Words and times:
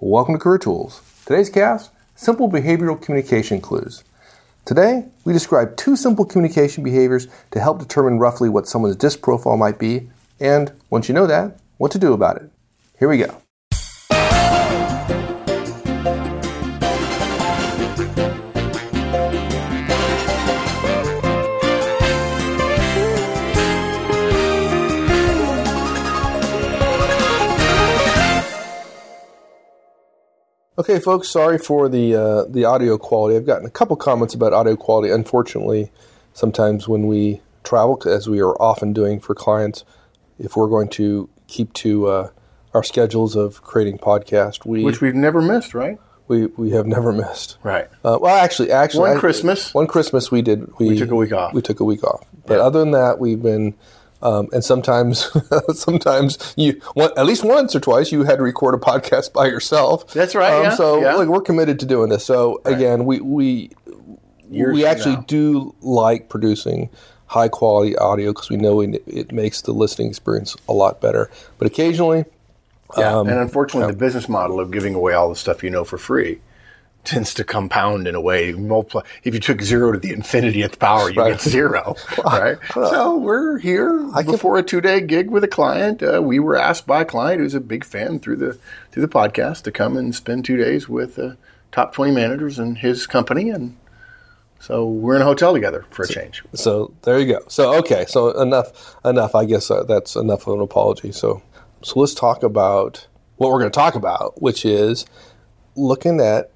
Welcome 0.00 0.36
to 0.36 0.38
Career 0.38 0.58
Tools. 0.58 1.02
Today's 1.26 1.50
cast 1.50 1.90
Simple 2.14 2.48
Behavioral 2.48 3.02
Communication 3.02 3.60
Clues. 3.60 4.04
Today, 4.64 5.06
we 5.24 5.32
describe 5.32 5.76
two 5.76 5.96
simple 5.96 6.24
communication 6.24 6.84
behaviors 6.84 7.26
to 7.50 7.58
help 7.58 7.80
determine 7.80 8.20
roughly 8.20 8.48
what 8.48 8.68
someone's 8.68 8.94
DISC 8.94 9.20
profile 9.20 9.56
might 9.56 9.80
be, 9.80 10.08
and 10.38 10.70
once 10.88 11.08
you 11.08 11.16
know 11.16 11.26
that, 11.26 11.58
what 11.78 11.90
to 11.90 11.98
do 11.98 12.12
about 12.12 12.36
it. 12.36 12.48
Here 12.96 13.08
we 13.08 13.18
go. 13.18 13.42
Okay, 30.78 31.00
folks. 31.00 31.28
Sorry 31.28 31.58
for 31.58 31.88
the 31.88 32.14
uh, 32.14 32.44
the 32.44 32.64
audio 32.64 32.96
quality. 32.98 33.36
I've 33.36 33.44
gotten 33.44 33.66
a 33.66 33.70
couple 33.70 33.96
comments 33.96 34.32
about 34.32 34.52
audio 34.52 34.76
quality. 34.76 35.12
Unfortunately, 35.12 35.90
sometimes 36.34 36.86
when 36.86 37.08
we 37.08 37.40
travel, 37.64 38.00
as 38.06 38.28
we 38.28 38.40
are 38.40 38.54
often 38.62 38.92
doing 38.92 39.18
for 39.18 39.34
clients, 39.34 39.84
if 40.38 40.56
we're 40.56 40.68
going 40.68 40.88
to 40.90 41.28
keep 41.48 41.72
to 41.72 42.06
uh, 42.06 42.30
our 42.74 42.84
schedules 42.84 43.34
of 43.34 43.60
creating 43.62 43.98
podcast, 43.98 44.64
we 44.64 44.84
which 44.84 45.00
we've 45.00 45.16
never 45.16 45.42
missed, 45.42 45.74
right? 45.74 45.98
We 46.28 46.46
we 46.46 46.70
have 46.70 46.86
never 46.86 47.10
missed. 47.12 47.58
Right. 47.64 47.88
Uh, 48.04 48.18
well, 48.20 48.36
actually, 48.36 48.70
actually, 48.70 49.08
one 49.08 49.16
I, 49.16 49.20
Christmas. 49.20 49.74
One 49.74 49.88
Christmas 49.88 50.30
we 50.30 50.42
did. 50.42 50.78
We, 50.78 50.90
we, 50.90 50.96
took 50.96 51.10
a 51.10 51.16
week 51.16 51.32
off. 51.32 51.54
We 51.54 51.62
took 51.62 51.80
a 51.80 51.84
week 51.84 52.04
off. 52.04 52.24
But 52.46 52.58
yeah. 52.58 52.60
other 52.60 52.78
than 52.78 52.92
that, 52.92 53.18
we've 53.18 53.42
been 53.42 53.74
um, 54.22 54.48
and 54.52 54.64
sometimes, 54.64 55.30
sometimes 55.74 56.54
you 56.56 56.80
one, 56.94 57.10
at 57.16 57.26
least 57.26 57.44
once 57.44 57.74
or 57.74 57.80
twice 57.80 58.10
you 58.10 58.24
had 58.24 58.36
to 58.36 58.42
record 58.42 58.74
a 58.74 58.78
podcast 58.78 59.32
by 59.32 59.46
yourself. 59.46 60.12
That's 60.12 60.34
right. 60.34 60.52
Um, 60.52 60.64
yeah, 60.64 60.74
so 60.74 61.00
yeah. 61.00 61.14
like 61.14 61.28
we're 61.28 61.40
committed 61.40 61.78
to 61.80 61.86
doing 61.86 62.08
this. 62.08 62.24
So 62.24 62.60
right. 62.64 62.74
again, 62.74 63.04
we 63.04 63.20
we 63.20 63.70
Years 64.50 64.74
we 64.74 64.84
actually 64.84 65.16
now. 65.16 65.24
do 65.26 65.74
like 65.80 66.28
producing 66.28 66.90
high 67.26 67.48
quality 67.48 67.96
audio 67.96 68.32
because 68.32 68.48
we 68.48 68.56
know 68.56 68.80
it 68.80 69.32
makes 69.32 69.62
the 69.62 69.72
listening 69.72 70.08
experience 70.08 70.56
a 70.68 70.72
lot 70.72 71.00
better. 71.00 71.30
But 71.58 71.66
occasionally, 71.66 72.24
yeah, 72.96 73.18
um, 73.18 73.28
and 73.28 73.38
unfortunately, 73.38 73.92
the 73.92 73.98
business 73.98 74.28
model 74.28 74.58
of 74.58 74.70
giving 74.70 74.94
away 74.94 75.12
all 75.12 75.28
the 75.28 75.36
stuff 75.36 75.62
you 75.62 75.70
know 75.70 75.84
for 75.84 75.98
free 75.98 76.40
tends 77.04 77.32
to 77.34 77.44
compound 77.44 78.06
in 78.06 78.14
a 78.14 78.20
way. 78.20 78.52
Multiply. 78.52 79.02
If 79.24 79.34
you 79.34 79.40
took 79.40 79.62
zero 79.62 79.92
to 79.92 79.98
the 79.98 80.12
infinitieth 80.12 80.78
power, 80.78 81.10
you 81.10 81.20
right. 81.20 81.32
get 81.32 81.40
zero. 81.40 81.96
right. 82.24 82.58
So 82.74 83.16
we're 83.16 83.58
here 83.58 84.10
I 84.14 84.22
before 84.22 84.56
can... 84.56 84.64
a 84.64 84.68
two-day 84.68 85.00
gig 85.02 85.30
with 85.30 85.44
a 85.44 85.48
client. 85.48 86.02
Uh, 86.02 86.22
we 86.22 86.38
were 86.38 86.56
asked 86.56 86.86
by 86.86 87.02
a 87.02 87.04
client 87.04 87.40
who's 87.40 87.54
a 87.54 87.60
big 87.60 87.84
fan 87.84 88.18
through 88.18 88.36
the 88.36 88.58
through 88.90 89.02
the 89.02 89.08
podcast 89.08 89.62
to 89.62 89.72
come 89.72 89.96
and 89.96 90.14
spend 90.14 90.44
two 90.44 90.56
days 90.56 90.88
with 90.88 91.18
uh, 91.18 91.32
top 91.72 91.92
twenty 91.94 92.12
managers 92.12 92.58
in 92.58 92.76
his 92.76 93.06
company, 93.06 93.50
and 93.50 93.76
so 94.60 94.86
we're 94.86 95.16
in 95.16 95.22
a 95.22 95.26
hotel 95.26 95.54
together 95.54 95.86
for 95.90 96.02
a 96.02 96.06
so, 96.06 96.14
change. 96.14 96.42
So 96.54 96.94
there 97.02 97.18
you 97.18 97.26
go. 97.26 97.40
So 97.48 97.74
okay. 97.78 98.04
So 98.06 98.40
enough. 98.40 98.96
Enough. 99.04 99.34
I 99.34 99.44
guess 99.44 99.70
uh, 99.70 99.84
that's 99.84 100.16
enough 100.16 100.46
of 100.46 100.54
an 100.54 100.60
apology. 100.60 101.12
So 101.12 101.42
so 101.82 102.00
let's 102.00 102.14
talk 102.14 102.42
about 102.42 103.06
what 103.36 103.50
we're 103.50 103.60
going 103.60 103.70
to 103.70 103.76
talk 103.76 103.94
about, 103.94 104.42
which 104.42 104.64
is 104.64 105.06
looking 105.76 106.20
at 106.20 106.50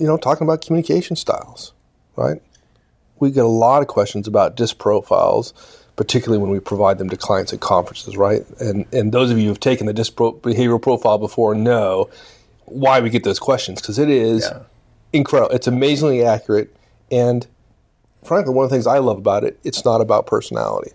you 0.00 0.06
know, 0.06 0.16
talking 0.16 0.46
about 0.46 0.62
communication 0.62 1.14
styles, 1.14 1.72
right? 2.16 2.40
We 3.20 3.30
get 3.30 3.44
a 3.44 3.48
lot 3.48 3.82
of 3.82 3.88
questions 3.88 4.26
about 4.26 4.56
DISC 4.56 4.78
profiles, 4.78 5.52
particularly 5.94 6.40
when 6.42 6.50
we 6.50 6.58
provide 6.58 6.96
them 6.96 7.10
to 7.10 7.16
clients 7.18 7.52
at 7.52 7.60
conferences, 7.60 8.16
right? 8.16 8.44
And 8.58 8.86
and 8.92 9.12
those 9.12 9.30
of 9.30 9.38
you 9.38 9.48
who've 9.48 9.60
taken 9.60 9.86
the 9.86 9.92
DISC 9.92 10.16
pro- 10.16 10.32
behavioral 10.32 10.80
profile 10.80 11.18
before 11.18 11.54
know 11.54 12.08
why 12.64 13.00
we 13.00 13.10
get 13.10 13.24
those 13.24 13.38
questions 13.38 13.82
because 13.82 13.98
it 13.98 14.08
is 14.08 14.48
yeah. 14.50 14.62
incredible. 15.12 15.54
It's 15.54 15.66
amazingly 15.66 16.24
accurate, 16.24 16.74
and 17.10 17.46
frankly, 18.24 18.54
one 18.54 18.64
of 18.64 18.70
the 18.70 18.74
things 18.74 18.86
I 18.86 18.98
love 18.98 19.18
about 19.18 19.44
it, 19.44 19.60
it's 19.64 19.84
not 19.84 20.00
about 20.00 20.26
personality. 20.26 20.92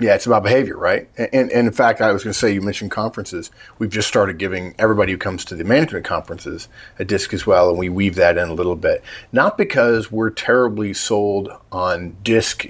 Yeah, 0.00 0.16
it's 0.16 0.26
about 0.26 0.42
behavior, 0.42 0.76
right? 0.76 1.08
And, 1.16 1.28
and, 1.32 1.52
and 1.52 1.66
in 1.68 1.72
fact, 1.72 2.00
I 2.00 2.10
was 2.12 2.24
going 2.24 2.32
to 2.32 2.38
say, 2.38 2.52
you 2.52 2.60
mentioned 2.60 2.90
conferences. 2.90 3.50
We've 3.78 3.90
just 3.90 4.08
started 4.08 4.38
giving 4.38 4.74
everybody 4.76 5.12
who 5.12 5.18
comes 5.18 5.44
to 5.46 5.54
the 5.54 5.62
management 5.62 6.04
conferences 6.04 6.68
a 6.98 7.04
disc 7.04 7.32
as 7.32 7.46
well, 7.46 7.70
and 7.70 7.78
we 7.78 7.88
weave 7.88 8.16
that 8.16 8.36
in 8.36 8.48
a 8.48 8.54
little 8.54 8.74
bit. 8.74 9.04
Not 9.30 9.56
because 9.56 10.10
we're 10.10 10.30
terribly 10.30 10.94
sold 10.94 11.48
on 11.70 12.16
disc 12.24 12.66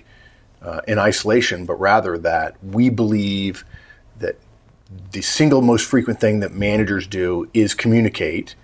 uh, 0.60 0.82
in 0.86 0.98
isolation, 0.98 1.64
but 1.64 1.80
rather 1.80 2.18
that 2.18 2.62
we 2.62 2.90
believe 2.90 3.64
that 4.18 4.36
the 5.12 5.22
single 5.22 5.62
most 5.62 5.86
frequent 5.86 6.20
thing 6.20 6.40
that 6.40 6.52
managers 6.52 7.06
do 7.06 7.48
is 7.54 7.74
communicate 7.74 8.54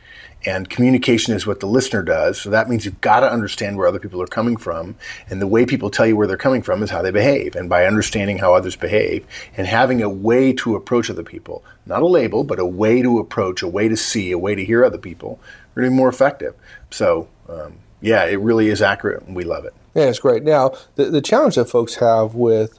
and 0.47 0.71
communication 0.71 1.35
is 1.35 1.47
what 1.47 1.61
the 1.61 1.67
listener 1.67 2.03
does. 2.03 2.41
So 2.41 2.51
that 2.51 2.69
means 2.69 2.85
you've 2.85 3.01
got 3.01 3.21
to 3.21 3.31
understand 3.31 3.77
where 3.77 3.87
other 3.87 3.99
people 3.99 4.23
are 4.23 4.27
coming 4.27 4.57
from. 4.57 4.97
And 5.29 5.41
the 5.41 5.47
way 5.47 5.67
people 5.67 5.91
tell 5.91 6.07
you 6.07 6.17
where 6.17 6.27
they're 6.27 6.37
coming 6.37 6.63
from 6.63 6.83
is 6.83 6.91
how 6.91 7.03
they 7.03 7.11
behave. 7.11 7.55
And 7.55 7.69
by 7.69 7.85
understanding 7.85 8.39
how 8.39 8.55
others 8.55 8.77
behave 8.77 9.27
and 9.57 9.67
having 9.67 10.03
a 10.03 10.09
way 10.09 10.53
to 10.55 10.77
approach 10.77 11.11
other 11.11 11.23
people, 11.23 11.63
not 11.85 12.03
a 12.03 12.07
label, 12.07 12.45
but 12.45 12.59
a 12.59 12.65
way 12.65 13.03
to 13.03 13.19
approach, 13.19 13.63
a 13.63 13.69
way 13.69 13.89
to 13.89 13.97
see, 13.97 14.31
a 14.31 14.39
way 14.39 14.55
to 14.55 14.65
hear 14.65 14.85
other 14.85 14.99
people, 14.99 15.39
really 15.75 15.91
more 15.91 16.09
effective. 16.09 16.55
So, 16.91 17.29
um, 17.49 17.75
yeah, 18.01 18.25
it 18.25 18.41
really 18.41 18.69
is 18.69 18.81
accurate 18.81 19.23
and 19.25 19.37
we 19.37 19.45
love 19.45 19.65
it. 19.67 19.75
Yeah, 19.95 20.05
it's 20.05 20.21
great. 20.21 20.43
Now, 20.43 20.73
the, 20.95 21.07
the 21.07 21.21
challenge 21.21 21.57
that 21.57 21.67
folks 21.67 21.97
have 21.97 22.35
with 22.35 22.79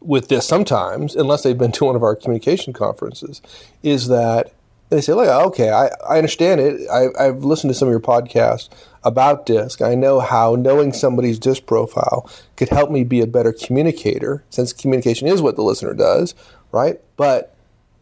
with 0.00 0.28
this 0.28 0.46
sometimes, 0.46 1.14
unless 1.14 1.42
they've 1.42 1.58
been 1.58 1.72
to 1.72 1.84
one 1.84 1.94
of 1.94 2.02
our 2.02 2.16
communication 2.16 2.72
conferences, 2.72 3.42
is 3.82 4.08
that 4.08 4.52
they 4.90 5.00
say, 5.00 5.12
"Look, 5.12 5.28
okay, 5.28 5.70
I, 5.70 5.86
I 6.08 6.18
understand 6.18 6.60
it. 6.60 6.88
I, 6.90 7.06
I've 7.18 7.44
listened 7.44 7.70
to 7.70 7.74
some 7.74 7.88
of 7.88 7.92
your 7.92 8.00
podcasts 8.00 8.68
about 9.02 9.46
DISC. 9.46 9.80
I 9.80 9.94
know 9.94 10.20
how 10.20 10.56
knowing 10.56 10.92
somebody's 10.92 11.38
DISC 11.38 11.64
profile 11.66 12.28
could 12.56 12.68
help 12.68 12.90
me 12.90 13.04
be 13.04 13.20
a 13.20 13.26
better 13.26 13.52
communicator, 13.52 14.44
since 14.50 14.72
communication 14.72 15.26
is 15.28 15.40
what 15.40 15.56
the 15.56 15.62
listener 15.62 15.94
does, 15.94 16.34
right? 16.72 17.00
But 17.16 17.54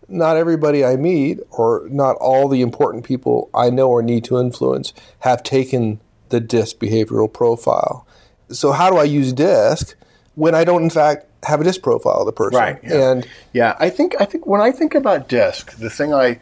not 0.09 0.37
everybody 0.37 0.84
I 0.84 0.97
meet, 0.97 1.41
or 1.50 1.87
not 1.91 2.16
all 2.16 2.48
the 2.48 2.62
important 2.62 3.04
people 3.04 3.50
I 3.54 3.71
know 3.71 3.91
or 3.91 4.03
need 4.03 4.25
to 4.25 4.38
influence, 4.38 4.93
have 5.21 5.43
taken 5.43 6.00
the 6.31 6.41
DISC 6.41 6.78
behavioral 6.78 7.32
profile. 7.32 8.06
So, 8.50 8.72
how 8.72 8.91
do 8.91 8.97
I 8.97 9.04
use 9.04 9.32
DISC 9.32 9.94
when 10.34 10.54
I 10.54 10.65
don't, 10.65 10.82
in 10.82 10.91
fact, 10.91 11.27
have 11.44 11.60
a 11.60 11.65
DISC 11.65 11.82
profile 11.82 12.21
of 12.21 12.27
the 12.27 12.32
person? 12.32 12.59
Right. 12.59 12.78
Yeah. 12.82 13.10
And 13.10 13.28
yeah, 13.53 13.77
I 13.78 13.91
think 13.91 14.15
I 14.19 14.25
think 14.25 14.47
when 14.47 14.60
I 14.60 14.72
think 14.72 14.94
about 14.94 15.28
DISC, 15.28 15.77
the 15.77 15.91
thing 15.91 16.15
I 16.15 16.41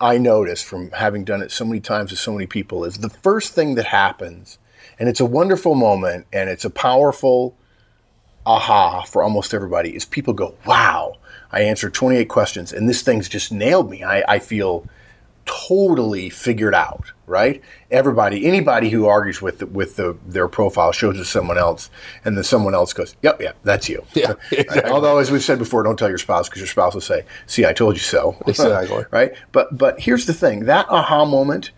I 0.00 0.18
notice 0.18 0.62
from 0.62 0.90
having 0.90 1.24
done 1.24 1.42
it 1.42 1.50
so 1.50 1.64
many 1.64 1.80
times 1.80 2.10
with 2.10 2.20
so 2.20 2.32
many 2.32 2.46
people 2.46 2.84
is 2.84 2.98
the 2.98 3.08
first 3.08 3.52
thing 3.54 3.74
that 3.76 3.86
happens, 3.86 4.58
and 4.98 5.08
it's 5.08 5.20
a 5.20 5.24
wonderful 5.24 5.74
moment 5.74 6.26
and 6.32 6.50
it's 6.50 6.64
a 6.64 6.70
powerful 6.70 7.56
aha 8.46 9.02
for 9.02 9.22
almost 9.22 9.54
everybody, 9.54 9.96
is 9.96 10.04
people 10.04 10.34
go, 10.34 10.54
wow, 10.66 11.16
I 11.50 11.62
answered 11.62 11.94
28 11.94 12.28
questions 12.28 12.72
and 12.72 12.88
this 12.88 13.02
thing's 13.02 13.28
just 13.28 13.50
nailed 13.50 13.90
me. 13.90 14.02
I, 14.02 14.22
I 14.28 14.38
feel 14.38 14.86
totally 15.46 16.30
figured 16.30 16.74
out, 16.74 17.12
right? 17.26 17.62
Everybody, 17.90 18.46
anybody 18.46 18.90
who 18.90 19.06
argues 19.06 19.40
with 19.40 19.58
the, 19.58 19.66
with 19.66 19.96
the, 19.96 20.16
their 20.26 20.48
profile 20.48 20.92
shows 20.92 21.16
it 21.16 21.18
to 21.18 21.24
someone 21.24 21.58
else, 21.58 21.90
and 22.24 22.36
then 22.36 22.44
someone 22.44 22.74
else 22.74 22.92
goes, 22.92 23.16
"Yep, 23.22 23.40
yeah, 23.40 23.52
that's 23.62 23.88
you." 23.88 24.04
Yeah. 24.14 24.34
Exactly. 24.50 24.90
Although, 24.90 25.18
as 25.18 25.30
we've 25.30 25.42
said 25.42 25.58
before, 25.58 25.82
don't 25.82 25.98
tell 25.98 26.08
your 26.08 26.18
spouse 26.18 26.48
because 26.48 26.60
your 26.60 26.68
spouse 26.68 26.94
will 26.94 27.00
say, 27.00 27.24
"See, 27.46 27.66
I 27.66 27.72
told 27.72 27.94
you 27.94 28.00
so." 28.00 28.36
Exactly. 28.46 29.04
right. 29.10 29.34
But 29.52 29.76
but 29.76 30.00
here's 30.00 30.26
the 30.26 30.34
thing: 30.34 30.64
that 30.66 30.86
aha 30.88 31.24
moment 31.24 31.72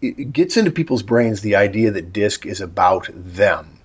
it 0.00 0.32
gets 0.32 0.56
into 0.56 0.70
people's 0.70 1.02
brains 1.02 1.40
the 1.40 1.56
idea 1.56 1.90
that 1.90 2.12
disc 2.12 2.46
is 2.46 2.60
about 2.60 3.08
them 3.12 3.77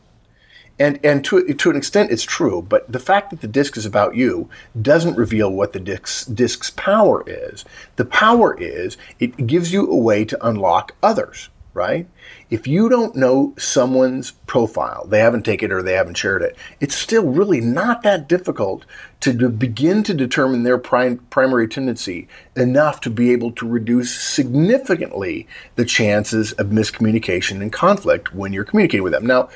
and 0.79 1.00
and 1.03 1.23
to 1.25 1.53
to 1.53 1.69
an 1.69 1.75
extent 1.75 2.11
it's 2.11 2.23
true, 2.23 2.61
but 2.61 2.91
the 2.91 3.00
fact 3.00 3.29
that 3.29 3.41
the 3.41 3.47
disc 3.47 3.78
is 3.78 3.85
about 3.85 4.16
you 4.16 4.50
doesn't 4.79 5.16
reveal 5.16 5.51
what 5.51 5.73
the 5.73 5.79
disc's 5.79 6.25
disc's 6.25 6.72
power 6.72 7.23
is. 7.28 7.66
The 7.95 8.06
power 8.06 8.59
is 8.59 8.97
it 9.19 9.47
gives 9.47 9.72
you 9.72 9.88
a 9.89 9.97
way 9.97 10.25
to 10.25 10.47
unlock 10.47 10.95
others 11.01 11.50
right? 11.74 12.08
If 12.50 12.68
you 12.68 12.88
don't 12.88 13.16
know 13.16 13.54
someone's 13.58 14.31
profile, 14.46 15.06
they 15.08 15.20
haven't 15.20 15.44
taken 15.44 15.72
it 15.72 15.74
or 15.74 15.81
they 15.81 15.94
haven't 15.94 16.18
shared 16.18 16.44
it, 16.44 16.56
it's 16.80 16.96
still 16.96 17.25
really 17.25 17.62
not 17.62 18.04
that 18.04 18.30
difficult 18.30 18.86
to, 19.22 19.50
begin 19.50 20.04
to 20.04 20.14
determine 20.14 20.64
their 20.64 20.78
prim- 20.78 21.20
primary 21.30 21.68
tendency 21.68 22.28
enough 22.56 23.02
to 23.02 23.10
be 23.10 23.31
able 23.31 23.52
to 23.54 23.68
reduce 23.68 24.14
significantly 24.14 25.48
the 25.75 25.86
chances 25.86 26.52
of 26.54 26.68
miscommunication 26.68 27.62
and 27.62 27.74
conflict 27.74 28.36
when 28.36 28.54
you're 28.54 28.66
communicating 28.66 29.04
with 29.04 29.14
them. 29.14 29.25
Now, 29.25 29.50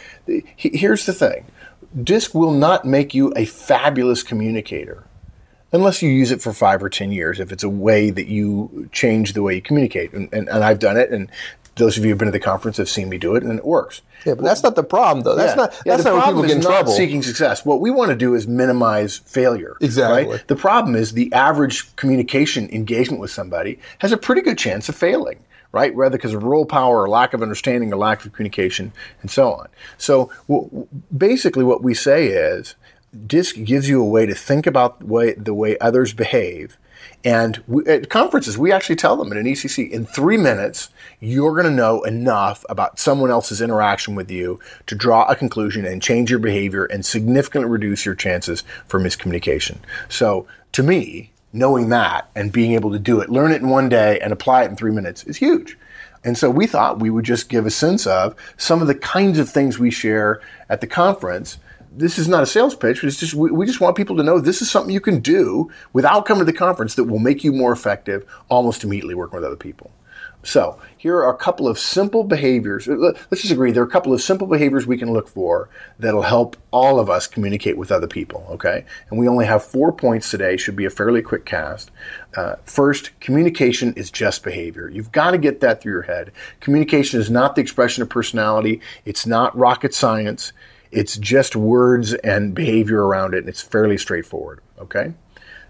here's 0.55 1.05
the 1.05 1.13
thing. 1.13 1.45
DISC 2.03 2.33
will 2.33 2.53
not 2.53 2.85
make 2.85 3.13
you 3.13 3.31
a 3.35 3.45
fabulous 3.45 4.23
communicator 4.23 5.03
unless 5.71 6.01
you 6.01 6.09
use 6.09 6.31
it 6.31 6.41
for 6.41 6.53
five 6.53 6.81
or 6.81 6.89
ten 6.89 7.11
years 7.11 7.39
if 7.39 7.51
it's 7.51 7.63
a 7.63 7.69
way 7.69 8.09
that 8.09 8.27
you 8.27 8.89
change 8.91 9.33
the 9.33 9.41
way 9.41 9.55
you 9.55 9.61
communicate 9.61 10.13
and, 10.13 10.31
and, 10.31 10.47
and, 10.47 10.63
i've 10.63 10.79
done 10.79 10.97
it 10.97 11.11
and 11.11 11.29
Those 11.77 11.97
of 11.97 12.03
you 12.03 12.09
who've 12.11 12.17
been 12.17 12.27
to 12.27 12.31
the 12.31 12.39
conference 12.39 12.77
have 12.77 12.89
seen 12.89 13.09
me 13.09 13.17
do 13.17 13.35
it, 13.35 13.43
and 13.43 13.57
it 13.57 13.65
works. 13.65 14.01
Yeah, 14.25 14.33
but 14.35 14.43
that's 14.43 14.63
not 14.63 14.75
the 14.75 14.83
problem, 14.83 15.23
though. 15.23 15.35
That's 15.35 15.51
Yeah. 15.51 15.55
not 15.55 15.73
Yeah, 15.85 15.93
that's 15.93 16.03
the 16.03 16.09
not 16.11 16.23
problem 16.23 16.45
people 16.45 16.47
get 16.47 16.57
in 16.57 16.63
not 16.63 16.69
trouble. 16.79 16.91
seeking 16.93 17.23
success. 17.23 17.65
What 17.65 17.79
we 17.81 17.91
want 17.91 18.09
to 18.09 18.15
do 18.15 18.33
is 18.35 18.47
minimize 18.47 19.17
failure. 19.25 19.77
Exactly. 19.81 20.31
Right? 20.33 20.47
The 20.47 20.55
problem 20.55 20.95
is 20.95 21.13
the 21.13 21.31
average 21.33 21.95
communication 21.95 22.69
engagement 22.71 23.21
with 23.21 23.31
somebody 23.31 23.79
has 23.99 24.11
a 24.11 24.17
pretty 24.17 24.41
good 24.41 24.57
chance 24.57 24.89
of 24.89 24.95
failing. 24.95 25.39
Right, 25.73 25.93
whether 25.93 26.17
because 26.17 26.33
of 26.33 26.43
role 26.43 26.65
power 26.65 27.01
or 27.03 27.09
lack 27.09 27.33
of 27.33 27.41
understanding 27.43 27.91
or 27.93 27.97
lack 27.97 28.23
of 28.25 28.31
communication 28.31 28.93
and 29.21 29.29
so 29.29 29.51
on. 29.51 29.67
So 29.97 30.31
w- 30.47 30.69
w- 30.69 30.87
basically, 31.15 31.65
what 31.65 31.83
we 31.83 31.93
say 31.93 32.27
is, 32.27 32.75
DISC 33.27 33.63
gives 33.65 33.89
you 33.89 34.01
a 34.01 34.05
way 34.05 34.25
to 34.25 34.33
think 34.33 34.65
about 34.65 34.99
the 35.01 35.05
way, 35.05 35.33
the 35.33 35.53
way 35.53 35.77
others 35.79 36.13
behave. 36.13 36.77
And 37.27 37.61
we, 37.67 37.85
at 37.87 38.09
conferences, 38.09 38.57
we 38.57 38.71
actually 38.71 38.95
tell 38.95 39.17
them 39.17 39.33
in 39.33 39.37
an 39.37 39.43
ECC, 39.43 39.89
in 39.89 40.05
three 40.05 40.37
minutes, 40.37 40.87
you're 41.19 41.51
going 41.51 41.65
to 41.65 41.69
know 41.69 42.01
enough 42.03 42.63
about 42.69 42.99
someone 42.99 43.29
else's 43.29 43.59
interaction 43.59 44.15
with 44.15 44.31
you 44.31 44.61
to 44.85 44.95
draw 44.95 45.25
a 45.25 45.35
conclusion 45.35 45.83
and 45.83 46.01
change 46.01 46.29
your 46.29 46.39
behavior 46.39 46.85
and 46.85 47.05
significantly 47.05 47.69
reduce 47.69 48.05
your 48.05 48.15
chances 48.15 48.63
for 48.85 48.97
miscommunication. 48.97 49.75
So, 50.07 50.47
to 50.71 50.83
me, 50.83 51.33
knowing 51.51 51.89
that 51.89 52.29
and 52.33 52.49
being 52.49 52.71
able 52.71 52.93
to 52.93 52.99
do 52.99 53.19
it, 53.19 53.29
learn 53.29 53.51
it 53.51 53.61
in 53.61 53.67
one 53.67 53.89
day 53.89 54.21
and 54.21 54.31
apply 54.31 54.63
it 54.63 54.69
in 54.69 54.77
three 54.77 54.93
minutes 54.93 55.25
is 55.25 55.35
huge. 55.35 55.77
And 56.23 56.37
so 56.37 56.49
we 56.49 56.65
thought 56.65 57.01
we 57.01 57.09
would 57.09 57.25
just 57.25 57.49
give 57.49 57.65
a 57.65 57.71
sense 57.71 58.07
of 58.07 58.37
some 58.55 58.81
of 58.81 58.87
the 58.87 58.95
kinds 58.95 59.37
of 59.37 59.49
things 59.49 59.77
we 59.77 59.91
share 59.91 60.39
at 60.69 60.79
the 60.79 60.87
conference. 60.87 61.57
This 61.91 62.17
is 62.17 62.27
not 62.27 62.43
a 62.43 62.45
sales 62.45 62.75
pitch. 62.75 63.03
It's 63.03 63.19
just 63.19 63.33
we, 63.33 63.51
we 63.51 63.65
just 63.65 63.81
want 63.81 63.95
people 63.95 64.17
to 64.17 64.23
know 64.23 64.39
this 64.39 64.61
is 64.61 64.69
something 64.69 64.93
you 64.93 65.01
can 65.01 65.19
do 65.19 65.71
without 65.93 66.25
coming 66.25 66.41
to 66.41 66.51
the 66.51 66.57
conference 66.57 66.95
that 66.95 67.05
will 67.05 67.19
make 67.19 67.43
you 67.43 67.51
more 67.51 67.71
effective 67.71 68.25
almost 68.49 68.83
immediately 68.83 69.15
working 69.15 69.37
with 69.37 69.45
other 69.45 69.55
people. 69.55 69.91
So 70.43 70.79
here 70.95 71.17
are 71.17 71.33
a 71.33 71.37
couple 71.37 71.67
of 71.67 71.77
simple 71.77 72.23
behaviors. 72.23 72.87
Let's 72.87 73.41
just 73.41 73.51
agree 73.51 73.71
there 73.71 73.83
are 73.83 73.87
a 73.87 73.89
couple 73.89 74.13
of 74.13 74.21
simple 74.21 74.47
behaviors 74.47 74.87
we 74.87 74.97
can 74.97 75.11
look 75.11 75.27
for 75.27 75.69
that'll 75.99 76.21
help 76.21 76.55
all 76.71 76.99
of 76.99 77.09
us 77.09 77.27
communicate 77.27 77.77
with 77.77 77.91
other 77.91 78.07
people. 78.07 78.45
Okay, 78.51 78.85
and 79.09 79.19
we 79.19 79.27
only 79.27 79.45
have 79.45 79.63
four 79.63 79.91
points 79.91 80.31
today. 80.31 80.55
Should 80.55 80.75
be 80.75 80.85
a 80.85 80.89
fairly 80.89 81.21
quick 81.21 81.43
cast. 81.43 81.91
Uh, 82.35 82.55
first, 82.63 83.19
communication 83.19 83.93
is 83.95 84.09
just 84.09 84.43
behavior. 84.43 84.89
You've 84.89 85.11
got 85.11 85.31
to 85.31 85.37
get 85.37 85.59
that 85.61 85.81
through 85.81 85.93
your 85.93 86.01
head. 86.03 86.31
Communication 86.61 87.19
is 87.19 87.29
not 87.29 87.55
the 87.55 87.61
expression 87.61 88.03
of 88.03 88.09
personality. 88.09 88.79
It's 89.05 89.25
not 89.25 89.57
rocket 89.57 89.93
science. 89.93 90.53
It's 90.91 91.17
just 91.17 91.55
words 91.55 92.13
and 92.13 92.53
behavior 92.53 93.05
around 93.05 93.33
it, 93.33 93.39
and 93.39 93.49
it's 93.49 93.61
fairly 93.61 93.97
straightforward. 93.97 94.61
Okay. 94.79 95.13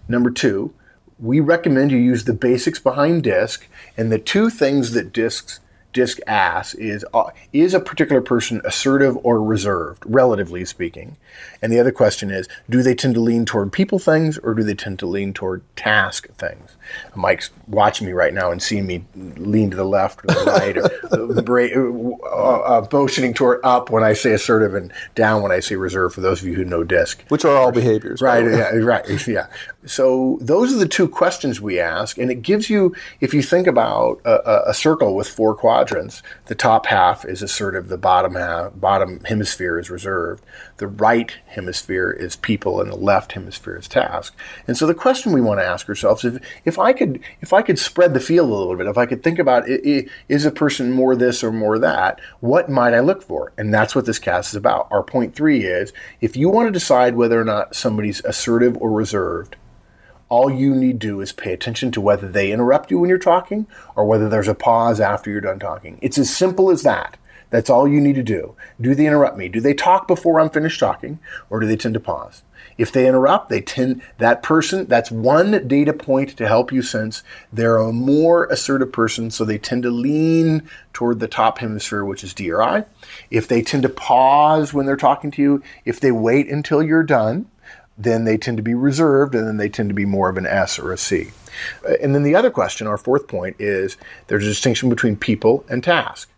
Number 0.08 0.30
two, 0.30 0.72
we 1.18 1.40
recommend 1.40 1.90
you 1.90 1.98
use 1.98 2.24
the 2.24 2.32
basics 2.32 2.78
behind 2.78 3.24
DISC, 3.24 3.66
and 3.96 4.12
the 4.12 4.18
two 4.18 4.50
things 4.50 4.92
that 4.92 5.12
DISC 5.12 5.60
DISC 5.92 6.20
asks 6.26 6.74
is 6.74 7.04
uh, 7.14 7.30
is 7.52 7.74
a 7.74 7.80
particular 7.80 8.20
person 8.20 8.60
assertive 8.64 9.18
or 9.24 9.42
reserved, 9.42 10.04
relatively 10.06 10.64
speaking, 10.64 11.16
and 11.62 11.72
the 11.72 11.80
other 11.80 11.92
question 11.92 12.30
is 12.30 12.48
do 12.68 12.82
they 12.82 12.94
tend 12.94 13.14
to 13.14 13.20
lean 13.20 13.44
toward 13.44 13.72
people 13.72 13.98
things 13.98 14.38
or 14.38 14.54
do 14.54 14.62
they 14.62 14.74
tend 14.74 14.98
to 14.98 15.06
lean 15.06 15.32
toward 15.32 15.62
task 15.76 16.28
things? 16.36 16.76
Mike's 17.14 17.50
watching 17.66 18.06
me 18.06 18.12
right 18.12 18.32
now 18.32 18.50
and 18.50 18.62
seeing 18.62 18.86
me 18.86 19.04
lean 19.14 19.70
to 19.70 19.76
the 19.76 19.84
left 19.84 20.20
or 20.24 20.28
the 20.28 20.44
right, 20.46 20.76
or 20.76 21.42
bra- 21.42 21.66
uh, 22.32 22.80
uh, 22.80 22.86
motioning 22.92 23.34
toward 23.34 23.60
up 23.64 23.90
when 23.90 24.02
I 24.04 24.12
say 24.12 24.32
assertive 24.32 24.74
and 24.74 24.92
down 25.14 25.42
when 25.42 25.52
I 25.52 25.60
say 25.60 25.76
reserve. 25.76 26.14
For 26.14 26.20
those 26.20 26.40
of 26.40 26.48
you 26.48 26.54
who 26.54 26.64
know 26.64 26.84
DISC, 26.84 27.24
which 27.28 27.44
are 27.44 27.56
all 27.56 27.72
behaviors. 27.72 28.20
Right, 28.22 28.44
yeah, 28.44 28.70
right, 28.76 29.26
yeah. 29.28 29.46
So 29.86 30.38
those 30.40 30.74
are 30.74 30.78
the 30.78 30.88
two 30.88 31.06
questions 31.06 31.60
we 31.60 31.78
ask, 31.78 32.18
and 32.18 32.32
it 32.32 32.42
gives 32.42 32.68
you, 32.68 32.96
if 33.20 33.32
you 33.32 33.42
think 33.42 33.68
about 33.68 34.20
a, 34.24 34.70
a, 34.70 34.74
circle 34.74 35.14
with 35.14 35.28
four 35.28 35.54
quadrants, 35.54 36.20
the 36.46 36.56
top 36.56 36.86
half 36.86 37.24
is 37.24 37.42
assertive, 37.42 37.86
the 37.86 37.96
bottom 37.96 38.34
half, 38.34 38.72
bottom 38.74 39.20
hemisphere 39.24 39.78
is 39.78 39.88
reserved, 39.88 40.44
the 40.78 40.88
right 40.88 41.32
hemisphere 41.46 42.10
is 42.10 42.34
people, 42.34 42.80
and 42.80 42.90
the 42.90 42.96
left 42.96 43.32
hemisphere 43.32 43.76
is 43.76 43.86
task. 43.86 44.34
And 44.66 44.76
so 44.76 44.84
the 44.84 44.94
question 44.94 45.32
we 45.32 45.40
want 45.40 45.60
to 45.60 45.64
ask 45.64 45.88
ourselves 45.88 46.24
is, 46.24 46.40
if 46.64 46.76
I 46.76 46.92
could, 46.92 47.20
if 47.40 47.52
I 47.52 47.62
could 47.62 47.78
spread 47.78 48.14
the 48.14 48.20
field 48.20 48.50
a 48.50 48.52
little 48.54 48.74
bit, 48.76 48.88
if 48.88 48.98
I 48.98 49.06
could 49.06 49.22
think 49.22 49.38
about, 49.38 49.70
i- 49.70 49.80
i- 49.86 50.06
is 50.28 50.44
a 50.44 50.50
person 50.50 50.90
more 50.90 51.14
this 51.14 51.44
or 51.44 51.52
more 51.52 51.78
that? 51.78 52.20
What 52.40 52.68
might 52.68 52.94
I 52.94 53.00
look 53.00 53.22
for? 53.22 53.52
And 53.56 53.72
that's 53.72 53.94
what 53.94 54.06
this 54.06 54.18
cast 54.18 54.50
is 54.50 54.56
about. 54.56 54.88
Our 54.90 55.04
point 55.04 55.36
three 55.36 55.64
is, 55.64 55.92
if 56.20 56.36
you 56.36 56.48
want 56.48 56.66
to 56.66 56.72
decide 56.72 57.14
whether 57.14 57.40
or 57.40 57.44
not 57.44 57.76
somebody's 57.76 58.24
assertive 58.24 58.76
or 58.78 58.90
reserved, 58.90 59.54
all 60.28 60.50
you 60.50 60.74
need 60.74 61.00
to 61.00 61.06
do 61.06 61.20
is 61.20 61.32
pay 61.32 61.52
attention 61.52 61.90
to 61.92 62.00
whether 62.00 62.28
they 62.28 62.52
interrupt 62.52 62.90
you 62.90 62.98
when 62.98 63.08
you're 63.08 63.18
talking 63.18 63.66
or 63.96 64.04
whether 64.04 64.28
there's 64.28 64.48
a 64.48 64.54
pause 64.54 65.00
after 65.00 65.30
you're 65.30 65.40
done 65.40 65.58
talking. 65.58 65.98
It's 66.02 66.18
as 66.18 66.34
simple 66.34 66.70
as 66.70 66.82
that. 66.82 67.16
That's 67.50 67.70
all 67.70 67.88
you 67.88 68.00
need 68.00 68.16
to 68.16 68.22
do. 68.22 68.54
Do 68.80 68.94
they 68.94 69.06
interrupt 69.06 69.38
me? 69.38 69.48
Do 69.48 69.60
they 69.60 69.72
talk 69.72 70.06
before 70.06 70.38
I'm 70.38 70.50
finished 70.50 70.80
talking 70.80 71.18
or 71.48 71.60
do 71.60 71.66
they 71.66 71.76
tend 71.76 71.94
to 71.94 72.00
pause? 72.00 72.42
If 72.76 72.92
they 72.92 73.08
interrupt, 73.08 73.48
they 73.48 73.60
tend 73.60 74.02
that 74.18 74.42
person, 74.42 74.86
that's 74.86 75.10
one 75.10 75.66
data 75.66 75.92
point 75.92 76.36
to 76.36 76.46
help 76.46 76.70
you 76.70 76.80
sense 76.80 77.24
they're 77.52 77.78
a 77.78 77.92
more 77.92 78.44
assertive 78.46 78.92
person, 78.92 79.32
so 79.32 79.44
they 79.44 79.58
tend 79.58 79.82
to 79.82 79.90
lean 79.90 80.68
toward 80.92 81.18
the 81.18 81.26
top 81.26 81.58
hemisphere, 81.58 82.04
which 82.04 82.22
is 82.22 82.32
D 82.32 82.50
or 82.52 82.62
I. 82.62 82.84
If 83.30 83.48
they 83.48 83.62
tend 83.62 83.82
to 83.82 83.88
pause 83.88 84.72
when 84.72 84.86
they're 84.86 84.96
talking 84.96 85.32
to 85.32 85.42
you, 85.42 85.62
if 85.84 85.98
they 85.98 86.12
wait 86.12 86.48
until 86.48 86.80
you're 86.82 87.02
done, 87.02 87.50
then 87.98 88.24
they 88.24 88.38
tend 88.38 88.56
to 88.56 88.62
be 88.62 88.74
reserved 88.74 89.34
and 89.34 89.46
then 89.46 89.56
they 89.56 89.68
tend 89.68 89.90
to 89.90 89.94
be 89.94 90.04
more 90.06 90.28
of 90.28 90.36
an 90.36 90.46
S 90.46 90.78
or 90.78 90.92
a 90.92 90.98
C. 90.98 91.32
Uh, 91.84 91.94
And 92.00 92.14
then 92.14 92.22
the 92.22 92.36
other 92.36 92.50
question, 92.50 92.86
our 92.86 92.96
fourth 92.96 93.26
point, 93.26 93.56
is 93.58 93.96
there's 94.28 94.46
a 94.46 94.48
distinction 94.48 94.88
between 94.88 95.16
people 95.16 95.64
and 95.68 95.82
task. 95.82 96.30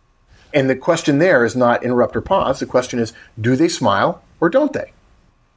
And 0.55 0.69
the 0.69 0.75
question 0.75 1.19
there 1.19 1.45
is 1.45 1.55
not 1.55 1.85
interrupt 1.85 2.17
or 2.17 2.23
pause. 2.23 2.59
The 2.59 2.67
question 2.67 2.99
is 2.99 3.13
do 3.41 3.55
they 3.55 3.69
smile 3.69 4.23
or 4.41 4.49
don't 4.49 4.73
they? 4.73 4.93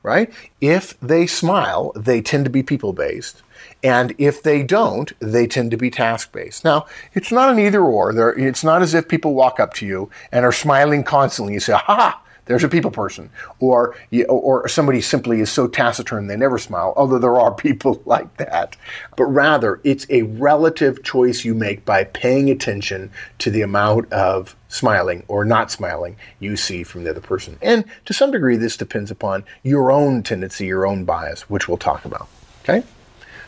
Right? 0.03 0.31
If 0.59 0.99
they 0.99 1.25
smile, 1.25 1.93
they 1.95 2.21
tend 2.21 2.43
to 2.43 2.51
be 2.51 2.61
people 2.61 2.91
based. 2.91 3.41
And 3.81 4.13
if 4.17 4.43
they 4.43 4.61
don't, 4.61 5.11
they 5.19 5.47
tend 5.47 5.71
to 5.71 5.77
be 5.77 5.89
task 5.89 6.33
based. 6.33 6.65
Now, 6.65 6.85
it's 7.13 7.31
not 7.31 7.49
an 7.49 7.59
either 7.59 7.81
or. 7.81 8.37
It's 8.37 8.63
not 8.63 8.81
as 8.81 8.93
if 8.93 9.07
people 9.07 9.33
walk 9.33 9.61
up 9.61 9.73
to 9.75 9.85
you 9.85 10.09
and 10.33 10.43
are 10.43 10.51
smiling 10.51 11.05
constantly. 11.05 11.53
You 11.53 11.61
say, 11.61 11.73
ha 11.73 11.95
ha, 11.95 12.21
there's 12.45 12.63
a 12.63 12.69
people 12.69 12.91
person. 12.91 13.29
Or, 13.59 13.95
or 14.27 14.67
somebody 14.67 15.01
simply 15.01 15.39
is 15.39 15.51
so 15.51 15.67
taciturn 15.67 16.27
they 16.27 16.35
never 16.35 16.57
smile, 16.57 16.93
although 16.95 17.19
there 17.19 17.39
are 17.39 17.53
people 17.55 18.01
like 18.05 18.37
that. 18.37 18.75
But 19.15 19.25
rather, 19.25 19.79
it's 19.83 20.05
a 20.09 20.23
relative 20.23 21.03
choice 21.03 21.45
you 21.45 21.53
make 21.53 21.85
by 21.85 22.03
paying 22.05 22.49
attention 22.49 23.11
to 23.39 23.51
the 23.51 23.61
amount 23.61 24.11
of 24.11 24.55
smiling 24.67 25.23
or 25.27 25.45
not 25.45 25.71
smiling 25.71 26.17
you 26.39 26.55
see 26.55 26.83
from 26.83 27.03
the 27.03 27.11
other 27.11 27.21
person. 27.21 27.57
And 27.61 27.85
to 28.05 28.13
some 28.13 28.31
degree, 28.31 28.57
this 28.57 28.75
depends 28.75 29.11
upon 29.11 29.43
your 29.61 29.91
own 29.91 30.23
tendency, 30.23 30.65
your 30.65 30.87
own 30.87 31.05
bias, 31.05 31.49
which 31.49 31.67
we'll 31.67 31.77
talk 31.77 32.05
about. 32.05 32.27
Okay? 32.63 32.83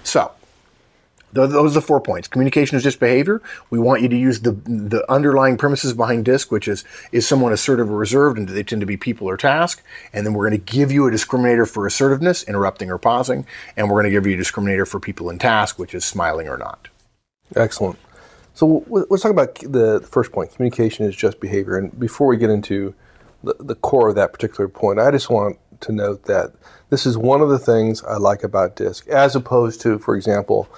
So, 0.03 0.31
Those 1.35 1.53
are 1.53 1.79
the 1.79 1.81
four 1.81 1.99
points. 1.99 2.27
Communication 2.27 2.77
is 2.77 2.83
just 2.83 2.99
behavior. 2.99 3.41
We 3.69 3.77
want 3.77 4.01
you 4.01 4.09
to 4.09 4.15
use 4.17 4.41
the 4.41 4.51
the 4.51 5.05
underlying 5.11 5.57
premises 5.57 5.93
behind 5.93 6.25
DISC, 6.25 6.51
which 6.51 6.67
is 6.67 6.83
is 7.11 7.27
someone 7.27 7.51
assertive 7.51 7.89
or 7.91 7.97
reserved, 7.97 8.37
and 8.37 8.47
do 8.47 8.53
they 8.53 8.63
tend 8.63 8.81
to 8.81 8.85
be 8.85 8.97
people 8.97 9.27
or 9.27 9.37
task? 9.37 9.83
And 10.13 10.25
then 10.25 10.33
we're 10.33 10.49
going 10.49 10.59
to 10.59 10.73
give 10.73 10.91
you 10.91 11.07
a 11.07 11.11
discriminator 11.11 11.69
for 11.69 11.85
assertiveness, 11.85 12.43
interrupting 12.43 12.89
or 12.89 12.97
pausing, 12.97 13.45
and 13.75 13.89
we're 13.89 14.01
going 14.01 14.05
to 14.05 14.17
give 14.17 14.25
you 14.25 14.37
a 14.37 14.41
discriminator 14.41 14.87
for 14.87 14.99
people 14.99 15.29
and 15.29 15.39
task, 15.39 15.77
which 15.77 15.93
is 15.93 16.05
smiling 16.05 16.47
or 16.47 16.57
not. 16.57 16.87
Excellent. 17.55 17.99
So 18.53 18.85
let's 18.87 19.21
talk 19.21 19.31
about 19.31 19.55
the 19.55 19.99
first 20.09 20.31
point. 20.31 20.53
Communication 20.55 21.05
is 21.05 21.13
just 21.15 21.41
behavior. 21.41 21.77
And 21.77 21.97
before 21.99 22.27
we 22.27 22.37
get 22.37 22.49
into 22.49 22.95
the, 23.43 23.53
the 23.59 23.75
core 23.75 24.07
of 24.07 24.15
that 24.15 24.31
particular 24.31 24.69
point, 24.69 24.97
I 24.97 25.11
just 25.11 25.29
want 25.29 25.59
to 25.81 25.91
note 25.91 26.23
that 26.23 26.53
this 26.89 27.05
is 27.05 27.17
one 27.17 27.41
of 27.41 27.49
the 27.49 27.59
things 27.59 28.01
I 28.03 28.15
like 28.15 28.43
about 28.43 28.77
DISC, 28.77 29.09
as 29.09 29.35
opposed 29.35 29.81
to, 29.81 29.99
for 29.99 30.15
example, 30.15 30.69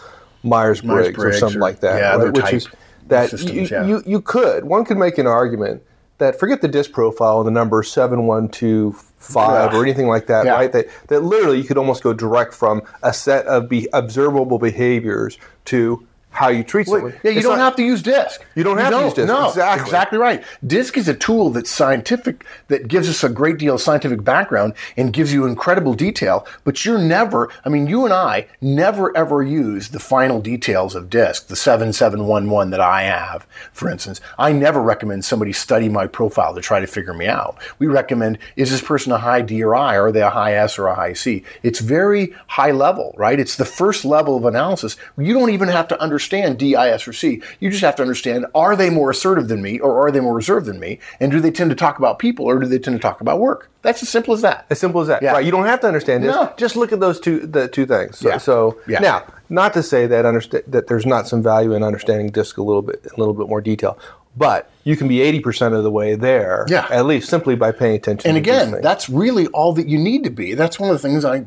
Myers 0.43 0.81
Briggs 0.81 1.17
or 1.23 1.33
something 1.33 1.57
or- 1.57 1.61
like 1.61 1.79
that. 1.81 1.99
yeah, 1.99 2.15
right? 2.15 2.33
Which 2.33 2.53
is 2.53 2.67
that 3.07 3.29
systems, 3.29 3.53
you, 3.53 3.61
yeah. 3.77 3.85
you, 3.85 4.03
you 4.05 4.21
could, 4.21 4.65
one 4.65 4.83
could 4.85 4.97
make 4.97 5.17
an 5.17 5.27
argument 5.27 5.81
that 6.17 6.39
forget 6.39 6.61
the 6.61 6.67
DISC 6.67 6.91
profile 6.91 7.39
and 7.39 7.47
the 7.47 7.51
number 7.51 7.81
7125 7.83 9.73
or 9.73 9.83
anything 9.83 10.07
like 10.07 10.27
that, 10.27 10.45
Yeah. 10.45 10.53
right? 10.53 10.71
That, 10.71 10.87
that 11.07 11.23
literally 11.23 11.57
you 11.59 11.63
could 11.63 11.77
almost 11.77 12.03
go 12.03 12.13
direct 12.13 12.53
from 12.53 12.81
a 13.03 13.13
set 13.13 13.45
of 13.45 13.69
be, 13.69 13.87
observable 13.93 14.59
behaviors 14.59 15.37
to 15.65 16.05
how 16.37 16.49
you 16.49 16.63
treat 16.63 16.87
someone. 16.87 17.13
Yeah, 17.23 17.31
you 17.31 17.37
It's 17.37 17.45
don't 17.47 17.57
not- 17.57 17.63
have 17.65 17.75
to 17.77 17.83
use 17.83 18.01
DISC. 18.03 18.41
You 18.55 18.63
don't 18.63 18.77
have 18.77 18.93
to 18.93 18.99
use 19.05 19.13
DISC. 19.13 19.27
No, 19.27 19.47
Exactly. 19.49 19.83
exactly 19.85 20.17
right. 20.19 20.43
DISC 20.65 20.95
is 20.97 21.07
a 21.07 21.13
tool 21.15 21.49
that's 21.49 21.71
scientific, 21.71 22.45
that 22.67 22.87
gives 22.87 23.09
us 23.09 23.23
a 23.23 23.29
great 23.29 23.57
deal 23.57 23.73
of 23.75 23.81
scientific 23.81 24.23
background 24.23 24.73
and 24.95 25.11
gives 25.11 25.33
you 25.33 25.45
incredible 25.45 25.95
detail. 25.95 26.45
But 26.63 26.85
you're 26.85 26.99
never, 26.99 27.49
I 27.65 27.69
mean, 27.69 27.87
you 27.87 28.05
and 28.05 28.13
I 28.13 28.45
never 28.61 29.15
ever 29.17 29.41
use 29.41 29.89
the 29.89 29.99
final 29.99 30.39
details 30.39 30.93
of 30.93 31.09
DISC, 31.09 31.47
the 31.47 31.55
7711 31.55 32.69
that 32.69 32.79
I 32.81 33.01
have, 33.03 33.47
for 33.73 33.89
instance. 33.89 34.21
I 34.37 34.51
never 34.51 34.79
recommend 34.81 35.25
somebody 35.25 35.53
study 35.53 35.89
my 35.89 36.05
profile 36.05 36.53
to 36.53 36.61
try 36.61 36.79
to 36.79 36.87
figure 36.87 37.13
me 37.13 37.25
out. 37.27 37.57
We 37.79 37.87
recommend, 37.87 38.37
is 38.55 38.69
this 38.69 38.81
person 38.81 39.11
a 39.11 39.17
high 39.17 39.41
D 39.41 39.63
or 39.63 39.75
I? 39.75 39.95
Or 39.95 40.05
are 40.07 40.11
they 40.11 40.21
a 40.21 40.29
high 40.29 40.53
S 40.53 40.77
or 40.77 40.85
a 40.87 40.93
high 40.95 41.13
C? 41.13 41.43
It's 41.63 41.79
very 41.79 42.33
high 42.47 42.71
level, 42.71 43.15
right? 43.17 43.39
It's 43.39 43.55
the 43.55 43.65
first 43.65 44.05
level 44.05 44.37
of 44.37 44.45
analysis. 44.45 44.97
You 45.17 45.33
don't 45.33 45.49
even 45.49 45.69
have 45.69 45.87
to 45.89 45.99
understand 45.99 46.26
understand 46.27 46.59
D, 46.59 46.75
I, 46.75 46.89
S, 46.89 47.07
or 47.07 47.13
C. 47.13 47.41
You 47.59 47.69
just 47.69 47.81
have 47.81 47.95
to 47.95 48.01
understand 48.01 48.45
are 48.53 48.75
they 48.75 48.89
more 48.89 49.09
assertive 49.09 49.47
than 49.47 49.61
me 49.61 49.79
or 49.79 50.05
are 50.05 50.11
they 50.11 50.19
more 50.19 50.35
reserved 50.35 50.65
than 50.65 50.79
me? 50.79 50.99
And 51.19 51.31
do 51.31 51.39
they 51.39 51.51
tend 51.51 51.69
to 51.69 51.75
talk 51.75 51.97
about 51.97 52.19
people 52.19 52.45
or 52.45 52.59
do 52.59 52.67
they 52.67 52.79
tend 52.79 52.97
to 52.97 53.01
talk 53.01 53.21
about 53.21 53.39
work? 53.39 53.69
That's 53.81 54.01
as 54.03 54.09
simple 54.09 54.33
as 54.33 54.41
that. 54.41 54.65
As 54.69 54.79
simple 54.79 54.99
as 55.01 55.07
that. 55.07 55.21
Yeah. 55.21 55.31
Right. 55.33 55.45
You 55.45 55.51
don't 55.51 55.65
have 55.65 55.79
to 55.81 55.87
understand 55.87 56.23
this. 56.23 56.35
No. 56.35 56.51
Just 56.57 56.75
look 56.75 56.91
at 56.91 56.99
those 56.99 57.19
two 57.19 57.39
the 57.47 57.67
two 57.67 57.85
things. 57.85 58.17
So, 58.17 58.29
Yeah. 58.29 58.37
so 58.37 58.77
Yeah. 58.87 58.99
now, 58.99 59.23
not 59.49 59.73
to 59.75 59.83
say 59.83 60.07
that 60.07 60.25
understa- 60.25 60.63
that 60.67 60.87
there's 60.87 61.05
not 61.05 61.27
some 61.27 61.41
value 61.41 61.73
in 61.73 61.83
understanding 61.83 62.29
disc 62.29 62.57
a 62.57 62.63
little 62.63 62.81
bit 62.81 63.05
a 63.05 63.17
little 63.19 63.33
bit 63.33 63.47
more 63.47 63.61
detail, 63.61 63.97
but 64.35 64.69
you 64.83 64.97
can 64.97 65.07
be 65.07 65.21
80% 65.21 65.73
of 65.73 65.83
the 65.83 65.91
way 65.91 66.15
there 66.15 66.65
Yeah. 66.67 66.87
at 66.91 67.05
least 67.05 67.29
simply 67.29 67.55
by 67.55 67.71
paying 67.71 67.95
attention 67.95 68.27
And 68.27 68.37
again, 68.37 68.79
that's 68.81 69.09
really 69.09 69.47
all 69.47 69.71
that 69.73 69.87
you 69.87 69.97
need 69.97 70.23
to 70.25 70.29
be. 70.29 70.53
That's 70.53 70.79
one 70.79 70.89
of 70.89 71.01
the 71.01 71.07
things 71.07 71.23
I 71.23 71.45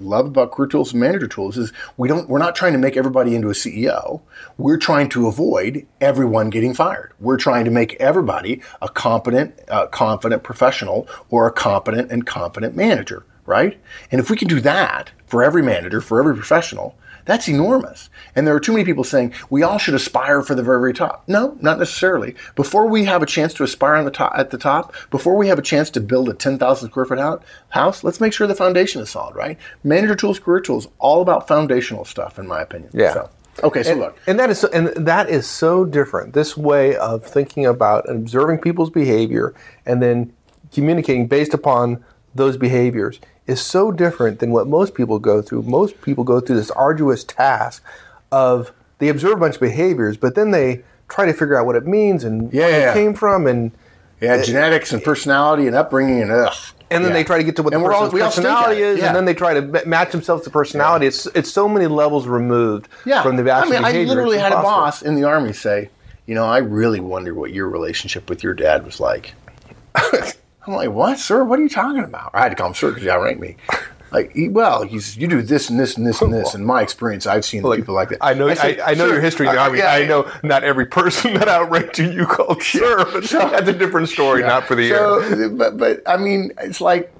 love 0.00 0.26
about 0.26 0.52
career 0.52 0.68
tools 0.68 0.92
and 0.92 1.00
manager 1.00 1.28
tools 1.28 1.56
is 1.56 1.72
we 1.96 2.08
don't 2.08 2.28
we're 2.28 2.38
not 2.38 2.54
trying 2.54 2.72
to 2.72 2.78
make 2.78 2.96
everybody 2.96 3.34
into 3.34 3.48
a 3.48 3.52
CEO. 3.52 4.20
We're 4.58 4.78
trying 4.78 5.08
to 5.10 5.26
avoid 5.26 5.86
everyone 6.00 6.50
getting 6.50 6.74
fired. 6.74 7.12
We're 7.20 7.36
trying 7.36 7.64
to 7.64 7.70
make 7.70 7.94
everybody 7.94 8.62
a 8.82 8.88
competent, 8.88 9.58
uh, 9.68 9.86
confident 9.88 10.42
professional 10.42 11.08
or 11.28 11.46
a 11.46 11.52
competent 11.52 12.10
and 12.10 12.26
confident 12.26 12.76
manager, 12.76 13.24
right? 13.46 13.78
And 14.10 14.20
if 14.20 14.30
we 14.30 14.36
can 14.36 14.48
do 14.48 14.60
that 14.60 15.12
for 15.26 15.44
every 15.44 15.62
manager, 15.62 16.00
for 16.00 16.18
every 16.18 16.34
professional, 16.34 16.96
that's 17.24 17.48
enormous. 17.48 18.10
And 18.34 18.46
there 18.46 18.54
are 18.54 18.60
too 18.60 18.72
many 18.72 18.84
people 18.84 19.04
saying 19.04 19.32
we 19.48 19.62
all 19.62 19.78
should 19.78 19.94
aspire 19.94 20.42
for 20.42 20.54
the 20.54 20.62
very, 20.62 20.80
very 20.80 20.94
top. 20.94 21.24
No, 21.26 21.56
not 21.60 21.78
necessarily. 21.78 22.34
Before 22.56 22.86
we 22.86 23.04
have 23.04 23.22
a 23.22 23.26
chance 23.26 23.54
to 23.54 23.64
aspire 23.64 23.94
on 23.94 24.04
the 24.04 24.10
top, 24.10 24.32
at 24.36 24.50
the 24.50 24.58
top, 24.58 24.94
before 25.10 25.36
we 25.36 25.48
have 25.48 25.58
a 25.58 25.62
chance 25.62 25.90
to 25.90 26.00
build 26.00 26.28
a 26.28 26.34
10,000 26.34 26.90
square 26.90 27.04
foot 27.04 27.18
hou- 27.18 27.40
house, 27.70 28.04
let's 28.04 28.20
make 28.20 28.32
sure 28.32 28.46
the 28.46 28.54
foundation 28.54 29.00
is 29.00 29.10
solid, 29.10 29.34
right? 29.34 29.58
Manager 29.84 30.14
tools, 30.14 30.38
career 30.38 30.60
tools, 30.60 30.88
all 30.98 31.22
about 31.22 31.48
foundational 31.48 32.04
stuff, 32.04 32.38
in 32.38 32.46
my 32.46 32.60
opinion. 32.60 32.90
Yeah. 32.92 33.14
So, 33.14 33.30
okay, 33.64 33.82
so 33.82 33.92
and, 33.92 34.00
look. 34.00 34.18
and 34.26 34.38
that 34.38 34.50
is 34.50 34.60
so, 34.60 34.68
and 34.72 34.88
that 35.06 35.28
is 35.28 35.46
so 35.46 35.84
different. 35.84 36.32
This 36.32 36.56
way 36.56 36.96
of 36.96 37.24
thinking 37.24 37.66
about 37.66 38.08
and 38.08 38.18
observing 38.18 38.58
people's 38.58 38.90
behavior 38.90 39.54
and 39.86 40.02
then 40.02 40.32
communicating 40.72 41.26
based 41.26 41.54
upon 41.54 42.04
those 42.34 42.56
behaviors 42.56 43.20
is 43.50 43.60
so 43.60 43.90
different 43.92 44.38
than 44.38 44.50
what 44.52 44.66
most 44.66 44.94
people 44.94 45.18
go 45.18 45.42
through. 45.42 45.62
Most 45.62 46.00
people 46.02 46.24
go 46.24 46.40
through 46.40 46.56
this 46.56 46.70
arduous 46.70 47.24
task 47.24 47.82
of 48.32 48.72
they 48.98 49.08
observe 49.08 49.32
a 49.32 49.36
bunch 49.40 49.56
of 49.56 49.60
behaviors, 49.60 50.16
but 50.16 50.34
then 50.34 50.50
they 50.50 50.82
try 51.08 51.26
to 51.26 51.32
figure 51.32 51.58
out 51.58 51.66
what 51.66 51.76
it 51.76 51.86
means 51.86 52.22
and 52.24 52.52
Yeah, 52.52 52.66
where 52.66 52.80
yeah. 52.80 52.90
it 52.90 52.94
came 52.94 53.14
from 53.14 53.46
and 53.46 53.72
Yeah, 54.20 54.40
genetics 54.42 54.92
and 54.92 55.02
personality 55.02 55.66
and 55.66 55.74
upbringing 55.74 56.20
and 56.22 56.30
ugh. 56.30 56.52
and 56.90 57.04
then 57.04 57.10
Yeah. 57.12 57.18
they 57.18 57.24
try 57.24 57.38
to 57.38 57.44
get 57.44 57.56
to 57.56 57.62
what 57.62 57.72
And 57.74 57.82
the 57.84 57.88
person's 57.88 58.12
all 58.14 58.20
personality 58.28 58.82
it. 58.82 58.98
is, 58.98 59.02
and 59.02 59.16
then 59.16 59.24
they 59.24 59.34
try 59.34 59.54
to 59.58 59.86
match 59.86 60.12
themselves 60.12 60.44
to 60.44 60.50
personality. 60.50 61.06
It's 61.06 61.26
it's 61.34 61.50
so 61.50 61.68
many 61.68 61.86
levels 61.86 62.26
removed 62.28 62.88
from 63.22 63.36
the 63.36 63.50
I 63.50 63.58
actual 63.58 63.72
mean, 63.72 63.84
I 63.84 63.92
behavior. 63.92 64.08
literally 64.14 64.36
It's 64.36 64.44
had 64.44 64.52
a 64.52 64.62
boss 64.62 65.02
in 65.02 65.14
the 65.16 65.24
army 65.24 65.52
say, 65.52 65.88
you 66.26 66.34
know, 66.34 66.44
I 66.44 66.58
really 66.58 67.00
wonder 67.00 67.32
what 67.34 67.52
your 67.52 67.68
relationship 67.68 68.28
with 68.30 68.42
your 68.44 68.54
dad 68.54 68.84
was 68.84 69.00
like. 69.00 69.34
I'm 70.70 70.76
like, 70.76 70.90
what, 70.90 71.18
sir? 71.18 71.44
What 71.44 71.58
are 71.58 71.62
you 71.62 71.68
talking 71.68 72.04
about? 72.04 72.30
I 72.32 72.42
had 72.42 72.50
to 72.50 72.54
call 72.54 72.68
him 72.68 72.74
sir 72.74 72.90
because 72.90 73.02
he 73.02 73.10
outranked 73.10 73.40
me. 73.40 73.56
Like, 74.12 74.32
he, 74.32 74.48
well, 74.48 74.82
he's 74.82 75.16
you 75.16 75.28
do 75.28 75.40
this 75.40 75.70
and 75.70 75.78
this 75.78 75.96
and 75.96 76.04
this 76.04 76.20
and 76.20 76.34
this. 76.34 76.56
In 76.56 76.64
my 76.64 76.82
experience, 76.82 77.26
I've 77.26 77.44
seen 77.44 77.62
people 77.62 77.94
like 77.94 78.08
that. 78.08 78.18
I 78.20 78.34
know. 78.34 78.48
I, 78.48 78.54
said, 78.54 78.80
I, 78.80 78.94
know 78.94 79.06
"Sir, 79.06 79.12
your 79.12 79.20
history 79.22 79.46
in 79.46 79.54
the 79.54 79.62
uh, 79.62 79.70
yeah, 79.72 79.92
I 79.92 80.04
know 80.04 80.28
not 80.42 80.64
every 80.64 80.86
person 80.86 81.34
that 81.38 81.46
outranked 81.48 81.96
you 82.00 82.10
you 82.10 82.26
called 82.26 82.60
sir, 82.64 83.04
but 83.04 83.22
that's 83.22 83.68
a 83.68 83.72
different 83.72 84.08
story, 84.08 84.42
not 84.42 84.64
for 84.64 84.74
the 84.74 84.90
air. 84.90 85.50
But 85.50 85.78
but 85.78 86.02
I 86.08 86.16
mean, 86.16 86.50
it's 86.60 86.80
like, 86.80 87.14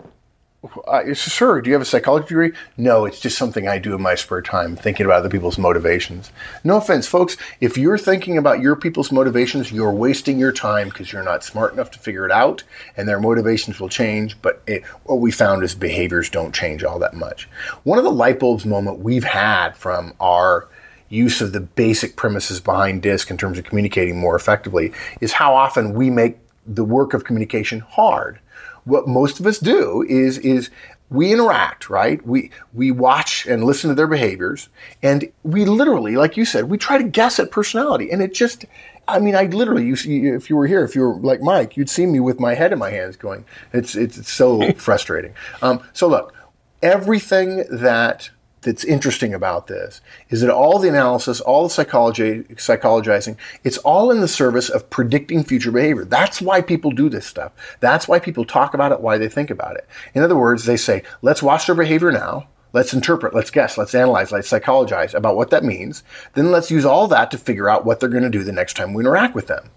uh, 0.86 1.14
sir, 1.14 1.60
do 1.60 1.70
you 1.70 1.74
have 1.74 1.82
a 1.82 1.86
psychology 1.86 2.28
degree? 2.28 2.52
No, 2.76 3.06
it's 3.06 3.18
just 3.18 3.38
something 3.38 3.66
I 3.66 3.78
do 3.78 3.94
in 3.94 4.02
my 4.02 4.14
spare 4.14 4.42
time, 4.42 4.76
thinking 4.76 5.06
about 5.06 5.20
other 5.20 5.30
people's 5.30 5.56
motivations. 5.56 6.30
No 6.64 6.76
offense, 6.76 7.06
folks. 7.06 7.38
If 7.60 7.78
you're 7.78 7.96
thinking 7.96 8.36
about 8.36 8.60
your 8.60 8.76
people's 8.76 9.10
motivations, 9.10 9.72
you're 9.72 9.92
wasting 9.92 10.38
your 10.38 10.52
time 10.52 10.90
because 10.90 11.12
you're 11.12 11.22
not 11.22 11.44
smart 11.44 11.72
enough 11.72 11.90
to 11.92 11.98
figure 11.98 12.26
it 12.26 12.30
out, 12.30 12.62
and 12.96 13.08
their 13.08 13.20
motivations 13.20 13.80
will 13.80 13.88
change. 13.88 14.40
But 14.42 14.62
it, 14.66 14.84
what 15.04 15.20
we 15.20 15.30
found 15.30 15.64
is 15.64 15.74
behaviors 15.74 16.28
don't 16.28 16.54
change 16.54 16.84
all 16.84 16.98
that 16.98 17.14
much. 17.14 17.48
One 17.84 17.98
of 17.98 18.04
the 18.04 18.10
light 18.10 18.38
bulbs 18.38 18.66
moment 18.66 18.98
we've 18.98 19.24
had 19.24 19.76
from 19.76 20.12
our 20.20 20.68
use 21.08 21.40
of 21.40 21.52
the 21.52 21.60
basic 21.60 22.16
premises 22.16 22.60
behind 22.60 23.02
DISC 23.02 23.30
in 23.30 23.38
terms 23.38 23.58
of 23.58 23.64
communicating 23.64 24.16
more 24.16 24.36
effectively 24.36 24.92
is 25.20 25.32
how 25.32 25.54
often 25.54 25.94
we 25.94 26.10
make 26.10 26.38
the 26.66 26.84
work 26.84 27.14
of 27.14 27.24
communication 27.24 27.80
hard. 27.80 28.38
What 28.84 29.08
most 29.08 29.40
of 29.40 29.46
us 29.46 29.58
do 29.58 30.04
is 30.08 30.38
is 30.38 30.70
we 31.10 31.32
interact, 31.32 31.90
right? 31.90 32.24
We 32.26 32.50
we 32.72 32.90
watch 32.90 33.46
and 33.46 33.64
listen 33.64 33.88
to 33.88 33.94
their 33.94 34.06
behaviors, 34.06 34.68
and 35.02 35.30
we 35.42 35.64
literally, 35.64 36.16
like 36.16 36.36
you 36.36 36.44
said, 36.44 36.70
we 36.70 36.78
try 36.78 36.98
to 36.98 37.04
guess 37.04 37.38
at 37.38 37.50
personality, 37.50 38.10
and 38.10 38.22
it 38.22 38.34
just. 38.34 38.64
I 39.08 39.18
mean, 39.18 39.34
I 39.34 39.46
literally, 39.46 39.86
you 39.86 39.96
see, 39.96 40.26
if 40.26 40.48
you 40.48 40.54
were 40.54 40.68
here, 40.68 40.84
if 40.84 40.94
you 40.94 41.00
were 41.00 41.16
like 41.16 41.40
Mike, 41.40 41.76
you'd 41.76 41.90
see 41.90 42.06
me 42.06 42.20
with 42.20 42.38
my 42.38 42.54
head 42.54 42.72
in 42.72 42.78
my 42.78 42.90
hands, 42.90 43.16
going, 43.16 43.44
"It's 43.72 43.96
it's, 43.96 44.18
it's 44.18 44.30
so 44.30 44.72
frustrating." 44.76 45.34
Um, 45.62 45.82
so 45.94 46.06
look, 46.06 46.32
everything 46.80 47.64
that 47.70 48.30
that's 48.62 48.84
interesting 48.84 49.32
about 49.32 49.66
this 49.66 50.00
is 50.28 50.40
that 50.42 50.52
all 50.52 50.78
the 50.78 50.88
analysis, 50.88 51.40
all 51.40 51.64
the 51.64 51.70
psychology, 51.70 52.42
psychologizing, 52.54 53.36
it's 53.64 53.78
all 53.78 54.10
in 54.10 54.20
the 54.20 54.28
service 54.28 54.68
of 54.68 54.90
predicting 54.90 55.42
future 55.42 55.70
behavior. 55.70 56.04
That's 56.04 56.42
why 56.42 56.60
people 56.60 56.90
do 56.90 57.08
this 57.08 57.26
stuff. 57.26 57.52
That's 57.80 58.06
why 58.06 58.18
people 58.18 58.44
talk 58.44 58.74
about 58.74 58.92
it, 58.92 59.00
why 59.00 59.18
they 59.18 59.28
think 59.28 59.50
about 59.50 59.76
it. 59.76 59.88
In 60.14 60.22
other 60.22 60.36
words, 60.36 60.64
they 60.64 60.76
say, 60.76 61.02
let's 61.22 61.42
watch 61.42 61.66
their 61.66 61.74
behavior 61.74 62.12
now. 62.12 62.48
Let's 62.72 62.94
interpret, 62.94 63.34
let's 63.34 63.50
guess, 63.50 63.76
let's 63.76 63.96
analyze, 63.96 64.30
let's 64.30 64.48
psychologize 64.48 65.12
about 65.12 65.36
what 65.36 65.50
that 65.50 65.64
means. 65.64 66.04
Then 66.34 66.52
let's 66.52 66.70
use 66.70 66.84
all 66.84 67.08
that 67.08 67.30
to 67.32 67.38
figure 67.38 67.68
out 67.68 67.84
what 67.84 67.98
they're 67.98 68.08
going 68.08 68.22
to 68.22 68.30
do 68.30 68.44
the 68.44 68.52
next 68.52 68.76
time 68.76 68.94
we 68.94 69.02
interact 69.02 69.34
with 69.34 69.48
them. 69.48 69.70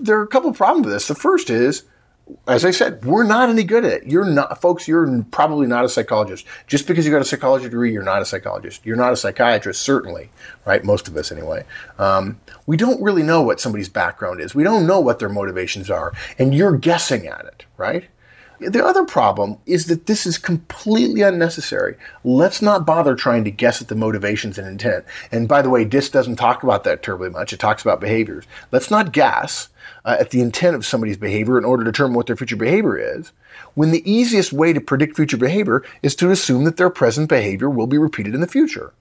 There 0.00 0.18
are 0.18 0.22
a 0.22 0.28
couple 0.28 0.48
of 0.48 0.56
problems 0.56 0.86
with 0.86 0.94
this. 0.94 1.08
The 1.08 1.14
first 1.14 1.50
is 1.50 1.82
as 2.46 2.64
I 2.64 2.70
said, 2.70 3.04
we're 3.04 3.24
not 3.24 3.48
any 3.48 3.64
good 3.64 3.84
at 3.84 3.92
it. 3.92 4.06
You're 4.06 4.24
not, 4.24 4.60
folks. 4.60 4.88
You're 4.88 5.22
probably 5.30 5.66
not 5.66 5.84
a 5.84 5.88
psychologist. 5.88 6.46
Just 6.66 6.86
because 6.86 7.04
you 7.04 7.12
got 7.12 7.20
a 7.20 7.26
psychology 7.26 7.64
degree, 7.64 7.92
you're 7.92 8.02
not 8.02 8.22
a 8.22 8.24
psychologist. 8.24 8.84
You're 8.84 8.96
not 8.96 9.12
a 9.12 9.16
psychiatrist, 9.16 9.82
certainly, 9.82 10.30
right? 10.64 10.84
Most 10.84 11.08
of 11.08 11.16
us, 11.16 11.30
anyway. 11.30 11.64
Um, 11.98 12.40
we 12.66 12.76
don't 12.76 13.02
really 13.02 13.22
know 13.22 13.42
what 13.42 13.60
somebody's 13.60 13.88
background 13.88 14.40
is. 14.40 14.54
We 14.54 14.64
don't 14.64 14.86
know 14.86 15.00
what 15.00 15.18
their 15.18 15.28
motivations 15.28 15.90
are, 15.90 16.12
and 16.38 16.54
you're 16.54 16.76
guessing 16.76 17.26
at 17.26 17.44
it, 17.44 17.64
right? 17.76 18.04
The 18.68 18.84
other 18.84 19.04
problem 19.04 19.58
is 19.66 19.86
that 19.86 20.06
this 20.06 20.26
is 20.26 20.38
completely 20.38 21.22
unnecessary. 21.22 21.96
Let's 22.24 22.62
not 22.62 22.86
bother 22.86 23.14
trying 23.14 23.44
to 23.44 23.50
guess 23.50 23.82
at 23.82 23.88
the 23.88 23.94
motivations 23.94 24.58
and 24.58 24.68
intent. 24.68 25.04
And 25.30 25.48
by 25.48 25.62
the 25.62 25.70
way, 25.70 25.84
DISC 25.84 26.12
doesn't 26.12 26.36
talk 26.36 26.62
about 26.62 26.84
that 26.84 27.02
terribly 27.02 27.30
much. 27.30 27.52
It 27.52 27.60
talks 27.60 27.82
about 27.82 28.00
behaviors. 28.00 28.44
Let's 28.70 28.90
not 28.90 29.12
guess 29.12 29.68
uh, 30.04 30.16
at 30.18 30.30
the 30.30 30.40
intent 30.40 30.76
of 30.76 30.86
somebody's 30.86 31.16
behavior 31.16 31.58
in 31.58 31.64
order 31.64 31.84
to 31.84 31.92
determine 31.92 32.14
what 32.14 32.26
their 32.26 32.36
future 32.36 32.56
behavior 32.56 32.96
is, 32.96 33.32
when 33.74 33.90
the 33.90 34.10
easiest 34.10 34.52
way 34.52 34.72
to 34.72 34.80
predict 34.80 35.16
future 35.16 35.36
behavior 35.36 35.84
is 36.02 36.14
to 36.16 36.30
assume 36.30 36.64
that 36.64 36.76
their 36.76 36.90
present 36.90 37.28
behavior 37.28 37.70
will 37.70 37.86
be 37.86 37.98
repeated 37.98 38.34
in 38.34 38.40
the 38.40 38.46
future. 38.46 38.92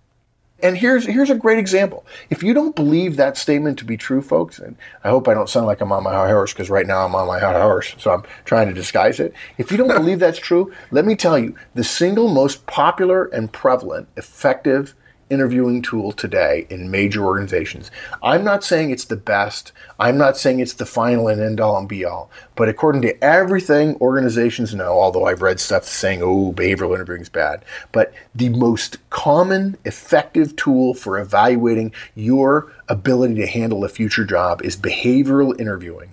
And 0.63 0.77
here's 0.77 1.05
here's 1.05 1.29
a 1.29 1.35
great 1.35 1.57
example. 1.57 2.05
If 2.29 2.43
you 2.43 2.53
don't 2.53 2.75
believe 2.75 3.15
that 3.17 3.37
statement 3.37 3.79
to 3.79 3.85
be 3.85 3.97
true, 3.97 4.21
folks, 4.21 4.59
and 4.59 4.75
I 5.03 5.09
hope 5.09 5.27
I 5.27 5.33
don't 5.33 5.49
sound 5.49 5.65
like 5.65 5.81
I'm 5.81 5.91
on 5.91 6.03
my 6.03 6.13
high 6.13 6.29
horse 6.29 6.53
because 6.53 6.69
right 6.69 6.85
now 6.85 7.05
I'm 7.05 7.15
on 7.15 7.27
my 7.27 7.39
high 7.39 7.59
horse, 7.61 7.95
so 7.97 8.11
I'm 8.11 8.23
trying 8.45 8.67
to 8.67 8.73
disguise 8.73 9.19
it. 9.19 9.33
If 9.57 9.71
you 9.71 9.77
don't 9.77 9.87
believe 9.95 10.19
that's 10.19 10.39
true, 10.39 10.71
let 10.91 11.05
me 11.05 11.15
tell 11.15 11.37
you, 11.37 11.55
the 11.73 11.83
single 11.83 12.27
most 12.27 12.65
popular 12.67 13.25
and 13.25 13.51
prevalent, 13.51 14.07
effective 14.17 14.93
interviewing 15.31 15.81
tool 15.81 16.11
today 16.11 16.67
in 16.69 16.91
major 16.91 17.23
organizations. 17.23 17.89
I'm 18.21 18.43
not 18.43 18.63
saying 18.63 18.91
it's 18.91 19.05
the 19.05 19.15
best. 19.15 19.71
I'm 19.99 20.17
not 20.17 20.37
saying 20.37 20.59
it's 20.59 20.73
the 20.73 20.85
final 20.85 21.27
and 21.27 21.41
end 21.41 21.59
all 21.59 21.77
and 21.77 21.87
be 21.87 22.05
all. 22.05 22.29
But 22.55 22.69
according 22.69 23.01
to 23.03 23.23
everything 23.23 23.95
organizations 23.95 24.75
know, 24.75 24.99
although 24.99 25.25
I've 25.25 25.41
read 25.41 25.59
stuff 25.59 25.85
saying, 25.85 26.21
oh, 26.21 26.53
behavioral 26.53 26.93
interviewing 26.93 27.21
is 27.21 27.29
bad, 27.29 27.63
but 27.91 28.13
the 28.35 28.49
most 28.49 28.97
common 29.09 29.77
effective 29.85 30.55
tool 30.55 30.93
for 30.93 31.17
evaluating 31.17 31.93
your 32.13 32.71
ability 32.89 33.35
to 33.35 33.47
handle 33.47 33.85
a 33.85 33.89
future 33.89 34.25
job 34.25 34.61
is 34.63 34.75
behavioral 34.75 35.59
interviewing. 35.59 36.11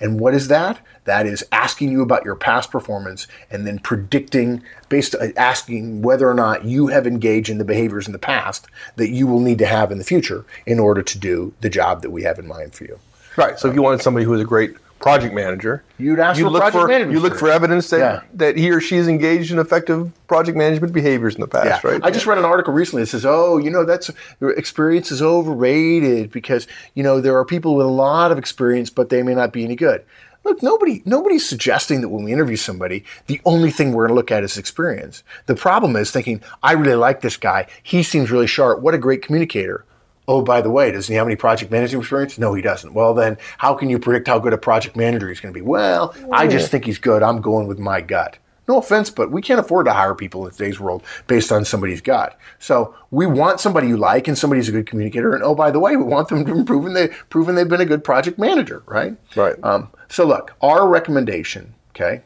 And 0.00 0.18
what 0.18 0.34
is 0.34 0.48
that? 0.48 0.80
That 1.04 1.26
is 1.26 1.44
asking 1.52 1.90
you 1.90 2.02
about 2.02 2.24
your 2.24 2.34
past 2.34 2.70
performance 2.70 3.26
and 3.50 3.66
then 3.66 3.78
predicting, 3.78 4.62
based 4.88 5.14
on 5.14 5.32
asking 5.36 6.02
whether 6.02 6.28
or 6.28 6.34
not 6.34 6.64
you 6.64 6.86
have 6.88 7.06
engaged 7.06 7.50
in 7.50 7.58
the 7.58 7.64
behaviors 7.64 8.06
in 8.06 8.12
the 8.12 8.18
past 8.18 8.66
that 8.96 9.10
you 9.10 9.26
will 9.26 9.40
need 9.40 9.58
to 9.58 9.66
have 9.66 9.92
in 9.92 9.98
the 9.98 10.04
future 10.04 10.44
in 10.66 10.78
order 10.78 11.02
to 11.02 11.18
do 11.18 11.52
the 11.60 11.68
job 11.68 12.02
that 12.02 12.10
we 12.10 12.22
have 12.22 12.38
in 12.38 12.46
mind 12.46 12.74
for 12.74 12.84
you. 12.84 12.98
Right. 13.36 13.58
So 13.58 13.68
if 13.68 13.74
you 13.74 13.82
wanted 13.82 14.02
somebody 14.02 14.24
who 14.24 14.32
was 14.32 14.40
a 14.40 14.44
great 14.44 14.76
project 15.00 15.34
manager, 15.34 15.82
You'd 15.98 16.20
ask 16.20 16.38
for 16.40 16.50
look 16.50 16.60
project 16.60 16.82
for 16.82 16.86
management 16.88 17.12
you 17.12 17.20
look 17.20 17.36
for 17.36 17.50
evidence 17.50 17.90
that, 17.90 17.98
Yeah. 17.98 18.20
that 18.34 18.56
he 18.56 18.70
or 18.70 18.80
she 18.80 18.96
has 18.96 19.08
engaged 19.08 19.50
in 19.50 19.58
effective 19.58 20.10
project 20.28 20.56
management 20.56 20.92
behaviors 20.92 21.34
in 21.34 21.40
the 21.40 21.48
past. 21.48 21.82
Yeah. 21.82 21.90
Right. 21.90 22.00
I 22.04 22.10
just 22.10 22.26
read 22.26 22.38
an 22.38 22.44
article 22.44 22.72
recently 22.72 23.02
that 23.02 23.08
says, 23.08 23.24
"Oh, 23.26 23.58
you 23.58 23.70
know, 23.70 23.84
that's 23.84 24.10
experience 24.40 25.10
is 25.10 25.22
overrated 25.22 26.30
because 26.30 26.66
you 26.94 27.02
know 27.02 27.20
there 27.20 27.36
are 27.36 27.44
people 27.44 27.74
with 27.74 27.86
a 27.86 27.90
lot 27.90 28.30
of 28.30 28.38
experience, 28.38 28.90
but 28.90 29.08
they 29.08 29.22
may 29.22 29.34
not 29.34 29.52
be 29.52 29.64
any 29.64 29.74
good." 29.76 30.02
Look, 30.44 30.62
nobody 30.62 31.02
nobody's 31.04 31.46
suggesting 31.46 32.00
that 32.00 32.08
when 32.08 32.24
we 32.24 32.32
interview 32.32 32.56
somebody, 32.56 33.04
the 33.26 33.40
only 33.44 33.70
thing 33.70 33.92
we're 33.92 34.06
going 34.06 34.14
to 34.14 34.20
look 34.20 34.30
at 34.30 34.42
is 34.44 34.56
experience. 34.56 35.22
The 35.46 35.54
problem 35.54 35.96
is 35.96 36.10
thinking, 36.10 36.40
"I 36.62 36.72
really 36.72 36.94
like 36.94 37.20
this 37.20 37.36
guy. 37.36 37.66
He 37.82 38.02
seems 38.02 38.30
really 38.30 38.46
sharp. 38.46 38.80
What 38.80 38.94
a 38.94 38.98
great 38.98 39.22
communicator." 39.22 39.84
Oh, 40.30 40.42
by 40.42 40.60
the 40.60 40.70
way, 40.70 40.92
does 40.92 41.08
he 41.08 41.14
have 41.14 41.26
any 41.26 41.34
project 41.34 41.72
management 41.72 42.04
experience? 42.04 42.38
No, 42.38 42.54
he 42.54 42.62
doesn't. 42.62 42.94
Well, 42.94 43.14
then 43.14 43.36
how 43.58 43.74
can 43.74 43.90
you 43.90 43.98
predict 43.98 44.28
how 44.28 44.38
good 44.38 44.52
a 44.52 44.58
project 44.58 44.94
manager 44.94 45.28
he's 45.28 45.40
going 45.40 45.52
to 45.52 45.58
be? 45.58 45.60
Well, 45.60 46.14
I 46.30 46.46
just 46.46 46.70
think 46.70 46.84
he's 46.84 46.98
good. 46.98 47.24
I'm 47.24 47.40
going 47.40 47.66
with 47.66 47.80
my 47.80 48.00
gut. 48.00 48.38
No 48.68 48.78
offense, 48.78 49.10
but 49.10 49.32
we 49.32 49.42
can't 49.42 49.58
afford 49.58 49.86
to 49.86 49.92
hire 49.92 50.14
people 50.14 50.46
in 50.46 50.52
today's 50.52 50.78
world 50.78 51.02
based 51.26 51.50
on 51.50 51.64
somebody's 51.64 52.00
gut. 52.00 52.38
So 52.60 52.94
we 53.10 53.26
want 53.26 53.58
somebody 53.58 53.88
you 53.88 53.96
like 53.96 54.28
and 54.28 54.38
somebody 54.38 54.60
who's 54.60 54.68
a 54.68 54.72
good 54.72 54.86
communicator. 54.86 55.34
And 55.34 55.42
oh, 55.42 55.56
by 55.56 55.72
the 55.72 55.80
way, 55.80 55.96
we 55.96 56.04
want 56.04 56.28
them 56.28 56.44
to 56.44 56.64
proven 56.64 56.92
they 56.92 57.08
proven 57.28 57.56
they've 57.56 57.68
been 57.68 57.80
a 57.80 57.84
good 57.84 58.04
project 58.04 58.38
manager, 58.38 58.84
right? 58.86 59.16
Right. 59.34 59.56
Um, 59.64 59.88
so 60.08 60.24
look, 60.24 60.54
our 60.60 60.86
recommendation, 60.86 61.74
okay, 61.90 62.22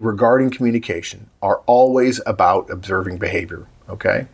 regarding 0.00 0.50
communication 0.50 1.30
are 1.40 1.62
always 1.64 2.20
about 2.26 2.68
observing 2.68 3.16
behavior. 3.16 3.66
Okay. 3.88 4.26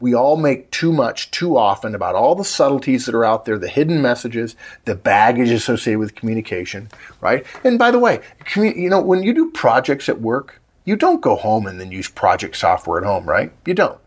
We 0.00 0.14
all 0.14 0.36
make 0.36 0.70
too 0.70 0.92
much 0.92 1.30
too 1.30 1.56
often 1.56 1.94
about 1.94 2.14
all 2.14 2.34
the 2.34 2.44
subtleties 2.44 3.06
that 3.06 3.14
are 3.14 3.24
out 3.24 3.44
there, 3.44 3.58
the 3.58 3.68
hidden 3.68 4.00
messages, 4.02 4.56
the 4.84 4.94
baggage 4.94 5.50
associated 5.50 5.98
with 5.98 6.14
communication, 6.14 6.88
right? 7.20 7.44
And 7.64 7.78
by 7.78 7.90
the 7.90 7.98
way, 7.98 8.20
you 8.56 8.88
know, 8.90 9.00
when 9.00 9.22
you 9.22 9.32
do 9.34 9.50
projects 9.50 10.08
at 10.08 10.20
work, 10.20 10.60
you 10.84 10.96
don't 10.96 11.20
go 11.20 11.36
home 11.36 11.66
and 11.66 11.80
then 11.80 11.92
use 11.92 12.08
project 12.08 12.56
software 12.56 12.98
at 12.98 13.04
home, 13.06 13.26
right? 13.28 13.52
You 13.66 13.74
don't. 13.74 13.98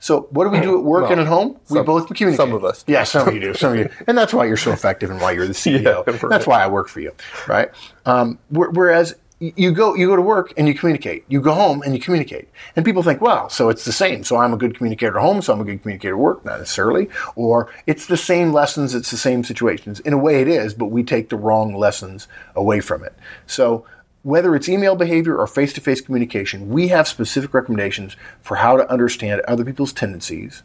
So 0.00 0.22
what 0.30 0.44
do 0.44 0.50
we 0.50 0.60
do 0.60 0.76
at 0.78 0.84
work 0.84 1.04
Well, 1.04 1.12
and 1.12 1.20
at 1.22 1.26
home? 1.26 1.58
We 1.70 1.76
some- 1.76 1.86
both 1.86 2.06
communicate. 2.08 2.36
some 2.36 2.52
of 2.52 2.62
us. 2.64 2.84
Yeah, 2.86 3.04
some 3.04 3.26
of 3.28 3.32
you 3.32 3.40
do. 3.40 3.54
Some 3.54 3.72
of 3.72 3.78
you, 3.78 3.88
and 4.06 4.18
that's 4.18 4.34
why 4.34 4.44
you're 4.44 4.56
so 4.58 4.70
effective 4.72 5.10
and 5.10 5.18
why 5.20 5.32
you're 5.32 5.46
the 5.46 5.54
CEO. 5.54 5.82
Yeah, 5.82 6.12
right. 6.12 6.20
That's 6.28 6.46
why 6.46 6.62
I 6.62 6.66
work 6.66 6.88
for 6.88 7.00
you, 7.00 7.12
right? 7.48 7.70
Um, 8.04 8.38
whereas 8.50 9.14
you 9.56 9.72
go 9.72 9.94
you 9.94 10.06
go 10.06 10.16
to 10.16 10.22
work 10.22 10.52
and 10.56 10.68
you 10.68 10.74
communicate. 10.74 11.24
You 11.28 11.40
go 11.40 11.52
home 11.54 11.82
and 11.82 11.94
you 11.94 12.00
communicate. 12.00 12.48
And 12.76 12.84
people 12.84 13.02
think, 13.02 13.20
well, 13.20 13.48
so 13.48 13.68
it's 13.68 13.84
the 13.84 13.92
same. 13.92 14.24
So 14.24 14.36
I'm 14.36 14.52
a 14.52 14.56
good 14.56 14.76
communicator 14.76 15.16
at 15.16 15.22
home, 15.22 15.42
so 15.42 15.52
I'm 15.52 15.60
a 15.60 15.64
good 15.64 15.82
communicator 15.82 16.14
at 16.14 16.20
work. 16.20 16.44
Not 16.44 16.58
necessarily. 16.58 17.08
Or 17.34 17.70
it's 17.86 18.06
the 18.06 18.16
same 18.16 18.52
lessons, 18.52 18.94
it's 18.94 19.10
the 19.10 19.16
same 19.16 19.44
situations. 19.44 20.00
In 20.00 20.12
a 20.12 20.18
way, 20.18 20.40
it 20.40 20.48
is, 20.48 20.74
but 20.74 20.86
we 20.86 21.02
take 21.02 21.28
the 21.28 21.36
wrong 21.36 21.74
lessons 21.74 22.28
away 22.54 22.80
from 22.80 23.04
it. 23.04 23.14
So 23.46 23.86
whether 24.22 24.54
it's 24.56 24.68
email 24.68 24.96
behavior 24.96 25.36
or 25.36 25.46
face 25.46 25.72
to 25.74 25.80
face 25.80 26.00
communication, 26.00 26.70
we 26.70 26.88
have 26.88 27.06
specific 27.06 27.52
recommendations 27.52 28.16
for 28.40 28.56
how 28.56 28.76
to 28.76 28.90
understand 28.90 29.42
other 29.42 29.64
people's 29.64 29.92
tendencies. 29.92 30.62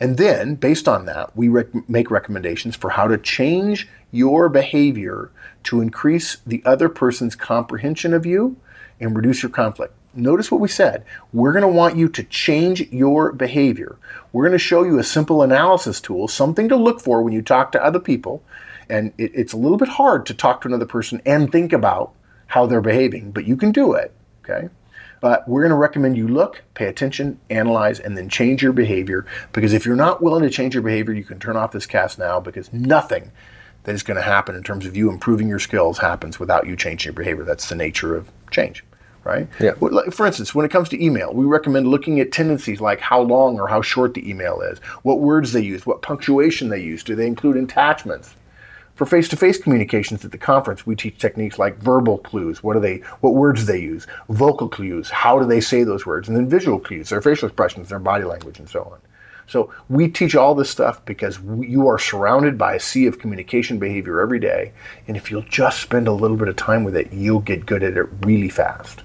And 0.00 0.16
then, 0.16 0.54
based 0.54 0.88
on 0.88 1.06
that, 1.06 1.36
we 1.36 1.48
rec- 1.48 1.88
make 1.88 2.10
recommendations 2.10 2.76
for 2.76 2.90
how 2.90 3.08
to 3.08 3.18
change 3.18 3.88
your 4.12 4.48
behavior 4.48 5.30
to 5.64 5.80
increase 5.80 6.38
the 6.46 6.62
other 6.64 6.88
person's 6.88 7.34
comprehension 7.34 8.14
of 8.14 8.24
you 8.24 8.56
and 9.00 9.16
reduce 9.16 9.42
your 9.42 9.50
conflict. 9.50 9.94
Notice 10.14 10.50
what 10.50 10.60
we 10.60 10.68
said. 10.68 11.04
We're 11.32 11.52
going 11.52 11.62
to 11.62 11.68
want 11.68 11.96
you 11.96 12.08
to 12.08 12.22
change 12.24 12.80
your 12.90 13.32
behavior. 13.32 13.98
We're 14.32 14.44
going 14.44 14.52
to 14.52 14.58
show 14.58 14.82
you 14.82 14.98
a 14.98 15.04
simple 15.04 15.42
analysis 15.42 16.00
tool, 16.00 16.28
something 16.28 16.68
to 16.68 16.76
look 16.76 17.00
for 17.00 17.22
when 17.22 17.32
you 17.32 17.42
talk 17.42 17.72
to 17.72 17.84
other 17.84 18.00
people. 18.00 18.42
And 18.88 19.12
it, 19.18 19.32
it's 19.34 19.52
a 19.52 19.58
little 19.58 19.76
bit 19.76 19.88
hard 19.88 20.26
to 20.26 20.34
talk 20.34 20.62
to 20.62 20.68
another 20.68 20.86
person 20.86 21.20
and 21.26 21.52
think 21.52 21.72
about 21.72 22.12
how 22.46 22.66
they're 22.66 22.80
behaving, 22.80 23.32
but 23.32 23.46
you 23.46 23.56
can 23.56 23.70
do 23.70 23.92
it. 23.92 24.12
Okay. 24.42 24.68
But 25.20 25.48
we're 25.48 25.62
going 25.62 25.70
to 25.70 25.76
recommend 25.76 26.16
you 26.16 26.28
look, 26.28 26.62
pay 26.74 26.86
attention, 26.86 27.40
analyze, 27.50 27.98
and 27.98 28.16
then 28.16 28.28
change 28.28 28.62
your 28.62 28.72
behavior. 28.72 29.26
Because 29.52 29.72
if 29.72 29.84
you're 29.84 29.96
not 29.96 30.22
willing 30.22 30.42
to 30.42 30.50
change 30.50 30.74
your 30.74 30.82
behavior, 30.82 31.14
you 31.14 31.24
can 31.24 31.40
turn 31.40 31.56
off 31.56 31.72
this 31.72 31.86
cast 31.86 32.18
now 32.18 32.40
because 32.40 32.72
nothing 32.72 33.32
that 33.84 33.94
is 33.94 34.02
going 34.02 34.16
to 34.16 34.22
happen 34.22 34.54
in 34.54 34.62
terms 34.62 34.86
of 34.86 34.96
you 34.96 35.10
improving 35.10 35.48
your 35.48 35.58
skills 35.58 35.98
happens 35.98 36.38
without 36.38 36.66
you 36.66 36.76
changing 36.76 37.10
your 37.10 37.14
behavior. 37.14 37.44
That's 37.44 37.68
the 37.68 37.74
nature 37.74 38.14
of 38.14 38.30
change, 38.50 38.84
right? 39.24 39.48
Yeah. 39.60 39.72
For 40.10 40.26
instance, 40.26 40.54
when 40.54 40.66
it 40.66 40.70
comes 40.70 40.88
to 40.90 41.02
email, 41.02 41.32
we 41.32 41.46
recommend 41.46 41.88
looking 41.88 42.20
at 42.20 42.30
tendencies 42.30 42.80
like 42.80 43.00
how 43.00 43.20
long 43.22 43.58
or 43.58 43.66
how 43.66 43.80
short 43.80 44.14
the 44.14 44.28
email 44.28 44.60
is, 44.60 44.78
what 45.02 45.20
words 45.20 45.52
they 45.52 45.62
use, 45.62 45.86
what 45.86 46.02
punctuation 46.02 46.68
they 46.68 46.82
use, 46.82 47.02
do 47.02 47.14
they 47.14 47.26
include 47.26 47.56
attachments? 47.56 48.34
For 48.98 49.06
face-to-face 49.06 49.58
communications 49.58 50.24
at 50.24 50.32
the 50.32 50.38
conference, 50.38 50.84
we 50.84 50.96
teach 50.96 51.18
techniques 51.18 51.56
like 51.56 51.78
verbal 51.78 52.18
clues. 52.18 52.64
What 52.64 52.74
are 52.74 52.80
they? 52.80 52.96
What 53.20 53.34
words 53.34 53.60
do 53.60 53.72
they 53.72 53.80
use? 53.80 54.08
Vocal 54.28 54.68
clues. 54.68 55.08
How 55.08 55.38
do 55.38 55.46
they 55.46 55.60
say 55.60 55.84
those 55.84 56.04
words? 56.04 56.26
And 56.26 56.36
then 56.36 56.48
visual 56.48 56.80
clues, 56.80 57.10
their 57.10 57.22
facial 57.22 57.46
expressions, 57.46 57.90
their 57.90 58.00
body 58.00 58.24
language, 58.24 58.58
and 58.58 58.68
so 58.68 58.82
on. 58.82 58.98
So 59.46 59.72
we 59.88 60.08
teach 60.08 60.34
all 60.34 60.52
this 60.56 60.68
stuff 60.68 61.04
because 61.04 61.38
you 61.60 61.86
are 61.86 62.00
surrounded 62.00 62.58
by 62.58 62.74
a 62.74 62.80
sea 62.80 63.06
of 63.06 63.20
communication 63.20 63.78
behavior 63.78 64.20
every 64.20 64.40
day, 64.40 64.72
and 65.06 65.16
if 65.16 65.30
you'll 65.30 65.42
just 65.42 65.80
spend 65.80 66.08
a 66.08 66.12
little 66.12 66.36
bit 66.36 66.48
of 66.48 66.56
time 66.56 66.82
with 66.82 66.96
it, 66.96 67.12
you'll 67.12 67.38
get 67.38 67.66
good 67.66 67.84
at 67.84 67.96
it 67.96 68.08
really 68.22 68.48
fast. 68.48 69.04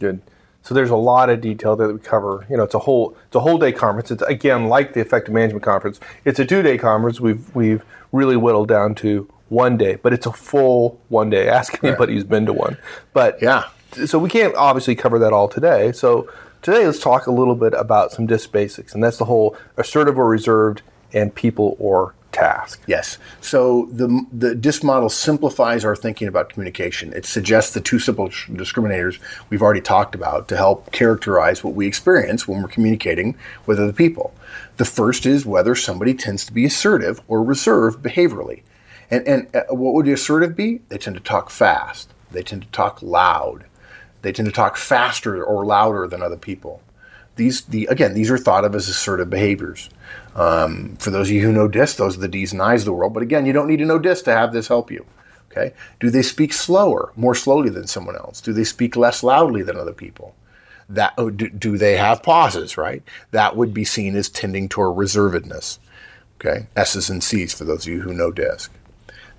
Good. 0.00 0.22
So 0.62 0.74
there's 0.74 0.88
a 0.88 0.96
lot 0.96 1.28
of 1.28 1.42
detail 1.42 1.76
that 1.76 1.92
we 1.92 1.98
cover. 1.98 2.46
You 2.48 2.56
know, 2.56 2.62
it's 2.62 2.74
a 2.74 2.78
whole 2.78 3.14
it's 3.26 3.36
a 3.36 3.40
whole 3.40 3.58
day 3.58 3.72
conference. 3.72 4.10
It's 4.10 4.22
again 4.22 4.68
like 4.68 4.94
the 4.94 5.00
effective 5.00 5.34
management 5.34 5.64
conference. 5.64 6.00
It's 6.24 6.38
a 6.38 6.46
two 6.46 6.62
day 6.62 6.78
conference. 6.78 7.20
We've 7.20 7.54
we've 7.54 7.84
really 8.10 8.38
whittled 8.38 8.68
down 8.68 8.94
to 8.94 9.28
one 9.54 9.76
day, 9.78 9.94
but 9.96 10.12
it's 10.12 10.26
a 10.26 10.32
full 10.32 11.00
one 11.08 11.30
day. 11.30 11.48
Ask 11.48 11.82
anybody 11.84 12.14
who's 12.14 12.24
been 12.24 12.46
to 12.46 12.52
one. 12.52 12.76
But 13.12 13.40
Yeah. 13.40 13.64
so 14.06 14.18
we 14.18 14.28
can't 14.28 14.54
obviously 14.56 14.94
cover 14.96 15.18
that 15.20 15.32
all 15.32 15.48
today. 15.48 15.92
So 15.92 16.28
today 16.62 16.84
let's 16.84 16.98
talk 16.98 17.26
a 17.26 17.32
little 17.32 17.54
bit 17.54 17.72
about 17.74 18.12
some 18.12 18.26
DISC 18.26 18.50
basics, 18.52 18.92
and 18.94 19.02
that's 19.02 19.16
the 19.18 19.24
whole 19.24 19.56
assertive 19.76 20.18
or 20.18 20.28
reserved 20.28 20.82
and 21.12 21.32
people 21.34 21.76
or 21.78 22.14
task. 22.32 22.82
Yes. 22.88 23.18
So 23.40 23.88
the 23.92 24.08
the 24.32 24.56
DISC 24.56 24.82
model 24.82 25.08
simplifies 25.08 25.84
our 25.84 25.94
thinking 25.94 26.26
about 26.26 26.48
communication. 26.48 27.12
It 27.12 27.24
suggests 27.26 27.72
the 27.72 27.80
two 27.80 28.00
simple 28.00 28.28
sh- 28.30 28.48
discriminators 28.48 29.20
we've 29.50 29.62
already 29.62 29.80
talked 29.80 30.16
about 30.16 30.48
to 30.48 30.56
help 30.56 30.90
characterize 30.90 31.62
what 31.62 31.74
we 31.74 31.86
experience 31.86 32.48
when 32.48 32.60
we're 32.60 32.66
communicating 32.68 33.36
with 33.66 33.78
other 33.78 33.92
people. 33.92 34.34
The 34.78 34.84
first 34.84 35.24
is 35.26 35.46
whether 35.46 35.76
somebody 35.76 36.12
tends 36.14 36.44
to 36.46 36.52
be 36.52 36.64
assertive 36.64 37.20
or 37.28 37.40
reserved 37.40 38.02
behaviorally. 38.02 38.62
And 39.14 39.28
and 39.28 39.56
uh, 39.56 39.74
what 39.74 39.94
would 39.94 40.06
the 40.06 40.12
assertive 40.12 40.56
be? 40.56 40.80
They 40.88 40.98
tend 40.98 41.16
to 41.16 41.22
talk 41.22 41.48
fast. 41.48 42.12
They 42.32 42.42
tend 42.42 42.62
to 42.62 42.68
talk 42.70 43.00
loud. 43.00 43.64
They 44.22 44.32
tend 44.32 44.46
to 44.46 44.52
talk 44.52 44.76
faster 44.76 45.44
or 45.44 45.64
louder 45.64 46.08
than 46.08 46.20
other 46.20 46.36
people. 46.36 46.82
These, 47.36 47.62
the 47.62 47.86
again, 47.86 48.14
these 48.14 48.30
are 48.30 48.38
thought 48.38 48.64
of 48.64 48.74
as 48.74 48.88
assertive 48.88 49.30
behaviors. 49.30 49.88
Um, 50.34 50.96
for 50.96 51.10
those 51.10 51.28
of 51.28 51.34
you 51.34 51.42
who 51.42 51.52
know 51.52 51.68
DISC, 51.68 51.96
those 51.96 52.16
are 52.16 52.20
the 52.20 52.28
D's 52.28 52.52
and 52.52 52.60
I's 52.60 52.82
of 52.82 52.86
the 52.86 52.92
world. 52.92 53.14
But 53.14 53.22
again, 53.22 53.46
you 53.46 53.52
don't 53.52 53.68
need 53.68 53.78
to 53.78 53.84
know 53.84 53.98
DISC 54.00 54.24
to 54.24 54.32
have 54.32 54.52
this 54.52 54.68
help 54.68 54.90
you. 54.90 55.06
Okay? 55.50 55.74
Do 56.00 56.10
they 56.10 56.22
speak 56.22 56.52
slower, 56.52 57.12
more 57.14 57.36
slowly 57.36 57.70
than 57.70 57.86
someone 57.86 58.16
else? 58.16 58.40
Do 58.40 58.52
they 58.52 58.64
speak 58.64 58.96
less 58.96 59.22
loudly 59.22 59.62
than 59.62 59.76
other 59.76 59.92
people? 59.92 60.34
That 60.88 61.14
oh, 61.16 61.30
do, 61.30 61.48
do 61.48 61.78
they 61.78 61.96
have 61.96 62.22
pauses? 62.24 62.76
Right? 62.76 63.04
That 63.30 63.56
would 63.56 63.72
be 63.72 63.84
seen 63.84 64.16
as 64.16 64.28
tending 64.28 64.68
toward 64.68 64.96
reservedness. 64.96 65.78
Okay, 66.40 66.66
S's 66.76 67.10
and 67.10 67.22
C's 67.22 67.54
for 67.54 67.64
those 67.64 67.86
of 67.86 67.92
you 67.92 68.00
who 68.00 68.12
know 68.12 68.32
DISC. 68.32 68.72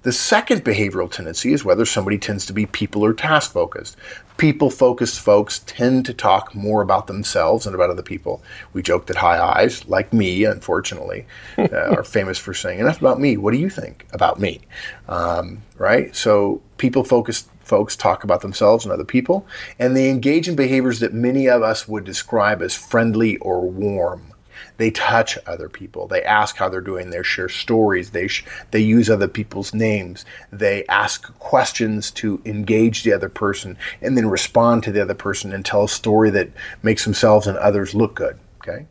The 0.06 0.14
second 0.14 0.64
behavioral 0.64 1.12
tendency 1.12 1.52
is 1.52 1.66
whether 1.66 1.84
somebody 1.84 2.20
tends 2.20 2.46
to 2.46 2.54
be 2.54 2.68
people 2.68 3.04
or 3.04 3.12
task 3.12 3.52
focused. 3.52 3.98
People 4.38 4.70
focused 4.70 5.20
folks 5.20 5.64
tend 5.66 6.06
to 6.06 6.14
talk 6.14 6.54
more 6.54 6.84
about 6.84 7.08
themselves 7.08 7.66
and 7.66 7.74
about 7.74 7.90
other 7.90 8.04
people. 8.04 8.44
We 8.72 8.84
joke 8.84 9.08
that 9.08 9.18
high 9.18 9.64
I's, 9.64 9.84
like 9.88 10.14
me, 10.14 10.44
unfortunately, 10.44 11.26
uh, 11.58 11.96
are 11.96 12.04
famous 12.04 12.38
for 12.38 12.54
saying, 12.54 12.78
Enough 12.78 13.00
about 13.00 13.20
me. 13.20 13.36
What 13.36 13.52
do 13.52 13.58
you 13.58 13.68
think 13.68 14.06
about 14.14 14.40
me? 14.40 14.62
Um, 15.10 15.64
right? 15.80 16.16
So, 16.16 16.62
people 16.78 17.04
focused 17.04 17.50
folks 17.64 17.96
talk 17.96 18.24
about 18.24 18.42
themselves 18.42 18.86
and 18.86 18.92
other 18.92 19.06
people, 19.06 19.48
and 19.80 19.98
they 19.98 20.12
engage 20.12 20.48
in 20.48 20.56
behaviors 20.56 21.00
that 21.00 21.16
many 21.16 21.48
of 21.50 21.64
us 21.64 21.88
would 21.88 22.04
describe 22.04 22.62
as 22.62 22.76
friendly 22.76 23.38
or 23.38 23.68
warm. 23.68 24.35
They 24.78 24.92
touch 24.92 25.38
other 25.46 25.70
people. 25.70 26.08
They 26.08 26.24
ask 26.24 26.58
how 26.58 26.70
they're 26.70 26.82
doing. 26.82 27.10
They 27.10 27.24
share 27.24 27.50
stories. 27.50 28.12
They 28.12 28.28
sh- 28.28 28.46
they 28.72 28.80
use 28.80 29.10
other 29.10 29.28
people's 29.28 29.74
names. 29.74 30.26
They 30.52 30.86
ask 30.88 31.38
questions 31.40 32.12
to 32.12 32.42
engage 32.46 33.04
the 33.04 33.14
other 33.14 33.30
person, 33.30 33.78
and 34.02 34.18
then 34.18 34.28
respond 34.28 34.84
to 34.84 34.92
the 34.92 35.02
other 35.02 35.14
person 35.14 35.54
and 35.54 35.66
tell 35.66 35.84
a 35.84 35.90
story 35.90 36.30
that 36.32 36.50
makes 36.84 37.04
themselves 37.04 37.48
and 37.48 37.58
others 37.58 37.96
look 37.96 38.16
good. 38.16 38.38
Okay. 38.60 38.86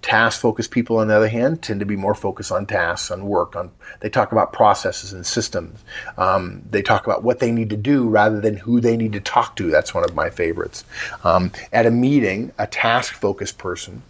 Task 0.00 0.40
focused 0.40 0.70
people, 0.70 0.98
on 0.98 1.08
the 1.08 1.16
other 1.16 1.28
hand, 1.28 1.60
tend 1.60 1.80
to 1.80 1.86
be 1.86 1.96
more 1.96 2.14
focused 2.14 2.52
on 2.52 2.66
tasks, 2.66 3.10
on 3.10 3.26
work. 3.26 3.56
On 3.56 3.72
they 4.00 4.08
talk 4.08 4.30
about 4.30 4.52
processes 4.52 5.12
and 5.12 5.26
systems. 5.26 5.80
Um, 6.16 6.62
they 6.70 6.82
talk 6.82 7.04
about 7.04 7.24
what 7.24 7.40
they 7.40 7.50
need 7.50 7.70
to 7.70 7.76
do 7.76 8.08
rather 8.08 8.40
than 8.40 8.56
who 8.56 8.80
they 8.80 8.96
need 8.96 9.12
to 9.14 9.20
talk 9.20 9.56
to. 9.56 9.70
That's 9.70 9.94
one 9.94 10.04
of 10.04 10.14
my 10.14 10.30
favorites. 10.30 10.84
Um, 11.24 11.50
at 11.72 11.84
a 11.84 11.90
meeting, 11.90 12.52
a 12.58 12.68
task 12.68 13.14
focused 13.14 13.58
person 13.58 14.02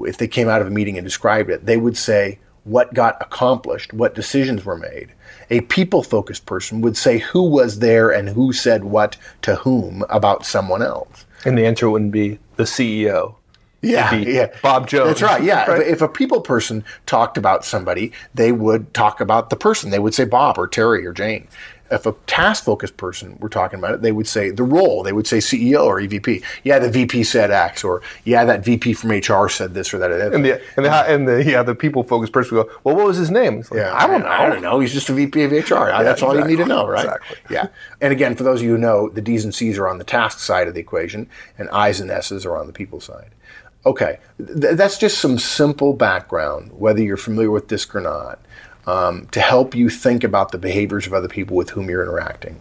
if 0.00 0.18
they 0.18 0.28
came 0.28 0.48
out 0.48 0.60
of 0.60 0.66
a 0.66 0.70
meeting 0.70 0.98
and 0.98 1.04
described 1.04 1.50
it, 1.50 1.66
they 1.66 1.76
would 1.76 1.96
say 1.96 2.38
what 2.64 2.94
got 2.94 3.20
accomplished, 3.20 3.92
what 3.92 4.14
decisions 4.14 4.64
were 4.64 4.76
made. 4.76 5.08
A 5.50 5.60
people 5.62 6.02
focused 6.02 6.46
person 6.46 6.80
would 6.80 6.96
say 6.96 7.18
who 7.18 7.42
was 7.42 7.78
there 7.78 8.10
and 8.10 8.30
who 8.30 8.52
said 8.52 8.84
what 8.84 9.16
to 9.42 9.56
whom 9.56 10.04
about 10.08 10.46
someone 10.46 10.82
else. 10.82 11.26
And 11.44 11.58
the 11.58 11.66
answer 11.66 11.90
wouldn't 11.90 12.12
be 12.12 12.38
the 12.56 12.64
CEO. 12.64 13.34
Yeah, 13.82 14.14
yeah. 14.14 14.46
Bob 14.62 14.88
Jones. 14.88 15.08
That's 15.08 15.22
right. 15.22 15.42
Yeah. 15.42 15.66
Right. 15.66 15.82
If, 15.82 15.94
if 15.94 16.02
a 16.02 16.08
people 16.08 16.40
person 16.40 16.84
talked 17.04 17.36
about 17.36 17.64
somebody, 17.64 18.12
they 18.32 18.50
would 18.50 18.94
talk 18.94 19.20
about 19.20 19.50
the 19.50 19.56
person. 19.56 19.90
They 19.90 19.98
would 19.98 20.14
say 20.14 20.24
Bob 20.24 20.58
or 20.58 20.66
Terry 20.66 21.06
or 21.06 21.12
Jane. 21.12 21.46
If 21.90 22.06
a 22.06 22.12
task 22.26 22.64
focused 22.64 22.96
person 22.96 23.36
were 23.40 23.48
talking 23.48 23.78
about 23.78 23.94
it, 23.94 24.02
they 24.02 24.12
would 24.12 24.26
say 24.26 24.50
the 24.50 24.62
role. 24.62 25.02
They 25.02 25.12
would 25.12 25.26
say 25.26 25.38
CEO 25.38 25.84
or 25.84 26.00
EVP. 26.00 26.42
Yeah, 26.62 26.78
the 26.78 26.88
VP 26.90 27.24
said 27.24 27.50
X, 27.50 27.84
or 27.84 28.02
yeah, 28.24 28.44
that 28.44 28.64
VP 28.64 28.94
from 28.94 29.10
HR 29.10 29.48
said 29.48 29.74
this 29.74 29.92
or 29.92 29.98
that. 29.98 30.10
And 30.10 30.44
the 30.44 30.60
and 30.76 30.86
the, 30.86 30.90
and 30.90 31.28
the 31.28 31.44
yeah 31.44 31.62
the 31.62 31.74
people 31.74 32.02
focused 32.02 32.32
person 32.32 32.56
would 32.56 32.66
go, 32.66 32.72
well, 32.84 32.96
what 32.96 33.06
was 33.06 33.16
his 33.16 33.30
name? 33.30 33.58
Like, 33.58 33.72
yeah, 33.74 33.94
I 33.94 34.06
don't 34.06 34.22
know. 34.22 34.28
I 34.28 34.48
don't 34.48 34.62
know. 34.62 34.80
He's 34.80 34.92
just 34.92 35.08
a 35.10 35.12
VP 35.12 35.42
of 35.42 35.52
HR. 35.52 35.88
Yeah, 35.88 36.02
That's 36.02 36.22
all 36.22 36.36
you 36.36 36.44
need 36.44 36.56
to 36.56 36.66
know, 36.66 36.86
right? 36.86 37.04
Exactly. 37.04 37.36
Yeah. 37.50 37.68
And 38.00 38.12
again, 38.12 38.34
for 38.34 38.44
those 38.44 38.60
of 38.60 38.64
you 38.64 38.72
who 38.72 38.78
know, 38.78 39.08
the 39.10 39.20
D's 39.20 39.44
and 39.44 39.54
C's 39.54 39.78
are 39.78 39.88
on 39.88 39.98
the 39.98 40.04
task 40.04 40.38
side 40.40 40.68
of 40.68 40.74
the 40.74 40.80
equation, 40.80 41.28
and 41.58 41.68
I's 41.70 42.00
and 42.00 42.10
S's 42.10 42.46
are 42.46 42.56
on 42.56 42.66
the 42.66 42.72
people 42.72 43.00
side. 43.00 43.30
Okay, 43.86 44.18
Th- 44.38 44.76
that's 44.76 44.96
just 44.96 45.18
some 45.18 45.38
simple 45.38 45.92
background, 45.92 46.72
whether 46.72 47.02
you're 47.02 47.18
familiar 47.18 47.50
with 47.50 47.68
DISC 47.68 47.94
or 47.94 48.00
not 48.00 48.40
um, 48.86 49.26
to 49.28 49.40
help 49.40 49.74
you 49.74 49.88
think 49.88 50.24
about 50.24 50.52
the 50.52 50.58
behaviors 50.58 51.06
of 51.06 51.14
other 51.14 51.28
people 51.28 51.56
with 51.56 51.70
whom 51.70 51.88
you're 51.88 52.02
interacting. 52.02 52.60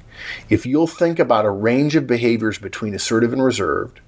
If 0.49 0.65
you'll 0.65 0.87
think 0.87 1.19
about 1.19 1.45
a 1.45 1.49
range 1.51 1.95
of 1.95 2.07
behaviors 2.07 2.57
between 2.57 2.93
assertive 2.93 3.33
and 3.33 3.43
reserved, 3.43 3.99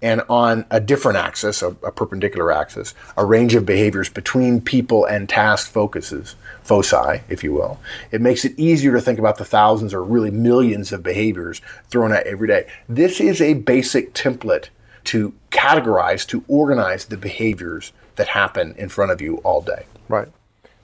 and 0.00 0.22
on 0.28 0.64
a 0.70 0.80
different 0.80 1.18
axis, 1.18 1.62
a, 1.62 1.68
a, 1.68 1.90
perpendicular 1.90 2.52
axis, 2.52 2.94
a 3.16 3.24
range 3.24 3.54
of 3.54 3.66
behaviors 3.66 4.08
between 4.08 4.60
people 4.60 5.04
and 5.04 5.28
task 5.28 5.70
focuses, 5.70 6.36
foci, 6.62 7.20
if 7.28 7.42
you 7.42 7.52
will. 7.52 7.80
It 8.12 8.20
makes 8.20 8.44
it 8.44 8.56
easier 8.56 8.92
to 8.92 9.00
think 9.00 9.18
about 9.18 9.38
the 9.38 9.44
thousands 9.44 9.92
or 9.92 10.04
really 10.04 10.30
millions 10.30 10.92
of 10.92 11.02
behaviors 11.02 11.60
thrown 11.88 12.12
at 12.12 12.26
every 12.26 12.46
day. 12.46 12.68
This 12.88 13.20
is 13.20 13.40
a 13.40 13.54
basic 13.54 14.14
template 14.14 14.68
to 15.04 15.34
categorize, 15.50 16.26
to 16.28 16.44
organize 16.48 17.06
the 17.06 17.16
behaviors 17.16 17.92
that 18.16 18.28
happen 18.28 18.74
in 18.78 18.88
front 18.88 19.10
of 19.10 19.20
you 19.20 19.38
all 19.38 19.62
day. 19.62 19.86
Right. 20.08 20.28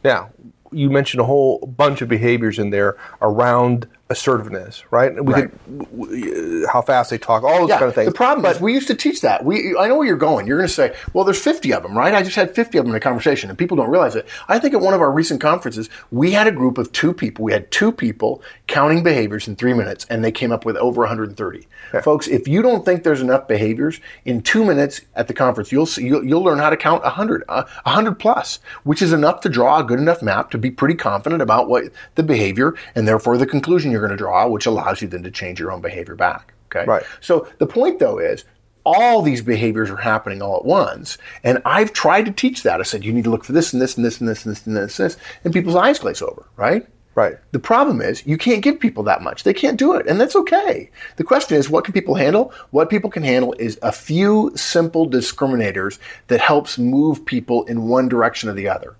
Now, 0.04 0.30
you 0.70 0.90
mentioned 0.90 1.20
a 1.20 1.24
whole 1.24 1.58
bunch 1.66 2.02
of 2.02 2.08
behaviors 2.08 2.58
in 2.58 2.70
there 2.70 2.96
around 3.22 3.88
assertiveness, 4.10 4.84
right? 4.90 5.12
We 5.24 5.32
right. 5.32 5.50
could 5.50 6.66
how 6.70 6.82
fast 6.82 7.10
they 7.10 7.16
talk, 7.16 7.42
all 7.42 7.60
those 7.60 7.70
yeah, 7.70 7.78
kind 7.78 7.88
of 7.88 7.94
things. 7.94 8.08
The 8.08 8.14
problem 8.14 8.42
but, 8.42 8.56
is 8.56 8.60
we 8.60 8.74
used 8.74 8.88
to 8.88 8.94
teach 8.94 9.22
that. 9.22 9.44
We 9.44 9.76
I 9.76 9.88
know 9.88 9.96
where 9.96 10.06
you're 10.06 10.16
going. 10.16 10.46
You're 10.46 10.58
going 10.58 10.68
to 10.68 10.74
say, 10.74 10.94
"Well, 11.12 11.24
there's 11.24 11.40
50 11.40 11.72
of 11.72 11.82
them, 11.82 11.96
right? 11.96 12.14
I 12.14 12.22
just 12.22 12.36
had 12.36 12.54
50 12.54 12.78
of 12.78 12.84
them 12.84 12.92
in 12.92 12.96
a 12.96 13.00
conversation 13.00 13.48
and 13.48 13.58
people 13.58 13.76
don't 13.76 13.88
realize 13.88 14.14
it." 14.14 14.28
I 14.48 14.58
think 14.58 14.74
at 14.74 14.80
one 14.80 14.92
of 14.92 15.00
our 15.00 15.10
recent 15.10 15.40
conferences, 15.40 15.88
we 16.10 16.32
had 16.32 16.46
a 16.46 16.52
group 16.52 16.76
of 16.76 16.92
two 16.92 17.14
people. 17.14 17.44
We 17.44 17.52
had 17.52 17.70
two 17.70 17.92
people 17.92 18.42
counting 18.66 19.02
behaviors 19.02 19.48
in 19.48 19.56
3 19.56 19.72
minutes 19.74 20.06
and 20.10 20.24
they 20.24 20.32
came 20.32 20.52
up 20.52 20.64
with 20.64 20.76
over 20.76 21.00
130. 21.00 21.66
Yeah. 21.92 22.00
Folks, 22.00 22.28
if 22.28 22.48
you 22.48 22.62
don't 22.62 22.84
think 22.84 23.04
there's 23.04 23.20
enough 23.20 23.46
behaviors 23.48 24.00
in 24.24 24.42
2 24.42 24.64
minutes 24.64 25.00
at 25.14 25.28
the 25.28 25.34
conference, 25.34 25.72
you'll 25.72 25.86
see 25.86 26.06
you'll, 26.06 26.24
you'll 26.24 26.42
learn 26.42 26.58
how 26.58 26.70
to 26.70 26.76
count 26.76 27.02
100, 27.02 27.44
uh, 27.48 27.64
100 27.84 28.18
plus, 28.18 28.60
which 28.84 29.00
is 29.00 29.12
enough 29.12 29.40
to 29.40 29.48
draw 29.48 29.78
a 29.78 29.84
good 29.84 29.98
enough 29.98 30.22
map 30.22 30.50
to 30.50 30.58
be 30.58 30.70
pretty 30.70 30.94
confident 30.94 31.40
about 31.40 31.68
what 31.68 31.84
the 32.16 32.22
behavior 32.22 32.74
and 32.94 33.08
therefore 33.08 33.38
the 33.38 33.46
conclusion 33.46 33.93
you're 33.94 34.06
going 34.06 34.10
to 34.10 34.16
draw, 34.16 34.46
which 34.48 34.66
allows 34.66 35.00
you 35.00 35.08
then 35.08 35.22
to 35.22 35.30
change 35.30 35.58
your 35.58 35.72
own 35.72 35.80
behavior 35.80 36.14
back. 36.14 36.52
Okay. 36.66 36.84
Right. 36.84 37.04
So 37.20 37.48
the 37.58 37.66
point 37.66 38.00
though 38.00 38.18
is 38.18 38.44
all 38.84 39.22
these 39.22 39.40
behaviors 39.40 39.88
are 39.88 39.96
happening 39.96 40.42
all 40.42 40.58
at 40.58 40.64
once. 40.64 41.16
And 41.42 41.62
I've 41.64 41.92
tried 41.92 42.26
to 42.26 42.32
teach 42.32 42.62
that. 42.64 42.80
I 42.80 42.82
said, 42.82 43.04
you 43.04 43.12
need 43.12 43.24
to 43.24 43.30
look 43.30 43.44
for 43.44 43.52
this 43.52 43.72
and 43.72 43.80
this 43.80 43.96
and 43.96 44.04
this 44.04 44.20
and 44.20 44.28
this 44.28 44.44
and 44.44 44.54
this 44.54 44.66
and 44.66 44.76
this 44.76 44.98
and 44.98 45.06
this. 45.08 45.16
And 45.44 45.54
people's 45.54 45.76
eyes 45.76 45.98
glaze 45.98 46.20
over, 46.20 46.46
right? 46.56 46.86
Right. 47.14 47.36
The 47.52 47.60
problem 47.60 48.02
is 48.02 48.26
you 48.26 48.36
can't 48.36 48.62
give 48.62 48.80
people 48.80 49.04
that 49.04 49.22
much. 49.22 49.44
They 49.44 49.54
can't 49.54 49.78
do 49.78 49.94
it. 49.94 50.06
And 50.06 50.20
that's 50.20 50.34
okay. 50.34 50.90
The 51.16 51.24
question 51.24 51.56
is, 51.56 51.70
what 51.70 51.84
can 51.84 51.94
people 51.94 52.16
handle? 52.16 52.52
What 52.72 52.90
people 52.90 53.08
can 53.08 53.22
handle 53.22 53.54
is 53.58 53.78
a 53.82 53.92
few 53.92 54.50
simple 54.56 55.08
discriminators 55.08 55.98
that 56.26 56.40
helps 56.40 56.76
move 56.76 57.24
people 57.24 57.64
in 57.64 57.88
one 57.88 58.08
direction 58.08 58.50
or 58.50 58.54
the 58.54 58.68
other. 58.68 58.96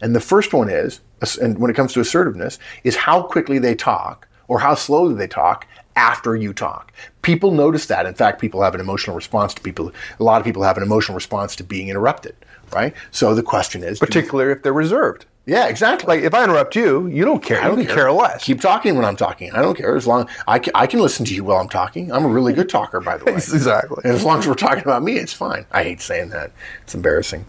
And 0.00 0.14
the 0.14 0.20
first 0.20 0.52
one 0.52 0.68
is, 0.68 1.00
and 1.40 1.56
when 1.58 1.70
it 1.70 1.74
comes 1.74 1.92
to 1.92 2.00
assertiveness, 2.00 2.58
is 2.82 2.96
how 2.96 3.22
quickly 3.22 3.60
they 3.60 3.76
talk 3.76 4.26
or 4.48 4.60
how 4.60 4.74
slowly 4.74 5.14
they 5.14 5.26
talk 5.26 5.66
after 5.96 6.34
you 6.36 6.52
talk. 6.52 6.92
People 7.22 7.50
notice 7.50 7.86
that. 7.86 8.06
In 8.06 8.14
fact, 8.14 8.40
people 8.40 8.62
have 8.62 8.74
an 8.74 8.80
emotional 8.80 9.14
response 9.14 9.54
to 9.54 9.60
people. 9.60 9.92
A 10.18 10.24
lot 10.24 10.40
of 10.40 10.44
people 10.44 10.62
have 10.62 10.76
an 10.76 10.82
emotional 10.82 11.14
response 11.14 11.54
to 11.56 11.64
being 11.64 11.88
interrupted, 11.88 12.34
right? 12.72 12.94
So 13.10 13.34
the 13.34 13.42
question 13.42 13.82
is, 13.82 13.98
particularly 13.98 14.52
if 14.52 14.62
they're 14.62 14.72
reserved. 14.72 15.26
Yeah, 15.44 15.66
exactly. 15.66 16.06
Like 16.06 16.24
if 16.24 16.34
I 16.34 16.44
interrupt 16.44 16.76
you, 16.76 17.08
you 17.08 17.24
don't 17.24 17.42
care. 17.42 17.60
I 17.60 17.66
don't 17.66 17.80
you 17.80 17.86
care. 17.86 17.96
care. 17.96 18.12
less. 18.12 18.44
Keep 18.44 18.60
talking 18.60 18.94
when 18.94 19.04
I'm 19.04 19.16
talking. 19.16 19.50
I 19.52 19.60
don't 19.60 19.76
care 19.76 19.96
as 19.96 20.06
long 20.06 20.28
I 20.46 20.60
can, 20.60 20.72
I 20.76 20.86
can 20.86 21.00
listen 21.00 21.24
to 21.26 21.34
you 21.34 21.42
while 21.42 21.56
I'm 21.56 21.68
talking. 21.68 22.12
I'm 22.12 22.24
a 22.24 22.28
really 22.28 22.52
good 22.52 22.68
talker, 22.68 23.00
by 23.00 23.16
the 23.16 23.24
way. 23.24 23.32
exactly. 23.34 24.02
And 24.04 24.12
as 24.12 24.22
long 24.22 24.38
as 24.38 24.46
we're 24.46 24.54
talking 24.54 24.84
about 24.84 25.02
me, 25.02 25.16
it's 25.18 25.32
fine. 25.32 25.66
I 25.72 25.82
hate 25.82 26.00
saying 26.00 26.28
that. 26.28 26.52
It's 26.82 26.94
embarrassing. 26.94 27.44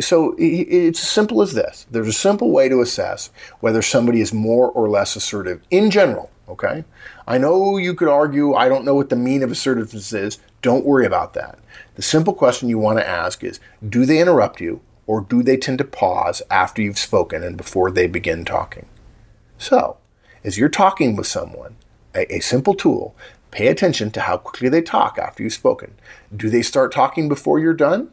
So 0.00 0.34
it's 0.38 1.02
as 1.02 1.08
simple 1.08 1.42
as 1.42 1.52
this. 1.52 1.86
There's 1.90 2.08
a 2.08 2.12
simple 2.12 2.50
way 2.50 2.68
to 2.68 2.80
assess 2.80 3.30
whether 3.60 3.82
somebody 3.82 4.20
is 4.20 4.32
more 4.32 4.70
or 4.70 4.88
less 4.88 5.16
assertive 5.16 5.60
in 5.70 5.90
general. 5.90 6.30
Okay. 6.48 6.84
I 7.26 7.38
know 7.38 7.76
you 7.76 7.94
could 7.94 8.08
argue, 8.08 8.54
I 8.54 8.68
don't 8.68 8.84
know 8.84 8.94
what 8.94 9.10
the 9.10 9.16
mean 9.16 9.42
of 9.42 9.50
assertiveness 9.50 10.12
is. 10.12 10.38
Don't 10.60 10.84
worry 10.84 11.06
about 11.06 11.34
that. 11.34 11.58
The 11.94 12.02
simple 12.02 12.34
question 12.34 12.68
you 12.68 12.78
want 12.78 12.98
to 12.98 13.08
ask 13.08 13.44
is 13.44 13.60
do 13.86 14.06
they 14.06 14.20
interrupt 14.20 14.60
you 14.60 14.80
or 15.06 15.20
do 15.20 15.42
they 15.42 15.56
tend 15.56 15.78
to 15.78 15.84
pause 15.84 16.42
after 16.50 16.82
you've 16.82 16.98
spoken 16.98 17.42
and 17.42 17.56
before 17.56 17.90
they 17.90 18.06
begin 18.06 18.44
talking? 18.44 18.86
So, 19.58 19.98
as 20.42 20.58
you're 20.58 20.68
talking 20.68 21.16
with 21.16 21.26
someone, 21.26 21.76
a, 22.14 22.36
a 22.36 22.40
simple 22.40 22.74
tool, 22.74 23.14
pay 23.50 23.68
attention 23.68 24.10
to 24.12 24.22
how 24.22 24.38
quickly 24.38 24.68
they 24.68 24.82
talk 24.82 25.18
after 25.18 25.42
you've 25.42 25.52
spoken. 25.52 25.94
Do 26.34 26.48
they 26.48 26.62
start 26.62 26.92
talking 26.92 27.28
before 27.28 27.58
you're 27.58 27.74
done? 27.74 28.10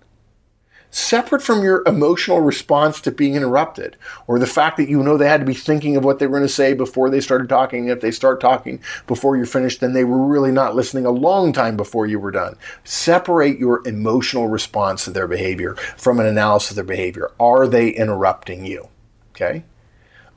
Separate 0.92 1.42
from 1.42 1.64
your 1.64 1.84
emotional 1.86 2.42
response 2.42 3.00
to 3.02 3.12
being 3.12 3.36
interrupted 3.36 3.96
or 4.28 4.40
the 4.40 4.48
fact 4.48 4.78
that 4.78 4.90
you 4.90 5.04
know 5.04 5.18
they 5.18 5.28
had 5.28 5.40
to 5.40 5.46
be 5.46 5.54
thinking 5.54 5.96
of 5.96 6.04
what 6.04 6.20
they 6.20 6.28
were 6.28 6.38
going 6.38 6.48
to 6.48 6.54
say 6.54 6.74
before 6.74 7.10
they 7.10 7.22
started 7.22 7.48
talking. 7.48 7.88
If 7.88 8.02
they 8.02 8.12
start 8.12 8.42
talking 8.42 8.82
before 9.08 9.38
you're 9.38 9.46
finished, 9.46 9.82
then 9.82 9.94
they 9.94 10.04
were 10.04 10.26
really 10.26 10.52
not 10.52 10.76
listening 10.76 11.06
a 11.06 11.12
long 11.12 11.54
time 11.54 11.78
before 11.78 12.08
you 12.08 12.20
were 12.20 12.32
done. 12.32 12.56
Separate 12.84 13.60
your 13.60 13.88
emotional 13.88 14.48
response 14.48 15.06
to 15.06 15.12
their 15.12 15.28
behavior 15.28 15.76
from 15.98 16.20
an 16.20 16.26
analysis 16.26 16.72
of 16.72 16.76
their 16.76 16.84
behavior. 16.84 17.32
Are 17.40 17.68
they 17.68 17.90
interrupting 17.90 18.66
you? 18.66 18.90
Okay. 19.36 19.64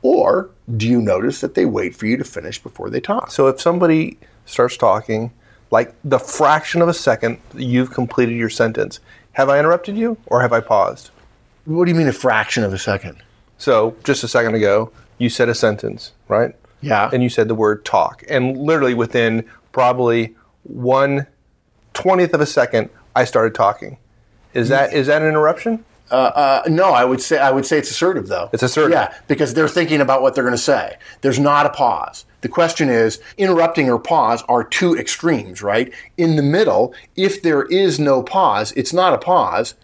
Or 0.02 0.50
do 0.76 0.86
you 0.88 1.00
notice 1.00 1.40
that 1.40 1.54
they 1.54 1.64
wait 1.64 1.94
for 1.94 2.06
you 2.06 2.16
to 2.16 2.24
finish 2.24 2.62
before 2.62 2.90
they 2.90 3.00
talk? 3.00 3.30
So 3.30 3.46
if 3.46 3.60
somebody 3.60 4.18
starts 4.44 4.76
talking, 4.76 5.32
like 5.70 5.94
the 6.04 6.18
fraction 6.18 6.82
of 6.82 6.88
a 6.88 6.94
second 6.94 7.38
you've 7.54 7.92
completed 7.92 8.36
your 8.36 8.50
sentence, 8.50 9.00
have 9.32 9.48
I 9.48 9.58
interrupted 9.58 9.96
you 9.96 10.16
or 10.26 10.40
have 10.42 10.52
I 10.52 10.60
paused? 10.60 11.10
What 11.64 11.84
do 11.84 11.90
you 11.90 11.96
mean 11.96 12.08
a 12.08 12.12
fraction 12.12 12.64
of 12.64 12.72
a 12.72 12.78
second? 12.78 13.22
So, 13.58 13.96
just 14.02 14.24
a 14.24 14.28
second 14.28 14.54
ago, 14.54 14.90
you 15.18 15.28
said 15.28 15.48
a 15.48 15.54
sentence, 15.54 16.12
right? 16.28 16.54
Yeah. 16.80 17.10
And 17.12 17.22
you 17.22 17.28
said 17.28 17.48
the 17.48 17.54
word 17.54 17.84
talk. 17.84 18.24
And 18.28 18.58
literally 18.58 18.94
within 18.94 19.44
probably 19.70 20.34
one 20.64 21.26
twentieth 21.94 22.34
of 22.34 22.40
a 22.40 22.46
second, 22.46 22.90
I 23.14 23.24
started 23.24 23.54
talking. 23.54 23.98
Is 24.54 24.68
that 24.68 24.92
is 24.92 25.06
that 25.06 25.22
an 25.22 25.28
interruption? 25.28 25.84
Uh, 26.10 26.14
uh, 26.14 26.62
no, 26.68 26.90
I 26.90 27.04
would 27.04 27.22
say 27.22 27.38
I 27.38 27.50
would 27.50 27.64
say 27.64 27.78
it's 27.78 27.90
assertive 27.90 28.28
though. 28.28 28.50
It's 28.52 28.62
assertive. 28.62 28.92
Yeah, 28.92 29.14
because 29.28 29.54
they're 29.54 29.68
thinking 29.68 30.00
about 30.00 30.20
what 30.20 30.34
they're 30.34 30.44
going 30.44 30.56
to 30.56 30.58
say. 30.58 30.96
There's 31.22 31.38
not 31.38 31.64
a 31.64 31.70
pause. 31.70 32.26
The 32.42 32.48
question 32.48 32.90
is, 32.90 33.20
interrupting 33.38 33.88
or 33.88 33.98
pause 33.98 34.42
are 34.48 34.62
two 34.64 34.96
extremes, 34.96 35.62
right? 35.62 35.92
In 36.16 36.36
the 36.36 36.42
middle, 36.42 36.94
if 37.16 37.40
there 37.42 37.62
is 37.62 37.98
no 37.98 38.22
pause, 38.22 38.72
it's 38.72 38.92
not 38.92 39.14
a 39.14 39.18
pause, 39.18 39.74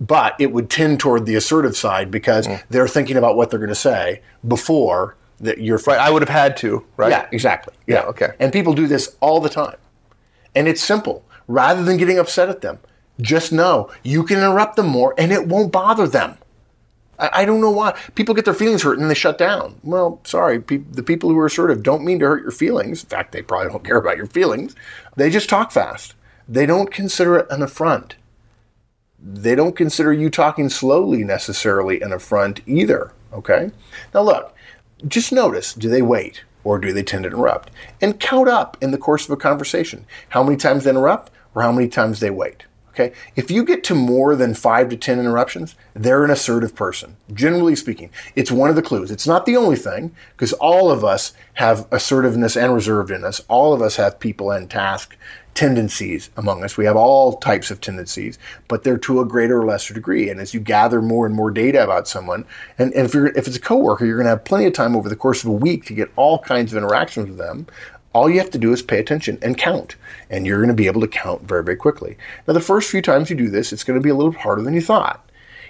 but 0.00 0.34
it 0.38 0.52
would 0.52 0.70
tend 0.70 1.00
toward 1.00 1.26
the 1.26 1.34
assertive 1.34 1.76
side 1.76 2.10
because 2.10 2.46
mm. 2.46 2.62
they're 2.70 2.88
thinking 2.88 3.16
about 3.16 3.36
what 3.36 3.50
they're 3.50 3.58
going 3.58 3.68
to 3.68 3.74
say 3.74 4.22
before 4.46 5.16
that 5.40 5.58
you're. 5.58 5.80
Right, 5.86 5.98
I 5.98 6.10
would 6.10 6.22
have 6.22 6.28
had 6.28 6.56
to, 6.58 6.84
right? 6.96 7.10
Yeah, 7.10 7.28
exactly. 7.32 7.74
Yeah. 7.86 7.96
yeah, 7.96 8.02
okay. 8.06 8.28
And 8.38 8.52
people 8.52 8.72
do 8.72 8.86
this 8.86 9.16
all 9.20 9.40
the 9.40 9.48
time. 9.48 9.76
And 10.54 10.68
it's 10.68 10.82
simple. 10.82 11.24
Rather 11.48 11.82
than 11.84 11.96
getting 11.96 12.18
upset 12.18 12.48
at 12.48 12.60
them, 12.60 12.78
just 13.20 13.52
know 13.52 13.90
you 14.02 14.24
can 14.24 14.38
interrupt 14.38 14.76
them 14.76 14.86
more 14.86 15.14
and 15.18 15.32
it 15.32 15.46
won't 15.46 15.72
bother 15.72 16.06
them. 16.06 16.38
I, 17.18 17.30
I 17.32 17.44
don't 17.44 17.60
know 17.60 17.70
why. 17.70 17.98
People 18.14 18.34
get 18.34 18.44
their 18.44 18.54
feelings 18.54 18.82
hurt 18.82 18.98
and 18.98 19.10
they 19.10 19.14
shut 19.14 19.38
down. 19.38 19.80
Well, 19.82 20.20
sorry, 20.24 20.60
pe- 20.60 20.78
the 20.78 21.02
people 21.02 21.30
who 21.30 21.38
are 21.38 21.46
assertive 21.46 21.82
don't 21.82 22.04
mean 22.04 22.18
to 22.20 22.26
hurt 22.26 22.42
your 22.42 22.50
feelings. 22.50 23.02
In 23.02 23.08
fact, 23.08 23.32
they 23.32 23.42
probably 23.42 23.70
don't 23.70 23.84
care 23.84 23.98
about 23.98 24.16
your 24.16 24.26
feelings. 24.26 24.74
They 25.16 25.30
just 25.30 25.48
talk 25.48 25.72
fast. 25.72 26.14
They 26.48 26.66
don't 26.66 26.90
consider 26.90 27.36
it 27.38 27.46
an 27.50 27.62
affront. 27.62 28.16
They 29.18 29.54
don't 29.54 29.74
consider 29.74 30.12
you 30.12 30.30
talking 30.30 30.68
slowly 30.68 31.24
necessarily 31.24 32.00
an 32.00 32.12
affront 32.12 32.60
either. 32.66 33.12
Okay? 33.32 33.70
Now, 34.14 34.22
look, 34.22 34.54
just 35.08 35.32
notice 35.32 35.74
do 35.74 35.88
they 35.88 36.02
wait 36.02 36.42
or 36.64 36.78
do 36.78 36.92
they 36.92 37.02
tend 37.02 37.24
to 37.24 37.30
interrupt? 37.30 37.70
And 38.00 38.20
count 38.20 38.48
up 38.48 38.76
in 38.80 38.90
the 38.90 38.98
course 38.98 39.24
of 39.24 39.30
a 39.30 39.36
conversation 39.36 40.06
how 40.30 40.42
many 40.42 40.56
times 40.56 40.84
they 40.84 40.90
interrupt 40.90 41.32
or 41.54 41.62
how 41.62 41.72
many 41.72 41.88
times 41.88 42.20
they 42.20 42.30
wait. 42.30 42.65
Okay? 42.96 43.14
If 43.36 43.50
you 43.50 43.62
get 43.62 43.84
to 43.84 43.94
more 43.94 44.34
than 44.34 44.54
five 44.54 44.88
to 44.88 44.96
10 44.96 45.18
interruptions, 45.18 45.74
they're 45.92 46.24
an 46.24 46.30
assertive 46.30 46.74
person, 46.74 47.16
generally 47.34 47.76
speaking. 47.76 48.08
It's 48.34 48.50
one 48.50 48.70
of 48.70 48.76
the 48.76 48.82
clues. 48.82 49.10
It's 49.10 49.26
not 49.26 49.44
the 49.44 49.56
only 49.56 49.76
thing, 49.76 50.16
because 50.32 50.54
all 50.54 50.90
of 50.90 51.04
us 51.04 51.34
have 51.54 51.86
assertiveness 51.90 52.56
and 52.56 52.74
reserved 52.74 53.10
in 53.10 53.22
us. 53.22 53.42
All 53.48 53.74
of 53.74 53.82
us 53.82 53.96
have 53.96 54.18
people 54.18 54.50
and 54.50 54.70
task 54.70 55.14
tendencies 55.52 56.30
among 56.36 56.62
us. 56.62 56.76
We 56.76 56.84
have 56.84 56.96
all 56.96 57.38
types 57.38 57.70
of 57.70 57.80
tendencies, 57.80 58.38
but 58.68 58.82
they're 58.82 58.98
to 58.98 59.20
a 59.20 59.24
greater 59.24 59.60
or 59.60 59.66
lesser 59.66 59.94
degree. 59.94 60.28
And 60.28 60.38
as 60.38 60.54
you 60.54 60.60
gather 60.60 61.02
more 61.02 61.26
and 61.26 61.34
more 61.34 61.50
data 61.50 61.82
about 61.82 62.08
someone, 62.08 62.46
and, 62.78 62.92
and 62.94 63.06
if, 63.06 63.14
you're, 63.14 63.28
if 63.28 63.46
it's 63.46 63.56
a 63.56 63.60
coworker, 63.60 64.04
you're 64.06 64.16
going 64.16 64.26
to 64.26 64.30
have 64.30 64.44
plenty 64.44 64.66
of 64.66 64.74
time 64.74 64.94
over 64.94 65.08
the 65.08 65.16
course 65.16 65.42
of 65.42 65.50
a 65.50 65.54
week 65.54 65.86
to 65.86 65.94
get 65.94 66.10
all 66.16 66.38
kinds 66.38 66.72
of 66.72 66.78
interactions 66.78 67.28
with 67.28 67.38
them 67.38 67.66
all 68.16 68.30
you 68.30 68.38
have 68.38 68.50
to 68.50 68.58
do 68.58 68.72
is 68.72 68.80
pay 68.80 68.98
attention 68.98 69.38
and 69.42 69.58
count, 69.58 69.94
and 70.30 70.46
you're 70.46 70.56
going 70.56 70.68
to 70.68 70.74
be 70.74 70.86
able 70.86 71.02
to 71.02 71.06
count 71.06 71.42
very, 71.42 71.62
very 71.62 71.76
quickly. 71.76 72.16
Now, 72.48 72.54
the 72.54 72.60
first 72.60 72.90
few 72.90 73.02
times 73.02 73.28
you 73.28 73.36
do 73.36 73.50
this, 73.50 73.74
it's 73.74 73.84
going 73.84 73.98
to 73.98 74.02
be 74.02 74.08
a 74.08 74.14
little 74.14 74.32
harder 74.32 74.62
than 74.62 74.72
you 74.72 74.80
thought. 74.80 75.28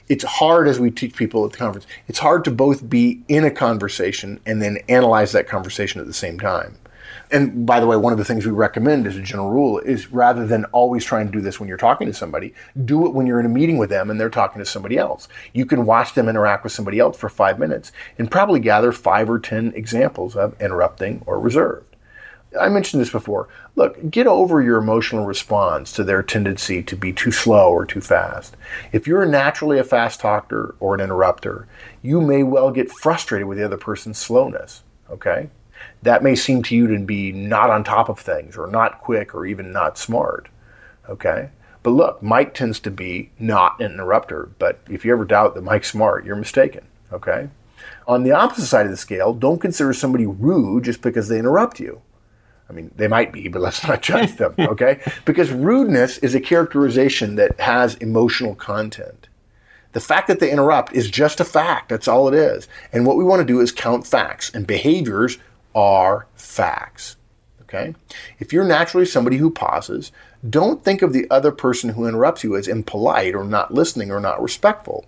It's 0.09 0.23
hard, 0.23 0.69
as 0.69 0.79
we 0.79 0.93
teach 0.93 1.17
people 1.17 1.45
at 1.45 1.51
the 1.51 1.59
conference, 1.59 1.89
it's 2.07 2.21
hard 2.21 2.45
to 2.45 2.53
both 2.53 2.89
be 2.89 3.21
in 3.27 3.43
a 3.43 3.51
conversation 3.51 4.39
and 4.47 4.63
then 4.63 4.79
analyze 4.89 5.33
that 5.33 5.49
conversation 5.49 6.01
at 6.01 6.07
the 6.07 6.15
same 6.15 6.39
time. 6.39 6.79
And 7.33 7.67
by 7.67 7.81
the 7.81 7.89
way, 7.89 7.97
one 7.97 8.13
of 8.13 8.19
the 8.21 8.25
things 8.25 8.47
we 8.47 8.53
recommend 8.53 9.09
as 9.09 9.17
a 9.17 9.23
general 9.23 9.51
rule 9.51 9.81
is 9.81 10.13
rather 10.13 10.47
than 10.47 10.67
always 10.67 11.05
trying 11.05 11.27
to 11.27 11.33
do 11.33 11.41
this 11.41 11.59
when 11.59 11.69
you're 11.69 11.77
talking 11.77 12.07
to 12.07 12.15
somebody, 12.15 12.55
do 12.85 13.07
it 13.07 13.13
when 13.15 13.27
you're 13.27 13.41
in 13.41 13.47
a 13.47 13.49
meeting 13.49 13.79
with 13.79 13.91
them 13.91 14.09
and 14.09 14.21
they're 14.21 14.31
talking 14.31 14.61
to 14.61 14.67
somebody 14.67 14.97
else. 14.97 15.27
You 15.53 15.67
can 15.67 15.85
watch 15.85 16.15
them 16.15 16.29
interact 16.29 16.63
with 16.63 16.73
somebody 16.73 17.01
else 17.01 17.17
for 17.17 17.29
five 17.29 17.59
minutes 17.59 17.91
and 18.19 18.31
probably 18.31 18.61
gather 18.61 18.93
five 18.93 19.29
or 19.29 19.41
ten 19.41 19.73
examples 19.75 20.37
of 20.37 20.55
interrupting 20.61 21.25
or 21.27 21.41
reserved. 21.41 21.96
I 22.61 22.69
mentioned 22.69 23.01
this 23.01 23.11
before. 23.11 23.49
Look, 23.75 24.11
get 24.11 24.27
over 24.27 24.63
your 24.63 24.79
emotional 24.79 25.25
response 25.25 25.93
to 25.93 26.05
their 26.05 26.23
tendency 26.23 26.83
to 26.83 26.97
be 26.97 27.13
too 27.13 27.31
slow 27.31 27.71
or 27.71 27.85
too 27.85 28.01
fast. 28.01 28.57
If 28.93 29.07
you're 29.07 29.27
naturally 29.27 29.79
a 29.79 29.85
fast 29.85 30.21
talker 30.21 30.75
or 30.81 30.95
an 30.95 31.01
interrupter, 31.01 31.67
you 32.03 32.21
may 32.21 32.43
well 32.43 32.71
get 32.71 32.91
frustrated 32.91 33.47
with 33.49 33.59
the 33.59 33.65
other 33.65 33.77
person's 33.77 34.19
slowness. 34.19 34.83
Okay? 35.11 35.51
That 36.03 36.23
may 36.23 36.35
seem 36.35 36.63
to 36.65 36.77
you 36.77 36.87
to 36.87 36.99
be 36.99 37.33
not 37.33 37.71
on 37.71 37.85
top 37.85 38.09
of 38.09 38.19
things 38.19 38.57
or 38.57 38.67
not 38.67 39.01
quick 39.01 39.35
or 39.35 39.47
even 39.47 39.73
not 39.73 39.99
smart. 39.99 40.49
Okay? 41.09 41.51
But 41.83 41.91
look, 41.91 42.23
Mike 42.23 42.55
tends 42.55 42.81
to 42.81 42.91
be 42.91 43.31
not 43.39 43.81
an 43.81 43.93
interrupter, 43.93 44.51
but 44.59 44.81
if 44.91 45.05
you 45.05 45.13
ever 45.13 45.25
doubt 45.25 45.55
that 45.55 45.63
Mike's 45.63 45.91
smart, 45.91 46.25
you're 46.25 46.37
mistaken. 46.37 46.87
Okay? 47.13 47.49
On 48.09 48.25
the 48.25 48.33
opposite 48.33 48.67
side 48.67 48.87
of 48.87 48.91
the 48.91 48.97
scale, 48.97 49.33
don't 49.33 49.61
consider 49.61 49.93
somebody 49.93 50.27
rude 50.27 50.85
just 50.85 51.03
because 51.03 51.29
they 51.29 51.39
interrupt 51.39 51.79
you. 51.79 52.01
I 52.69 52.73
mean, 52.73 52.91
they 52.97 53.09
might 53.09 53.33
be, 53.33 53.49
but 53.49 53.63
let's 53.63 53.87
not 53.87 54.03
judge 54.03 54.37
them, 54.37 54.55
okay? 54.59 55.01
because 55.25 55.51
rudeness 55.51 56.19
is 56.19 56.35
a 56.35 56.41
characterization 56.41 57.37
that 57.37 57.61
has 57.61 57.95
emotional 57.97 58.55
content. 58.55 59.29
The 59.93 60.01
fact 60.01 60.29
that 60.29 60.41
they 60.41 60.51
interrupt 60.51 60.93
is 60.93 61.11
just 61.11 61.41
a 61.41 61.45
fact. 61.45 61.89
That's 61.89 62.09
all 62.09 62.29
it 62.29 62.35
is. 62.35 62.69
And 62.93 63.07
what 63.07 63.17
we 63.17 63.25
want 63.25 63.41
to 63.41 63.47
do 63.47 63.61
is 63.61 63.73
count 63.73 64.07
facts, 64.07 64.51
and 64.53 64.67
behaviors 64.67 65.39
are 65.75 66.27
facts. 66.35 67.17
Okay? 67.63 67.95
If 68.39 68.53
you're 68.53 68.65
naturally 68.65 69.07
somebody 69.07 69.39
who 69.39 69.51
pauses, 69.51 70.13
don't 70.49 70.85
think 70.85 71.03
of 71.03 71.13
the 71.13 71.29
other 71.31 71.51
person 71.51 71.91
who 71.91 72.07
interrupts 72.07 72.45
you 72.45 72.57
as 72.57 72.69
impolite 72.69 73.35
or 73.35 73.45
not 73.45 73.75
listening 73.75 74.11
or 74.11 74.21
not 74.21 74.43
respectful. 74.43 75.05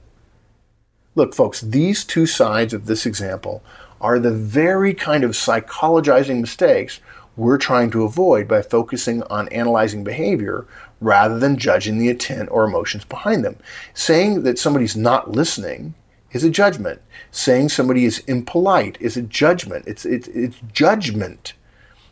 Look, 1.14 1.34
folks, 1.34 1.60
these 1.60 2.04
two 2.04 2.26
sides 2.26 2.72
of 2.72 2.86
this 2.86 3.04
example 3.04 3.62
are 4.00 4.18
the 4.18 4.32
very 4.32 4.94
kind 4.94 5.24
of 5.24 5.32
psychologizing 5.32 6.40
mistakes 6.40 7.00
we're 7.38 7.56
trying 7.56 7.90
to 7.92 8.02
avoid 8.02 8.48
by 8.48 8.60
focusing 8.60 9.22
on 9.24 9.48
analyzing 9.48 10.02
behavior 10.02 10.66
rather 11.00 11.38
than 11.38 11.56
judging 11.56 11.96
the 11.98 12.08
intent 12.08 12.50
or 12.50 12.64
emotions 12.64 13.04
behind 13.04 13.44
them. 13.44 13.56
Saying 13.94 14.42
that 14.42 14.58
somebody's 14.58 14.96
not 14.96 15.30
listening 15.30 15.94
is 16.32 16.42
a 16.42 16.50
judgment. 16.50 17.00
Saying 17.30 17.68
somebody 17.68 18.04
is 18.04 18.18
impolite 18.26 18.98
is 19.00 19.16
a 19.16 19.22
judgment. 19.22 19.84
It's, 19.86 20.04
it's, 20.04 20.26
it's 20.28 20.56
judgment, 20.72 21.54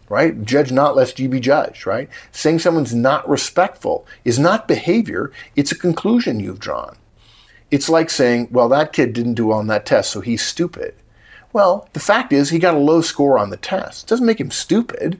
right? 0.08 0.44
Judge 0.44 0.70
not 0.70 0.94
lest 0.94 1.18
you 1.18 1.28
be 1.28 1.40
judged, 1.40 1.86
right? 1.86 2.08
Saying 2.30 2.60
someone's 2.60 2.94
not 2.94 3.28
respectful 3.28 4.06
is 4.24 4.38
not 4.38 4.68
behavior, 4.68 5.32
it's 5.56 5.72
a 5.72 5.78
conclusion 5.78 6.38
you've 6.38 6.60
drawn. 6.60 6.96
It's 7.72 7.88
like 7.88 8.10
saying, 8.10 8.48
well, 8.52 8.68
that 8.68 8.92
kid 8.92 9.12
didn't 9.12 9.34
do 9.34 9.46
well 9.46 9.58
on 9.58 9.66
that 9.66 9.86
test, 9.86 10.12
so 10.12 10.20
he's 10.20 10.42
stupid. 10.42 10.94
Well, 11.57 11.88
the 11.95 12.01
fact 12.01 12.35
is, 12.35 12.51
he 12.51 12.59
got 12.59 12.75
a 12.75 12.79
low 12.79 13.01
score 13.01 13.38
on 13.38 13.49
the 13.49 13.57
test. 13.57 14.05
It 14.05 14.09
doesn't 14.09 14.27
make 14.27 14.38
him 14.38 14.51
stupid. 14.51 15.19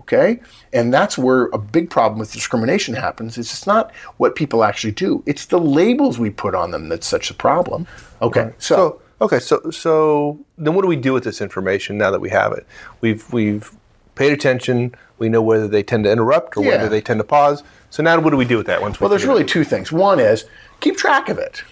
Okay? 0.00 0.38
And 0.70 0.92
that's 0.92 1.16
where 1.16 1.46
a 1.46 1.56
big 1.56 1.88
problem 1.88 2.18
with 2.18 2.30
discrimination 2.30 2.92
happens. 2.92 3.38
It's 3.38 3.66
not 3.66 3.94
what 4.18 4.34
people 4.34 4.64
actually 4.64 4.92
do. 4.92 5.22
It's 5.24 5.46
the 5.46 5.58
labels 5.58 6.18
we 6.18 6.28
put 6.28 6.54
on 6.54 6.72
them 6.72 6.90
that's 6.90 7.06
such 7.06 7.30
a 7.30 7.34
problem. 7.34 7.86
Okay. 8.20 8.42
Right. 8.42 8.62
So, 8.62 8.76
so 8.76 9.00
okay, 9.24 9.38
so 9.38 9.70
so 9.70 10.38
then 10.58 10.74
what 10.74 10.82
do 10.82 10.88
we 10.88 10.96
do 10.96 11.14
with 11.14 11.24
this 11.24 11.40
information 11.40 11.96
now 11.96 12.10
that 12.10 12.20
we 12.20 12.28
have 12.28 12.52
it? 12.52 12.66
We've 13.00 13.24
we've 13.32 13.72
paid 14.14 14.34
attention. 14.34 14.94
We 15.16 15.30
know 15.30 15.40
whether 15.40 15.68
they 15.68 15.82
tend 15.82 16.04
to 16.04 16.12
interrupt 16.12 16.58
or 16.58 16.64
yeah. 16.64 16.72
whether 16.72 16.90
they 16.90 17.00
tend 17.00 17.18
to 17.20 17.24
pause. 17.24 17.62
So 17.88 18.02
now 18.02 18.20
what 18.20 18.28
do 18.28 18.36
we 18.36 18.44
do 18.44 18.58
with 18.58 18.66
that 18.66 18.82
once? 18.82 19.00
Well, 19.00 19.08
there's 19.08 19.24
really 19.24 19.44
two 19.44 19.64
things. 19.64 19.90
One 19.90 20.20
is 20.20 20.44
keep 20.80 20.98
track 20.98 21.30
of 21.30 21.38
it. 21.38 21.64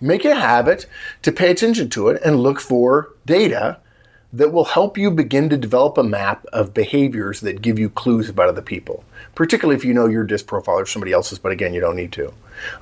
Make 0.00 0.24
it 0.24 0.32
a 0.32 0.40
habit 0.40 0.86
to 1.22 1.32
pay 1.32 1.50
attention 1.50 1.90
to 1.90 2.08
it 2.08 2.20
and 2.24 2.40
look 2.40 2.60
for 2.60 3.14
data 3.26 3.78
that 4.32 4.52
will 4.52 4.64
help 4.64 4.96
you 4.96 5.10
begin 5.10 5.48
to 5.50 5.56
develop 5.56 5.98
a 5.98 6.02
map 6.02 6.46
of 6.52 6.72
behaviors 6.72 7.40
that 7.40 7.62
give 7.62 7.78
you 7.78 7.90
clues 7.90 8.28
about 8.28 8.48
other 8.48 8.62
people, 8.62 9.04
particularly 9.40 9.74
if 9.74 9.86
you 9.86 9.94
know 9.94 10.04
your 10.04 10.22
disc 10.22 10.46
profile 10.46 10.78
or 10.78 10.84
somebody 10.84 11.12
else's, 11.12 11.38
but 11.38 11.50
again, 11.50 11.72
you 11.72 11.80
don't 11.80 11.96
need 11.96 12.12
to. 12.12 12.30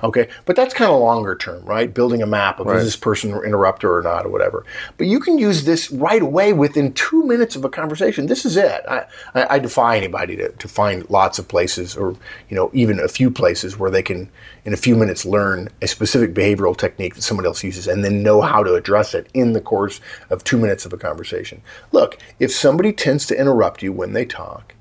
Okay, 0.03 0.27
but 0.43 0.57
that's 0.57 0.73
kind 0.73 0.91
of 0.91 0.99
longer 0.99 1.33
term, 1.33 1.63
right? 1.63 1.93
Building 1.93 2.21
a 2.21 2.25
map 2.25 2.59
of 2.59 2.67
right. 2.67 2.75
is 2.75 2.83
this 2.83 2.97
person 2.97 3.31
interrupter 3.31 3.95
or 3.95 4.01
not 4.01 4.25
or 4.25 4.29
whatever. 4.29 4.65
But 4.97 5.07
you 5.07 5.21
can 5.21 5.37
use 5.37 5.63
this 5.63 5.89
right 5.89 6.21
away 6.21 6.51
within 6.51 6.91
two 6.91 7.25
minutes 7.25 7.55
of 7.55 7.63
a 7.63 7.69
conversation. 7.69 8.25
This 8.25 8.43
is 8.43 8.57
it. 8.57 8.81
I, 8.89 9.05
I, 9.33 9.55
I 9.55 9.59
defy 9.59 9.95
anybody 9.95 10.35
to, 10.35 10.51
to 10.51 10.67
find 10.67 11.09
lots 11.09 11.39
of 11.39 11.47
places 11.47 11.95
or 11.95 12.17
you 12.49 12.57
know 12.57 12.69
even 12.73 12.99
a 12.99 13.07
few 13.07 13.31
places 13.31 13.79
where 13.79 13.89
they 13.89 14.03
can 14.03 14.29
in 14.65 14.73
a 14.73 14.77
few 14.77 14.97
minutes 14.97 15.25
learn 15.25 15.69
a 15.81 15.87
specific 15.87 16.33
behavioral 16.33 16.75
technique 16.75 17.15
that 17.15 17.21
someone 17.21 17.45
else 17.45 17.63
uses 17.63 17.87
and 17.87 18.03
then 18.03 18.21
know 18.21 18.41
how 18.41 18.63
to 18.63 18.73
address 18.73 19.13
it 19.13 19.29
in 19.33 19.53
the 19.53 19.61
course 19.61 20.01
of 20.29 20.43
two 20.43 20.57
minutes 20.57 20.85
of 20.85 20.91
a 20.91 20.97
conversation. 20.97 21.61
Look, 21.93 22.17
if 22.37 22.51
somebody 22.51 22.91
tends 22.91 23.25
to 23.27 23.39
interrupt 23.39 23.81
you 23.81 23.93
when 23.93 24.11
they 24.11 24.25
talk 24.25 24.75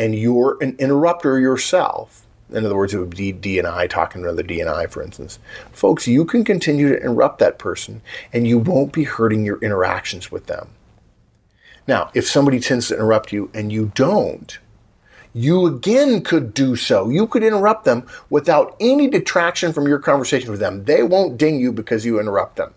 and 0.00 0.14
you're 0.14 0.56
an 0.62 0.74
interrupter 0.78 1.38
yourself, 1.38 2.26
in 2.50 2.64
other 2.64 2.74
words, 2.74 2.94
it 2.94 2.98
would 2.98 3.14
be 3.14 3.32
D 3.32 3.58
and 3.58 3.68
I 3.68 3.86
talking 3.86 4.22
to 4.22 4.28
another 4.28 4.42
D 4.42 4.58
and 4.58 4.70
I, 4.70 4.86
for 4.86 5.02
instance. 5.02 5.38
Folks, 5.72 6.08
you 6.08 6.24
can 6.24 6.42
continue 6.42 6.88
to 6.88 6.98
interrupt 6.98 7.38
that 7.40 7.58
person 7.58 8.00
and 8.32 8.48
you 8.48 8.58
won't 8.58 8.94
be 8.94 9.04
hurting 9.04 9.44
your 9.44 9.58
interactions 9.58 10.32
with 10.32 10.46
them. 10.46 10.70
Now, 11.86 12.10
if 12.14 12.26
somebody 12.26 12.60
tends 12.60 12.88
to 12.88 12.94
interrupt 12.94 13.30
you 13.30 13.50
and 13.52 13.70
you 13.70 13.92
don't, 13.94 14.58
you 15.34 15.66
again 15.66 16.22
could 16.22 16.54
do 16.54 16.76
so. 16.76 17.10
You 17.10 17.26
could 17.26 17.44
interrupt 17.44 17.84
them 17.84 18.06
without 18.30 18.76
any 18.80 19.06
detraction 19.06 19.74
from 19.74 19.86
your 19.86 19.98
conversation 19.98 20.50
with 20.50 20.60
them. 20.60 20.84
They 20.84 21.02
won't 21.02 21.36
ding 21.36 21.60
you 21.60 21.72
because 21.72 22.06
you 22.06 22.18
interrupt 22.18 22.56
them. 22.56 22.72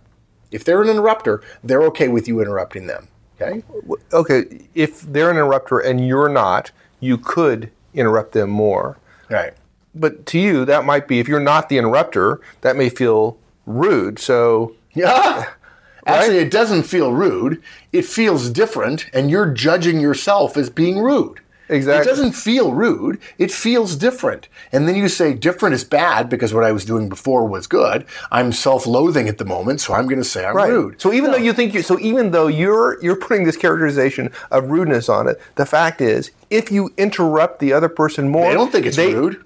If 0.52 0.66
they're 0.66 0.82
an 0.82 0.90
interrupter, 0.90 1.42
they're 1.64 1.84
okay 1.84 2.10
with 2.10 2.28
you 2.28 2.42
interrupting 2.42 2.88
them. 2.88 3.08
Okay? 3.42 3.64
Okay, 4.12 4.68
if 4.76 5.02
they're 5.02 5.32
an 5.32 5.38
interrupter 5.38 5.80
and 5.80 6.06
you're 6.06 6.30
not, 6.30 6.72
you 7.04 7.18
could 7.18 7.72
interrupt 7.94 8.32
them 8.32 8.50
more. 8.50 8.98
Right 9.30 9.54
but 9.96 10.26
to 10.28 10.39
you, 10.39 10.66
that 10.66 10.86
might 10.86 11.08
be 11.08 11.20
if 11.20 11.28
you're 11.28 11.39
not 11.39 11.70
the 11.70 11.78
interrupter, 11.78 12.42
that 12.62 12.76
may 12.76 12.89
feel 12.89 13.38
rude. 13.66 14.20
So 14.20 14.76
yeah. 14.94 15.50
Actually, 16.06 16.39
it 16.39 16.52
doesn't 16.52 16.84
feel 16.84 17.13
rude. 17.13 17.63
It 17.94 18.04
feels 18.04 18.50
different, 18.50 19.06
and 19.13 19.32
you're 19.32 19.50
judging 19.50 20.02
yourself 20.02 20.58
as 20.58 20.70
being 20.70 21.00
rude. 21.00 21.39
Exactly. 21.69 22.10
It 22.10 22.15
doesn't 22.15 22.34
feel 22.34 22.73
rude. 22.73 23.19
It 23.38 23.52
feels 23.52 23.95
different. 23.95 24.49
And 24.71 24.88
then 24.88 24.95
you 24.95 25.08
say 25.08 25.34
different 25.34 25.76
is 25.76 25.84
bad 25.84 26.30
because 26.30 26.54
what 26.54 26.63
I 26.63 26.71
was 26.71 26.86
doing 26.86 27.10
before 27.10 27.47
was 27.47 27.67
good. 27.67 28.06
I'm 28.32 28.52
self-loathing 28.52 29.30
at 29.30 29.38
the 29.38 29.45
moment, 29.45 29.82
so 29.82 29.93
I'm 29.93 30.06
going 30.06 30.17
to 30.17 30.23
say 30.23 30.45
I'm 30.45 30.56
right. 30.56 30.69
rude. 30.69 31.02
So 31.02 31.13
even 31.13 31.32
no. 31.32 31.38
though 31.38 31.43
you 31.43 31.54
think 31.54 31.73
you 31.73 31.82
so 31.82 31.99
even 31.99 32.32
though 32.32 32.47
you're 32.47 33.02
you're 33.04 33.15
putting 33.15 33.45
this 33.45 33.58
characterization 33.58 34.32
of 34.52 34.69
rudeness 34.69 35.10
on 35.10 35.28
it, 35.28 35.39
the 35.56 35.65
fact 35.65 36.02
is 36.02 36.32
if 36.49 36.71
you 36.71 36.93
interrupt 36.97 37.60
the 37.60 37.73
other 37.73 37.89
person 37.89 38.30
more, 38.30 38.49
they 38.49 38.54
don't 38.54 38.71
think 38.71 38.86
it's 38.86 38.97
they, 38.97 39.13
rude 39.13 39.43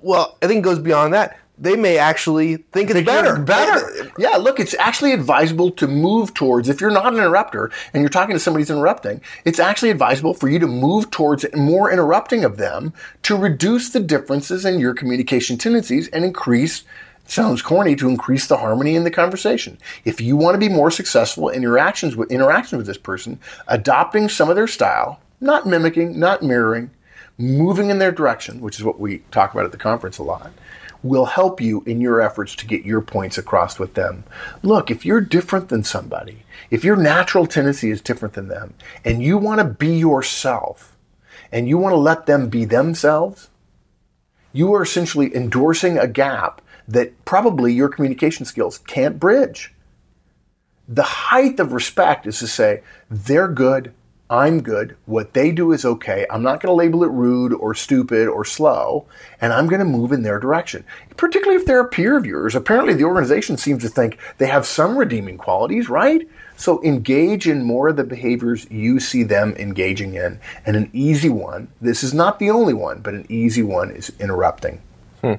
well, 0.00 0.36
I 0.42 0.46
think 0.46 0.58
it 0.58 0.62
goes 0.62 0.78
beyond 0.78 1.14
that. 1.14 1.38
They 1.60 1.74
may 1.74 1.98
actually 1.98 2.58
think 2.72 2.90
it's 2.90 3.04
better. 3.04 3.36
Better. 3.36 4.12
Yeah, 4.16 4.36
look, 4.36 4.60
it's 4.60 4.74
actually 4.74 5.12
advisable 5.12 5.72
to 5.72 5.88
move 5.88 6.32
towards, 6.34 6.68
if 6.68 6.80
you're 6.80 6.90
not 6.90 7.12
an 7.12 7.18
interrupter 7.18 7.72
and 7.92 8.00
you're 8.00 8.08
talking 8.08 8.34
to 8.34 8.40
somebody 8.40 8.62
who's 8.62 8.70
interrupting, 8.70 9.20
it's 9.44 9.58
actually 9.58 9.90
advisable 9.90 10.34
for 10.34 10.48
you 10.48 10.60
to 10.60 10.68
move 10.68 11.10
towards 11.10 11.44
more 11.54 11.90
interrupting 11.90 12.44
of 12.44 12.58
them 12.58 12.92
to 13.24 13.36
reduce 13.36 13.90
the 13.90 14.00
differences 14.00 14.64
in 14.64 14.78
your 14.78 14.94
communication 14.94 15.58
tendencies 15.58 16.08
and 16.08 16.24
increase 16.24 16.84
sounds 17.26 17.60
corny 17.60 17.94
to 17.94 18.08
increase 18.08 18.46
the 18.46 18.56
harmony 18.56 18.94
in 18.94 19.04
the 19.04 19.10
conversation. 19.10 19.78
If 20.04 20.20
you 20.20 20.36
want 20.36 20.54
to 20.54 20.58
be 20.58 20.68
more 20.68 20.90
successful 20.90 21.48
in 21.48 21.60
your 21.60 21.78
actions 21.78 22.16
with 22.16 22.30
interaction 22.30 22.78
with 22.78 22.86
this 22.86 22.98
person, 22.98 23.38
adopting 23.66 24.28
some 24.28 24.48
of 24.48 24.56
their 24.56 24.66
style, 24.66 25.20
not 25.40 25.66
mimicking, 25.66 26.18
not 26.18 26.42
mirroring, 26.42 26.90
moving 27.36 27.90
in 27.90 27.98
their 27.98 28.12
direction, 28.12 28.60
which 28.60 28.78
is 28.78 28.84
what 28.84 28.98
we 28.98 29.18
talk 29.30 29.52
about 29.52 29.64
at 29.64 29.72
the 29.72 29.78
conference 29.78 30.18
a 30.18 30.22
lot, 30.22 30.50
will 31.02 31.26
help 31.26 31.60
you 31.60 31.82
in 31.86 32.00
your 32.00 32.20
efforts 32.20 32.54
to 32.56 32.66
get 32.66 32.84
your 32.84 33.00
points 33.00 33.38
across 33.38 33.78
with 33.78 33.94
them. 33.94 34.24
Look, 34.62 34.90
if 34.90 35.06
you're 35.06 35.20
different 35.20 35.68
than 35.68 35.84
somebody, 35.84 36.44
if 36.70 36.84
your 36.84 36.96
natural 36.96 37.46
tendency 37.46 37.90
is 37.90 38.00
different 38.00 38.34
than 38.34 38.48
them, 38.48 38.74
and 39.04 39.22
you 39.22 39.38
want 39.38 39.60
to 39.60 39.64
be 39.64 39.96
yourself, 39.96 40.96
and 41.52 41.68
you 41.68 41.78
want 41.78 41.92
to 41.92 41.98
let 41.98 42.26
them 42.26 42.48
be 42.48 42.64
themselves, 42.64 43.48
you 44.52 44.72
are 44.74 44.82
essentially 44.82 45.34
endorsing 45.34 45.98
a 45.98 46.08
gap 46.08 46.60
that 46.86 47.24
probably 47.24 47.72
your 47.72 47.88
communication 47.88 48.44
skills 48.44 48.78
can't 48.78 49.20
bridge. 49.20 49.74
The 50.88 51.02
height 51.02 51.60
of 51.60 51.72
respect 51.72 52.26
is 52.26 52.38
to 52.38 52.46
say, 52.46 52.82
they're 53.10 53.48
good, 53.48 53.92
I'm 54.30 54.62
good. 54.62 54.96
What 55.06 55.32
they 55.32 55.52
do 55.52 55.72
is 55.72 55.84
okay. 55.84 56.26
I'm 56.30 56.42
not 56.42 56.60
going 56.60 56.70
to 56.70 56.76
label 56.76 57.02
it 57.02 57.10
rude 57.10 57.54
or 57.54 57.74
stupid 57.74 58.28
or 58.28 58.44
slow, 58.44 59.06
and 59.40 59.52
I'm 59.52 59.66
going 59.68 59.78
to 59.78 59.86
move 59.86 60.12
in 60.12 60.22
their 60.22 60.38
direction. 60.38 60.84
Particularly 61.16 61.58
if 61.58 61.66
they're 61.66 61.80
a 61.80 61.88
peer 61.88 62.16
of 62.16 62.26
yours. 62.26 62.54
Apparently, 62.54 62.92
the 62.92 63.04
organization 63.04 63.56
seems 63.56 63.82
to 63.84 63.88
think 63.88 64.18
they 64.36 64.46
have 64.46 64.66
some 64.66 64.98
redeeming 64.98 65.38
qualities, 65.38 65.88
right? 65.88 66.28
So 66.56 66.82
engage 66.82 67.48
in 67.48 67.64
more 67.64 67.88
of 67.88 67.96
the 67.96 68.04
behaviors 68.04 68.70
you 68.70 69.00
see 69.00 69.22
them 69.22 69.54
engaging 69.56 70.14
in. 70.14 70.40
And 70.66 70.76
an 70.76 70.90
easy 70.92 71.30
one, 71.30 71.68
this 71.80 72.02
is 72.02 72.12
not 72.12 72.38
the 72.38 72.50
only 72.50 72.74
one, 72.74 73.00
but 73.00 73.14
an 73.14 73.24
easy 73.30 73.62
one 73.62 73.90
is 73.90 74.12
interrupting. 74.18 74.82
Hmm. 75.22 75.34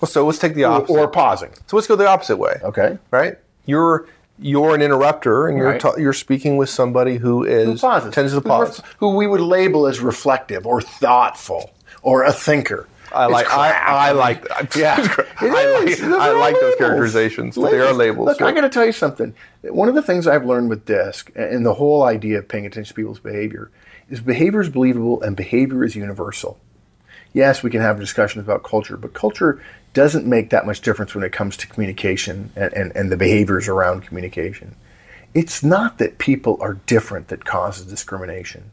Well, 0.00 0.08
so 0.10 0.26
let's 0.26 0.38
take 0.38 0.54
the 0.54 0.64
opposite. 0.64 0.92
Or, 0.92 0.98
or 1.00 1.08
pausing. 1.08 1.52
So 1.66 1.76
let's 1.76 1.86
go 1.86 1.96
the 1.96 2.08
opposite 2.08 2.36
way. 2.36 2.60
Okay. 2.62 2.98
Right? 3.10 3.38
You're 3.64 4.06
you're 4.38 4.74
an 4.74 4.82
interrupter 4.82 5.46
and 5.48 5.56
you're 5.56 5.68
Right. 5.68 5.80
ta- 5.80 5.96
you're 5.96 6.12
speaking 6.12 6.56
with 6.56 6.68
somebody 6.68 7.16
who 7.18 7.44
is 7.44 7.80
Who 7.82 8.10
tends 8.10 8.32
to 8.34 8.40
pause. 8.40 8.82
Who 8.98 9.14
we 9.16 9.26
would 9.26 9.40
label 9.40 9.86
as 9.86 10.00
reflective 10.00 10.66
or 10.66 10.80
thoughtful 10.80 11.70
or 12.02 12.24
a 12.24 12.32
thinker. 12.32 12.86
I 13.12 13.26
like 13.26 13.48
I. 13.48 13.70
I 13.70 14.10
like 14.10 14.42
that. 14.48 14.74
Yeah, 14.74 14.96
I 15.40 15.66
like, 15.84 15.98
Those 15.98 16.02
I 16.02 16.32
like 16.32 16.54
those 16.54 16.62
labels. 16.62 16.74
characterizations. 16.78 17.54
They 17.54 17.78
are 17.78 17.92
labels. 17.92 18.26
Look, 18.26 18.40
yeah. 18.40 18.46
I 18.46 18.52
got 18.52 18.62
to 18.62 18.68
tell 18.68 18.84
you 18.84 18.90
something. 18.90 19.34
One 19.62 19.88
of 19.88 19.94
the 19.94 20.02
things 20.02 20.26
I've 20.26 20.44
learned 20.44 20.68
with 20.68 20.84
DISC 20.84 21.30
and 21.36 21.64
the 21.64 21.74
whole 21.74 22.02
idea 22.02 22.38
of 22.38 22.48
paying 22.48 22.66
attention 22.66 22.88
to 22.88 22.94
people's 22.94 23.20
behavior 23.20 23.70
is 24.10 24.20
behavior 24.20 24.60
is 24.60 24.68
believable 24.68 25.22
and 25.22 25.36
behavior 25.36 25.84
is 25.84 25.94
universal. 25.94 26.58
Yes, 27.32 27.62
we 27.62 27.70
can 27.70 27.80
have 27.82 28.00
discussions 28.00 28.44
about 28.44 28.64
culture, 28.64 28.96
but 28.96 29.14
culture 29.14 29.62
doesn't 29.94 30.26
make 30.26 30.50
that 30.50 30.66
much 30.66 30.82
difference 30.82 31.14
when 31.14 31.24
it 31.24 31.32
comes 31.32 31.56
to 31.56 31.66
communication 31.66 32.50
and, 32.56 32.72
and, 32.74 32.94
and 32.94 33.10
the 33.10 33.16
behaviors 33.16 33.68
around 33.68 34.02
communication. 34.02 34.76
It's 35.32 35.62
not 35.62 35.98
that 35.98 36.18
people 36.18 36.58
are 36.60 36.74
different 36.74 37.28
that 37.28 37.44
causes 37.44 37.86
discrimination. 37.86 38.70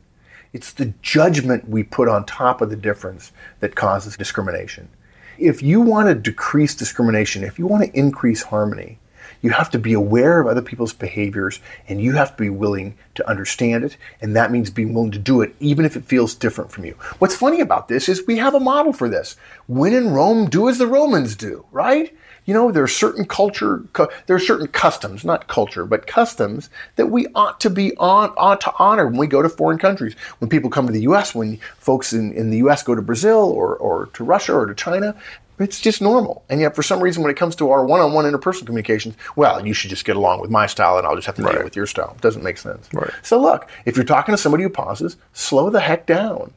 It's 0.53 0.73
the 0.73 0.93
judgment 1.01 1.69
we 1.69 1.83
put 1.83 2.09
on 2.09 2.25
top 2.25 2.61
of 2.61 2.69
the 2.69 2.75
difference 2.75 3.31
that 3.61 3.75
causes 3.75 4.17
discrimination. 4.17 4.89
If 5.37 5.63
you 5.63 5.79
want 5.79 6.09
to 6.09 6.15
decrease 6.15 6.75
discrimination, 6.75 7.43
if 7.43 7.57
you 7.57 7.65
want 7.65 7.83
to 7.85 7.97
increase 7.97 8.43
harmony, 8.43 8.99
you 9.41 9.49
have 9.51 9.69
to 9.71 9.79
be 9.79 9.93
aware 9.93 10.39
of 10.39 10.47
other 10.47 10.61
people's 10.61 10.93
behaviors 10.93 11.59
and 11.87 12.01
you 12.01 12.13
have 12.13 12.35
to 12.35 12.43
be 12.43 12.49
willing 12.49 12.95
to 13.15 13.27
understand 13.29 13.83
it. 13.83 13.97
And 14.21 14.35
that 14.35 14.51
means 14.51 14.69
being 14.69 14.93
willing 14.93 15.11
to 15.11 15.19
do 15.19 15.41
it, 15.41 15.55
even 15.59 15.85
if 15.85 15.95
it 15.95 16.05
feels 16.05 16.35
different 16.35 16.71
from 16.71 16.85
you. 16.85 16.93
What's 17.19 17.35
funny 17.35 17.59
about 17.59 17.87
this 17.87 18.07
is 18.07 18.25
we 18.25 18.37
have 18.37 18.55
a 18.55 18.59
model 18.59 18.93
for 18.93 19.09
this. 19.09 19.35
When 19.67 19.93
in 19.93 20.11
Rome, 20.11 20.49
do 20.49 20.69
as 20.69 20.77
the 20.77 20.87
Romans 20.87 21.35
do, 21.35 21.65
right? 21.71 22.15
You 22.45 22.55
know, 22.55 22.71
there 22.71 22.83
are 22.83 22.87
certain 22.87 23.25
culture, 23.25 23.83
cu- 23.93 24.07
there 24.25 24.35
are 24.35 24.39
certain 24.39 24.67
customs, 24.67 25.23
not 25.23 25.47
culture, 25.47 25.85
but 25.85 26.07
customs 26.07 26.71
that 26.95 27.07
we 27.07 27.27
ought 27.35 27.59
to 27.59 27.69
be 27.69 27.95
on, 27.97 28.33
ought 28.35 28.61
to 28.61 28.73
honor 28.79 29.05
when 29.05 29.17
we 29.17 29.27
go 29.27 29.43
to 29.43 29.49
foreign 29.49 29.77
countries. 29.77 30.15
When 30.39 30.49
people 30.49 30.71
come 30.71 30.87
to 30.87 30.93
the 30.93 31.03
U.S., 31.03 31.35
when 31.35 31.59
folks 31.77 32.13
in, 32.13 32.33
in 32.33 32.49
the 32.49 32.57
U.S. 32.57 32.81
go 32.81 32.95
to 32.95 33.01
Brazil 33.01 33.51
or, 33.51 33.75
or 33.75 34.07
to 34.07 34.23
Russia 34.23 34.53
or 34.53 34.65
to 34.65 34.73
China, 34.73 35.15
it's 35.61 35.79
just 35.79 36.01
normal. 36.01 36.43
And 36.49 36.59
yet, 36.61 36.75
for 36.75 36.83
some 36.83 37.01
reason, 37.01 37.21
when 37.23 37.31
it 37.31 37.37
comes 37.37 37.55
to 37.57 37.69
our 37.71 37.85
one-on-one 37.85 38.25
interpersonal 38.25 38.65
communications, 38.65 39.15
well, 39.35 39.65
you 39.65 39.73
should 39.73 39.89
just 39.89 40.05
get 40.05 40.15
along 40.15 40.41
with 40.41 40.49
my 40.49 40.65
style, 40.67 40.97
and 40.97 41.05
I'll 41.07 41.15
just 41.15 41.25
have 41.27 41.35
to 41.35 41.41
deal 41.41 41.51
Right. 41.53 41.63
with 41.63 41.75
your 41.75 41.85
style. 41.87 42.13
It 42.15 42.21
doesn't 42.21 42.43
make 42.43 42.57
sense. 42.57 42.89
Right. 42.93 43.11
So, 43.21 43.39
look, 43.39 43.67
if 43.85 43.95
you're 43.95 44.05
talking 44.05 44.33
to 44.33 44.37
somebody 44.37 44.63
who 44.63 44.69
pauses, 44.69 45.17
slow 45.33 45.69
the 45.69 45.79
heck 45.81 46.05
down. 46.05 46.53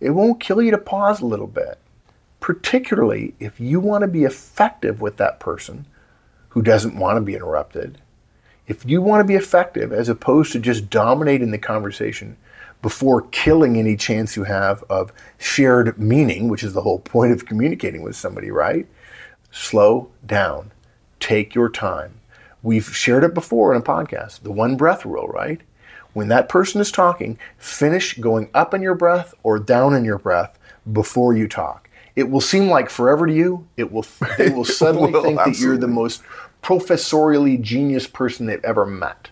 It 0.00 0.10
won't 0.10 0.40
kill 0.40 0.62
you 0.62 0.70
to 0.70 0.78
pause 0.78 1.20
a 1.20 1.26
little 1.26 1.46
bit 1.46 1.78
particularly 2.40 3.34
if 3.38 3.60
you 3.60 3.78
want 3.78 4.02
to 4.02 4.08
be 4.08 4.24
effective 4.24 5.00
with 5.00 5.18
that 5.18 5.38
person 5.38 5.86
who 6.48 6.62
doesn't 6.62 6.96
want 6.98 7.16
to 7.16 7.20
be 7.20 7.34
interrupted, 7.34 7.98
if 8.66 8.84
you 8.86 9.02
want 9.02 9.20
to 9.20 9.24
be 9.24 9.34
effective 9.34 9.92
as 9.92 10.08
opposed 10.08 10.50
to 10.52 10.58
just 10.58 10.88
dominating 10.90 11.50
the 11.50 11.58
conversation 11.58 12.36
before 12.82 13.22
killing 13.22 13.76
any 13.76 13.96
chance 13.96 14.36
you 14.36 14.44
have 14.44 14.82
of 14.88 15.12
shared 15.38 15.98
meaning, 15.98 16.48
which 16.48 16.62
is 16.62 16.72
the 16.72 16.82
whole 16.82 17.00
point 17.00 17.32
of 17.32 17.46
communicating 17.46 18.02
with 18.02 18.16
somebody, 18.16 18.50
right? 18.50 18.86
Slow 19.50 20.10
down. 20.24 20.72
Take 21.18 21.54
your 21.54 21.68
time. 21.68 22.14
We've 22.62 22.94
shared 22.94 23.24
it 23.24 23.34
before 23.34 23.74
in 23.74 23.80
a 23.80 23.84
podcast, 23.84 24.42
the 24.42 24.52
one 24.52 24.76
breath 24.76 25.04
rule, 25.04 25.28
right? 25.28 25.60
When 26.12 26.28
that 26.28 26.48
person 26.48 26.80
is 26.80 26.90
talking, 26.90 27.38
finish 27.58 28.18
going 28.18 28.50
up 28.54 28.74
in 28.74 28.82
your 28.82 28.94
breath 28.94 29.34
or 29.42 29.58
down 29.58 29.94
in 29.94 30.04
your 30.04 30.18
breath 30.18 30.58
before 30.92 31.34
you 31.34 31.46
talk. 31.46 31.88
It 32.16 32.28
will 32.28 32.40
seem 32.40 32.68
like 32.68 32.90
forever 32.90 33.26
to 33.26 33.32
you. 33.32 33.66
It 33.76 33.92
will. 33.92 34.04
They 34.36 34.50
will 34.50 34.64
suddenly 34.66 35.12
will, 35.12 35.22
think 35.22 35.38
that 35.38 35.58
you're 35.58 35.78
the 35.78 35.86
most 35.86 36.22
professorially 36.62 37.60
genius 37.60 38.06
person 38.06 38.46
they've 38.46 38.64
ever 38.64 38.84
met. 38.84 39.30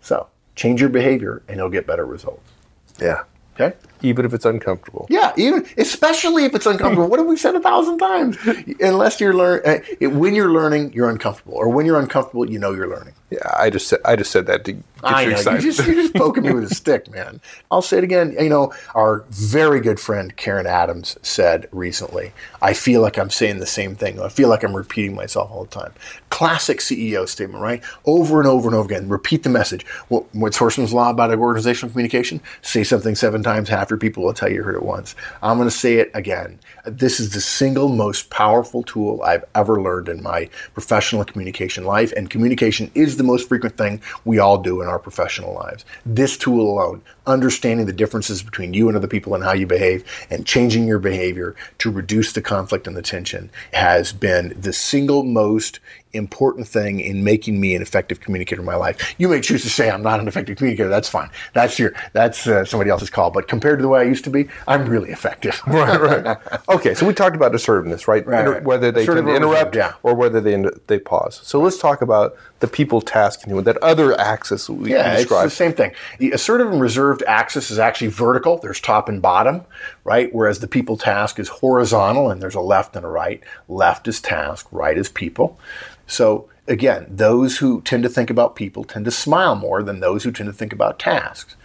So 0.00 0.28
change 0.54 0.80
your 0.80 0.90
behavior, 0.90 1.42
and 1.46 1.58
you'll 1.58 1.70
get 1.70 1.86
better 1.86 2.06
results. 2.06 2.50
Yeah. 3.00 3.22
Okay. 3.58 3.74
Even 4.02 4.26
if 4.26 4.34
it's 4.34 4.44
uncomfortable. 4.44 5.06
Yeah, 5.08 5.32
even 5.38 5.66
especially 5.78 6.44
if 6.44 6.54
it's 6.54 6.66
uncomfortable. 6.66 7.08
what 7.08 7.18
have 7.18 7.26
we 7.26 7.38
said 7.38 7.54
a 7.54 7.60
thousand 7.60 7.96
times? 7.96 8.36
Unless 8.80 9.18
you're 9.18 9.32
learn, 9.32 9.62
uh, 9.64 9.78
it- 9.98 10.08
when 10.08 10.34
you're 10.34 10.52
learning, 10.52 10.92
you're 10.92 11.08
uncomfortable, 11.08 11.54
or 11.54 11.70
when 11.70 11.86
you're 11.86 11.98
uncomfortable, 11.98 12.48
you 12.50 12.58
know 12.58 12.72
you're 12.72 12.86
learning. 12.88 13.14
Yeah, 13.30 13.38
I 13.58 13.70
just 13.70 13.88
said 13.88 14.00
I 14.04 14.14
just 14.14 14.30
said 14.30 14.44
that 14.46 14.66
to 14.66 14.76
I 15.06 15.24
know 15.26 15.30
excited. 15.32 15.62
you 15.62 15.72
just 15.72 15.86
you're 15.86 15.94
just 15.94 16.14
poking 16.14 16.42
me 16.42 16.52
with 16.52 16.64
a 16.64 16.74
stick, 16.74 17.10
man. 17.10 17.40
I'll 17.70 17.82
say 17.82 17.98
it 17.98 18.04
again. 18.04 18.34
You 18.38 18.48
know, 18.48 18.72
our 18.94 19.24
very 19.30 19.80
good 19.80 20.00
friend 20.00 20.36
Karen 20.36 20.66
Adams 20.66 21.16
said 21.22 21.68
recently, 21.70 22.32
"I 22.60 22.74
feel 22.74 23.00
like 23.02 23.18
I'm 23.18 23.30
saying 23.30 23.60
the 23.60 23.66
same 23.66 23.94
thing. 23.94 24.20
I 24.20 24.28
feel 24.28 24.48
like 24.48 24.64
I'm 24.64 24.76
repeating 24.76 25.14
myself 25.14 25.50
all 25.50 25.64
the 25.64 25.70
time." 25.70 25.92
Classic 26.30 26.80
CEO 26.80 27.28
statement, 27.28 27.62
right? 27.62 27.82
Over 28.04 28.40
and 28.40 28.48
over 28.48 28.68
and 28.68 28.74
over 28.74 28.86
again. 28.86 29.08
Repeat 29.08 29.44
the 29.44 29.48
message. 29.48 29.86
What, 30.08 30.24
what's 30.34 30.58
Horstman's 30.58 30.92
law 30.92 31.10
about 31.10 31.30
organizational 31.36 31.90
communication? 31.92 32.40
Say 32.62 32.82
something 32.82 33.14
seven 33.14 33.42
times. 33.42 33.68
Half 33.68 33.90
your 33.90 33.98
people 33.98 34.24
will 34.24 34.34
tell 34.34 34.50
you 34.50 34.56
you 34.56 34.62
heard 34.64 34.74
it 34.74 34.82
once. 34.82 35.14
I'm 35.42 35.58
going 35.58 35.68
to 35.68 35.74
say 35.74 35.96
it 35.96 36.10
again. 36.14 36.58
This 36.84 37.20
is 37.20 37.32
the 37.32 37.40
single 37.40 37.88
most 37.88 38.30
powerful 38.30 38.82
tool 38.82 39.22
I've 39.22 39.44
ever 39.54 39.80
learned 39.80 40.08
in 40.08 40.22
my 40.22 40.48
professional 40.74 41.24
communication 41.24 41.84
life, 41.84 42.12
and 42.16 42.28
communication 42.28 42.90
is 42.94 43.16
the 43.16 43.22
most 43.22 43.48
frequent 43.48 43.76
thing 43.76 44.00
we 44.24 44.38
all 44.38 44.58
do 44.58 44.82
in 44.82 44.88
our 44.88 44.95
professional 44.98 45.54
lives. 45.54 45.84
This 46.04 46.36
tool 46.36 46.70
alone, 46.70 47.02
understanding 47.26 47.86
the 47.86 47.92
differences 47.92 48.42
between 48.42 48.74
you 48.74 48.88
and 48.88 48.96
other 48.96 49.08
people 49.08 49.34
and 49.34 49.44
how 49.44 49.52
you 49.52 49.66
behave, 49.66 50.04
and 50.30 50.46
changing 50.46 50.86
your 50.86 50.98
behavior 50.98 51.54
to 51.78 51.90
reduce 51.90 52.32
the 52.32 52.42
conflict 52.42 52.86
and 52.86 52.96
the 52.96 53.02
tension, 53.02 53.50
has 53.72 54.12
been 54.12 54.54
the 54.58 54.72
single 54.72 55.22
most 55.22 55.80
important 56.16 56.66
thing 56.66 57.00
in 57.00 57.22
making 57.22 57.60
me 57.60 57.74
an 57.74 57.82
effective 57.82 58.20
communicator 58.20 58.62
in 58.62 58.66
my 58.66 58.74
life. 58.74 59.14
You 59.18 59.28
may 59.28 59.40
choose 59.40 59.62
to 59.62 59.70
say 59.70 59.90
I'm 59.90 60.02
not 60.02 60.18
an 60.18 60.26
effective 60.26 60.56
communicator. 60.56 60.88
That's 60.88 61.08
fine. 61.08 61.30
That's 61.52 61.78
your 61.78 61.92
that's 62.12 62.46
uh, 62.46 62.64
somebody 62.64 62.90
else's 62.90 63.10
call. 63.10 63.30
But 63.30 63.48
compared 63.48 63.78
to 63.78 63.82
the 63.82 63.88
way 63.88 64.00
I 64.00 64.04
used 64.04 64.24
to 64.24 64.30
be, 64.30 64.48
I'm 64.66 64.86
really 64.88 65.10
effective. 65.10 65.60
right, 65.66 66.00
right. 66.00 66.36
Okay, 66.68 66.94
so 66.94 67.06
we 67.06 67.12
talked 67.12 67.36
about 67.36 67.54
assertiveness, 67.54 68.08
right? 68.08 68.26
Right, 68.26 68.40
Inter- 68.40 68.52
right. 68.54 68.64
Whether 68.64 68.90
they 68.90 69.02
Assertive 69.02 69.26
tend 69.26 69.40
to 69.40 69.46
or 69.46 69.50
reserved, 69.50 69.76
interrupt 69.76 69.76
yeah. 69.76 69.92
or 70.02 70.14
whether 70.14 70.40
they 70.40 70.64
they 70.86 70.98
pause. 70.98 71.40
So 71.44 71.60
let's 71.60 71.78
talk 71.78 72.02
about 72.02 72.36
the 72.60 72.68
people 72.68 73.00
tasking 73.00 73.54
you, 73.54 73.60
that 73.62 73.76
other 73.78 74.18
axis 74.18 74.68
we 74.76 74.92
Yeah, 74.92 75.16
it's 75.18 75.28
the 75.28 75.48
same 75.50 75.72
thing. 75.72 75.92
The 76.18 76.32
assertive 76.32 76.70
and 76.70 76.80
reserved 76.80 77.22
axis 77.26 77.70
is 77.70 77.78
actually 77.78 78.08
vertical. 78.08 78.58
There's 78.58 78.80
top 78.80 79.08
and 79.08 79.20
bottom, 79.20 79.62
right? 80.04 80.32
Whereas 80.34 80.60
the 80.60 80.68
people 80.68 80.96
task 80.96 81.38
is 81.38 81.48
horizontal 81.48 82.30
and 82.30 82.40
there's 82.40 82.54
a 82.54 82.60
left 82.60 82.96
and 82.96 83.04
a 83.04 83.08
right. 83.08 83.42
Left 83.68 84.06
is 84.08 84.20
task, 84.20 84.66
right 84.70 84.96
is 84.96 85.08
people. 85.08 85.58
So 86.06 86.48
again, 86.66 87.06
those 87.08 87.58
who 87.58 87.80
tend 87.82 88.02
to 88.02 88.08
think 88.08 88.30
about 88.30 88.56
people 88.56 88.84
tend 88.84 89.04
to 89.04 89.10
smile 89.10 89.54
more 89.54 89.82
than 89.82 90.00
those 90.00 90.24
who 90.24 90.32
tend 90.32 90.48
to 90.48 90.52
think 90.52 90.72
about 90.72 90.98
tasks. 90.98 91.56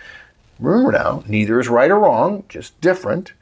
Remember 0.59 0.91
now, 0.91 1.23
neither 1.27 1.59
is 1.59 1.67
right 1.67 1.89
or 1.89 1.99
wrong, 1.99 2.43
just 2.47 2.79
different. 2.81 3.33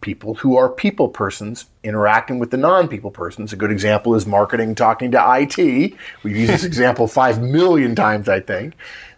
People 0.00 0.34
who 0.36 0.56
are 0.56 0.68
people 0.68 1.08
persons 1.08 1.66
interacting 1.84 2.40
with 2.40 2.50
the 2.50 2.56
non 2.56 2.88
people 2.88 3.10
persons. 3.10 3.52
A 3.52 3.56
good 3.56 3.70
example 3.70 4.16
is 4.16 4.26
marketing 4.26 4.74
talking 4.74 5.12
to 5.12 5.24
IT. 5.40 5.94
We've 6.24 6.36
used 6.36 6.52
this 6.52 6.64
example 6.72 7.06
five 7.06 7.40
million 7.40 7.94
times, 7.94 8.28
I 8.28 8.40
think. 8.40 8.74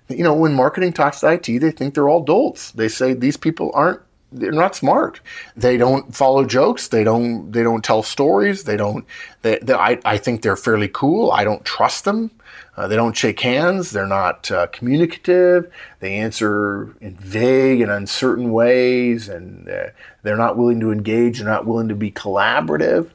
You 0.09 0.23
know, 0.23 0.35
when 0.35 0.55
marketing 0.55 0.93
talks 0.93 1.21
to 1.21 1.33
IT, 1.33 1.47
they 1.47 1.71
think 1.71 1.95
they're 1.95 2.09
all 2.09 2.23
dolts. 2.23 2.73
They 2.73 2.89
say 2.89 3.15
these 3.15 3.37
people 3.37 3.71
aren't 3.75 4.03
they're 4.35 4.53
not 4.53 4.75
smart. 4.75 5.21
They 5.57 5.77
don't 5.77 6.15
follow 6.15 6.45
jokes. 6.45 6.89
They 6.89 7.05
don't. 7.05 7.53
They 7.53 7.63
don't 7.63 7.85
tell 7.85 8.03
stories. 8.03 8.65
They 8.65 8.77
don't. 8.77 9.07
They, 9.43 9.59
they, 9.63 9.75
I, 9.75 9.99
I 10.05 10.19
think 10.19 10.43
they're 10.43 10.57
fairly 10.57 10.89
cool. 10.89 11.31
I 11.31 11.45
don't 11.45 11.65
trust 11.65 12.05
them. 12.05 12.33
Uh, 12.77 12.89
they 12.89 12.97
don't 12.97 13.17
shake 13.17 13.39
hands. 13.41 13.93
They're 13.93 14.07
not 14.07 14.51
uh, 14.51 14.67
communicative. 14.69 15.73
They 16.01 16.17
answer 16.17 16.97
in 17.01 17.15
vague 17.17 17.81
and 17.81 17.93
uncertain 17.93 18.51
ways, 18.53 19.29
and 19.29 19.69
uh, 19.69 19.87
they're 20.23 20.37
not 20.37 20.57
willing 20.57 20.81
to 20.81 20.91
engage. 20.91 21.39
They're 21.39 21.49
not 21.49 21.67
willing 21.67 21.89
to 21.89 21.95
be 21.95 22.11
collaborative. 22.11 23.11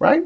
Right? 0.00 0.24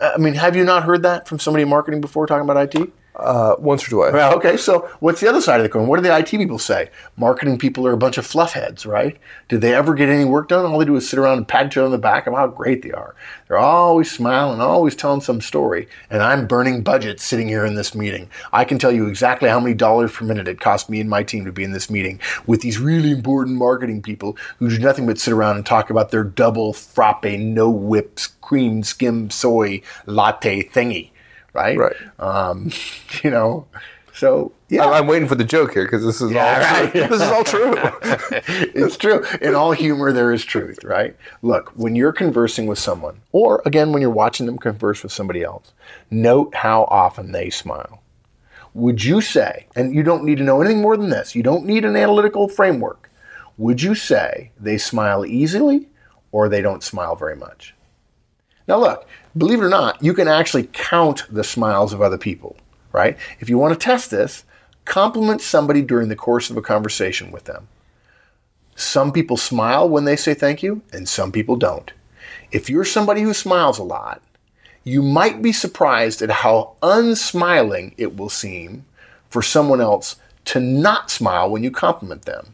I 0.00 0.18
mean, 0.18 0.34
have 0.34 0.56
you 0.56 0.64
not 0.64 0.82
heard 0.82 1.02
that 1.04 1.28
from 1.28 1.38
somebody 1.38 1.62
in 1.62 1.68
marketing 1.68 2.00
before 2.00 2.26
talking 2.26 2.48
about 2.48 2.74
IT? 2.74 2.92
Uh, 3.16 3.54
once 3.60 3.86
or 3.86 3.90
twice. 3.90 4.12
Well, 4.12 4.34
okay, 4.34 4.56
so 4.56 4.90
what's 4.98 5.20
the 5.20 5.28
other 5.28 5.40
side 5.40 5.60
of 5.60 5.62
the 5.62 5.68
coin? 5.68 5.86
What 5.86 5.98
do 5.98 6.02
the 6.02 6.16
IT 6.16 6.30
people 6.30 6.58
say? 6.58 6.90
Marketing 7.16 7.56
people 7.58 7.86
are 7.86 7.92
a 7.92 7.96
bunch 7.96 8.18
of 8.18 8.26
fluff 8.26 8.54
heads, 8.54 8.84
right? 8.84 9.16
Did 9.48 9.60
they 9.60 9.72
ever 9.72 9.94
get 9.94 10.08
any 10.08 10.24
work 10.24 10.48
done? 10.48 10.64
All 10.64 10.80
they 10.80 10.84
do 10.84 10.96
is 10.96 11.08
sit 11.08 11.20
around 11.20 11.38
and 11.38 11.46
pat 11.46 11.66
each 11.66 11.76
other 11.76 11.86
on 11.86 11.92
the 11.92 11.98
back 11.98 12.26
of 12.26 12.34
how 12.34 12.48
great 12.48 12.82
they 12.82 12.90
are. 12.90 13.14
They're 13.46 13.56
always 13.56 14.10
smiling, 14.10 14.60
always 14.60 14.96
telling 14.96 15.20
some 15.20 15.40
story, 15.40 15.86
and 16.10 16.24
I'm 16.24 16.48
burning 16.48 16.82
budgets 16.82 17.22
sitting 17.22 17.46
here 17.46 17.64
in 17.64 17.76
this 17.76 17.94
meeting. 17.94 18.28
I 18.52 18.64
can 18.64 18.80
tell 18.80 18.90
you 18.90 19.06
exactly 19.06 19.48
how 19.48 19.60
many 19.60 19.74
dollars 19.74 20.10
per 20.10 20.24
minute 20.24 20.48
it 20.48 20.58
cost 20.58 20.90
me 20.90 21.00
and 21.00 21.08
my 21.08 21.22
team 21.22 21.44
to 21.44 21.52
be 21.52 21.62
in 21.62 21.70
this 21.70 21.88
meeting 21.88 22.18
with 22.48 22.62
these 22.62 22.80
really 22.80 23.12
important 23.12 23.58
marketing 23.58 24.02
people 24.02 24.36
who 24.58 24.68
do 24.68 24.78
nothing 24.80 25.06
but 25.06 25.20
sit 25.20 25.32
around 25.32 25.54
and 25.54 25.64
talk 25.64 25.88
about 25.88 26.10
their 26.10 26.24
double 26.24 26.72
frappe, 26.72 27.24
no 27.38 27.70
whips, 27.70 28.26
cream 28.40 28.82
skim 28.82 29.30
soy 29.30 29.80
latte 30.06 30.64
thingy 30.64 31.10
right? 31.54 31.78
Right. 31.78 31.96
Um, 32.18 32.70
you 33.22 33.30
know, 33.30 33.66
so 34.14 34.52
yeah, 34.68 34.84
I'm, 34.84 34.92
I'm 34.92 35.06
waiting 35.06 35.26
for 35.28 35.34
the 35.34 35.44
joke 35.44 35.72
here 35.72 35.84
because 35.84 36.04
this 36.04 36.20
is 36.20 36.30
Yeah, 36.30 36.44
all 36.44 36.82
right. 36.82 36.90
true. 36.92 37.00
this 37.08 37.22
is 37.22 37.28
all 37.28 37.44
true. 37.44 37.74
it's 38.80 38.96
true. 38.96 39.24
In 39.40 39.54
all 39.54 39.72
humor, 39.72 40.12
there 40.12 40.32
is 40.32 40.44
truth, 40.44 40.84
right? 40.84 41.16
Look, 41.42 41.70
when 41.74 41.96
you're 41.96 42.12
conversing 42.12 42.66
with 42.66 42.78
someone, 42.78 43.20
or 43.32 43.62
again, 43.66 43.92
when 43.92 44.02
you're 44.02 44.10
watching 44.10 44.46
them 44.46 44.58
converse 44.58 45.02
with 45.02 45.12
somebody 45.12 45.42
else, 45.42 45.72
note 46.10 46.54
how 46.54 46.84
often 46.84 47.32
they 47.32 47.50
smile. 47.50 48.02
Would 48.74 49.04
you 49.04 49.20
say, 49.20 49.66
and 49.76 49.94
you 49.94 50.02
don't 50.02 50.24
need 50.24 50.38
to 50.38 50.44
know 50.44 50.60
anything 50.60 50.80
more 50.82 50.96
than 50.96 51.08
this, 51.10 51.34
you 51.34 51.42
don't 51.44 51.64
need 51.64 51.84
an 51.84 51.94
analytical 51.96 52.48
framework. 52.48 53.10
Would 53.56 53.80
you 53.82 53.94
say 53.94 54.50
they 54.58 54.78
smile 54.78 55.24
easily 55.24 55.88
or 56.32 56.48
they 56.48 56.60
don't 56.60 56.82
smile 56.82 57.14
very 57.14 57.36
much? 57.36 57.73
Now, 58.66 58.78
look, 58.78 59.06
believe 59.36 59.60
it 59.60 59.64
or 59.64 59.68
not, 59.68 60.02
you 60.02 60.14
can 60.14 60.28
actually 60.28 60.68
count 60.72 61.24
the 61.30 61.44
smiles 61.44 61.92
of 61.92 62.00
other 62.00 62.18
people, 62.18 62.56
right? 62.92 63.16
If 63.40 63.48
you 63.48 63.58
want 63.58 63.78
to 63.78 63.84
test 63.84 64.10
this, 64.10 64.44
compliment 64.84 65.40
somebody 65.40 65.82
during 65.82 66.08
the 66.08 66.16
course 66.16 66.50
of 66.50 66.56
a 66.56 66.62
conversation 66.62 67.30
with 67.30 67.44
them. 67.44 67.68
Some 68.76 69.12
people 69.12 69.36
smile 69.36 69.88
when 69.88 70.04
they 70.04 70.16
say 70.16 70.34
thank 70.34 70.62
you, 70.62 70.82
and 70.92 71.08
some 71.08 71.30
people 71.30 71.56
don't. 71.56 71.92
If 72.50 72.68
you're 72.68 72.84
somebody 72.84 73.22
who 73.22 73.34
smiles 73.34 73.78
a 73.78 73.84
lot, 73.84 74.22
you 74.82 75.02
might 75.02 75.42
be 75.42 75.52
surprised 75.52 76.20
at 76.22 76.30
how 76.30 76.76
unsmiling 76.82 77.94
it 77.96 78.16
will 78.16 78.28
seem 78.28 78.84
for 79.30 79.42
someone 79.42 79.80
else 79.80 80.16
to 80.46 80.60
not 80.60 81.10
smile 81.10 81.48
when 81.50 81.62
you 81.62 81.70
compliment 81.70 82.22
them 82.22 82.53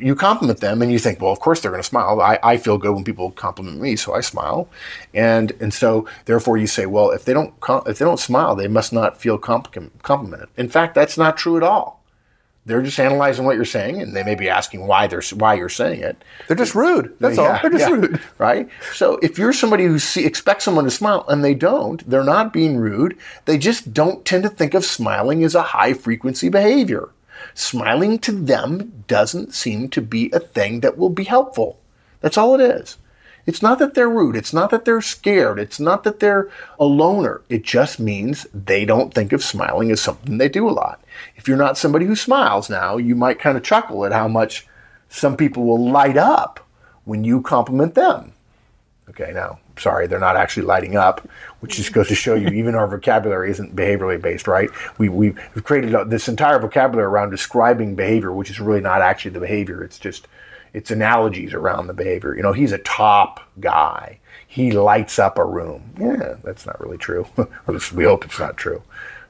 you 0.00 0.14
compliment 0.14 0.60
them 0.60 0.82
and 0.82 0.90
you 0.90 0.98
think, 0.98 1.20
well, 1.20 1.32
of 1.32 1.40
course 1.40 1.60
they're 1.60 1.70
going 1.70 1.82
to 1.82 1.88
smile. 1.88 2.20
I, 2.20 2.38
I 2.42 2.56
feel 2.56 2.78
good 2.78 2.94
when 2.94 3.04
people 3.04 3.30
compliment 3.32 3.80
me, 3.80 3.96
so 3.96 4.14
I 4.14 4.20
smile, 4.20 4.68
and 5.14 5.52
and 5.60 5.72
so 5.72 6.06
therefore 6.24 6.56
you 6.56 6.66
say, 6.66 6.86
well, 6.86 7.10
if 7.10 7.24
they 7.24 7.34
don't 7.34 7.54
if 7.86 7.98
they 7.98 8.04
don't 8.04 8.18
smile, 8.18 8.56
they 8.56 8.68
must 8.68 8.92
not 8.92 9.20
feel 9.20 9.38
compli- 9.38 9.90
complimented. 10.02 10.48
In 10.56 10.68
fact, 10.68 10.94
that's 10.94 11.18
not 11.18 11.36
true 11.36 11.56
at 11.56 11.62
all. 11.62 12.00
They're 12.66 12.82
just 12.82 13.00
analyzing 13.00 13.46
what 13.46 13.56
you're 13.56 13.64
saying, 13.64 14.02
and 14.02 14.14
they 14.14 14.22
may 14.22 14.34
be 14.34 14.48
asking 14.48 14.86
why 14.86 15.06
they're 15.06 15.22
why 15.34 15.54
you're 15.54 15.68
saying 15.68 16.02
it. 16.02 16.22
They're 16.46 16.56
just 16.56 16.74
rude. 16.74 17.16
That's 17.18 17.38
all. 17.38 17.58
They're 17.60 17.70
just 17.70 17.88
yeah, 17.88 17.94
rude. 17.94 18.20
right? 18.38 18.68
So 18.92 19.18
if 19.22 19.38
you're 19.38 19.52
somebody 19.52 19.84
who 19.84 19.98
see, 19.98 20.26
expects 20.26 20.64
someone 20.64 20.84
to 20.84 20.90
smile 20.90 21.24
and 21.28 21.42
they 21.42 21.54
don't, 21.54 22.08
they're 22.08 22.22
not 22.22 22.52
being 22.52 22.76
rude. 22.76 23.16
They 23.46 23.56
just 23.56 23.94
don't 23.94 24.24
tend 24.24 24.42
to 24.42 24.50
think 24.50 24.74
of 24.74 24.84
smiling 24.84 25.42
as 25.42 25.54
a 25.54 25.62
high 25.62 25.94
frequency 25.94 26.48
behavior. 26.48 27.08
Smiling 27.54 28.18
to 28.20 28.32
them 28.32 29.04
doesn't 29.06 29.54
seem 29.54 29.88
to 29.90 30.00
be 30.00 30.30
a 30.32 30.40
thing 30.40 30.80
that 30.80 30.98
will 30.98 31.10
be 31.10 31.24
helpful. 31.24 31.78
That's 32.20 32.38
all 32.38 32.58
it 32.58 32.60
is. 32.60 32.98
It's 33.46 33.62
not 33.62 33.78
that 33.78 33.94
they're 33.94 34.08
rude. 34.08 34.36
It's 34.36 34.52
not 34.52 34.70
that 34.70 34.84
they're 34.84 35.00
scared. 35.00 35.58
It's 35.58 35.80
not 35.80 36.04
that 36.04 36.20
they're 36.20 36.48
a 36.78 36.84
loner. 36.84 37.40
It 37.48 37.62
just 37.62 37.98
means 37.98 38.46
they 38.52 38.84
don't 38.84 39.14
think 39.14 39.32
of 39.32 39.42
smiling 39.42 39.90
as 39.90 40.00
something 40.00 40.38
they 40.38 40.48
do 40.48 40.68
a 40.68 40.70
lot. 40.70 41.02
If 41.36 41.48
you're 41.48 41.56
not 41.56 41.78
somebody 41.78 42.06
who 42.06 42.16
smiles 42.16 42.68
now, 42.68 42.96
you 42.96 43.14
might 43.14 43.38
kind 43.38 43.56
of 43.56 43.64
chuckle 43.64 44.04
at 44.04 44.12
how 44.12 44.28
much 44.28 44.66
some 45.08 45.36
people 45.36 45.64
will 45.64 45.90
light 45.90 46.16
up 46.16 46.66
when 47.04 47.24
you 47.24 47.40
compliment 47.40 47.94
them. 47.94 48.32
Okay, 49.08 49.32
now, 49.34 49.58
sorry, 49.80 50.06
they're 50.06 50.18
not 50.18 50.36
actually 50.36 50.64
lighting 50.64 50.96
up, 50.96 51.26
which 51.60 51.76
just 51.76 51.92
goes 51.92 52.08
to 52.08 52.14
show 52.14 52.34
you 52.34 52.48
even 52.48 52.74
our 52.74 52.86
vocabulary 52.86 53.50
isn't 53.50 53.74
behaviorally 53.74 54.20
based, 54.20 54.46
right? 54.46 54.70
We, 54.98 55.08
we've, 55.08 55.38
we've 55.54 55.64
created 55.64 56.10
this 56.10 56.28
entire 56.28 56.58
vocabulary 56.58 57.06
around 57.06 57.30
describing 57.30 57.94
behavior, 57.94 58.32
which 58.32 58.50
is 58.50 58.60
really 58.60 58.80
not 58.80 59.00
actually 59.00 59.32
the 59.32 59.40
behavior. 59.40 59.82
It's 59.82 59.98
just, 59.98 60.28
it's 60.72 60.90
analogies 60.90 61.52
around 61.52 61.86
the 61.86 61.94
behavior. 61.94 62.34
You 62.34 62.42
know, 62.42 62.52
he's 62.52 62.72
a 62.72 62.78
top 62.78 63.40
guy. 63.58 64.18
He 64.46 64.72
lights 64.72 65.18
up 65.18 65.38
a 65.38 65.44
room. 65.44 65.94
Yeah, 65.98 66.36
that's 66.42 66.66
not 66.66 66.80
really 66.80 66.98
true. 66.98 67.26
we 67.94 68.04
hope 68.04 68.24
it's 68.24 68.38
not 68.38 68.56
true, 68.56 68.82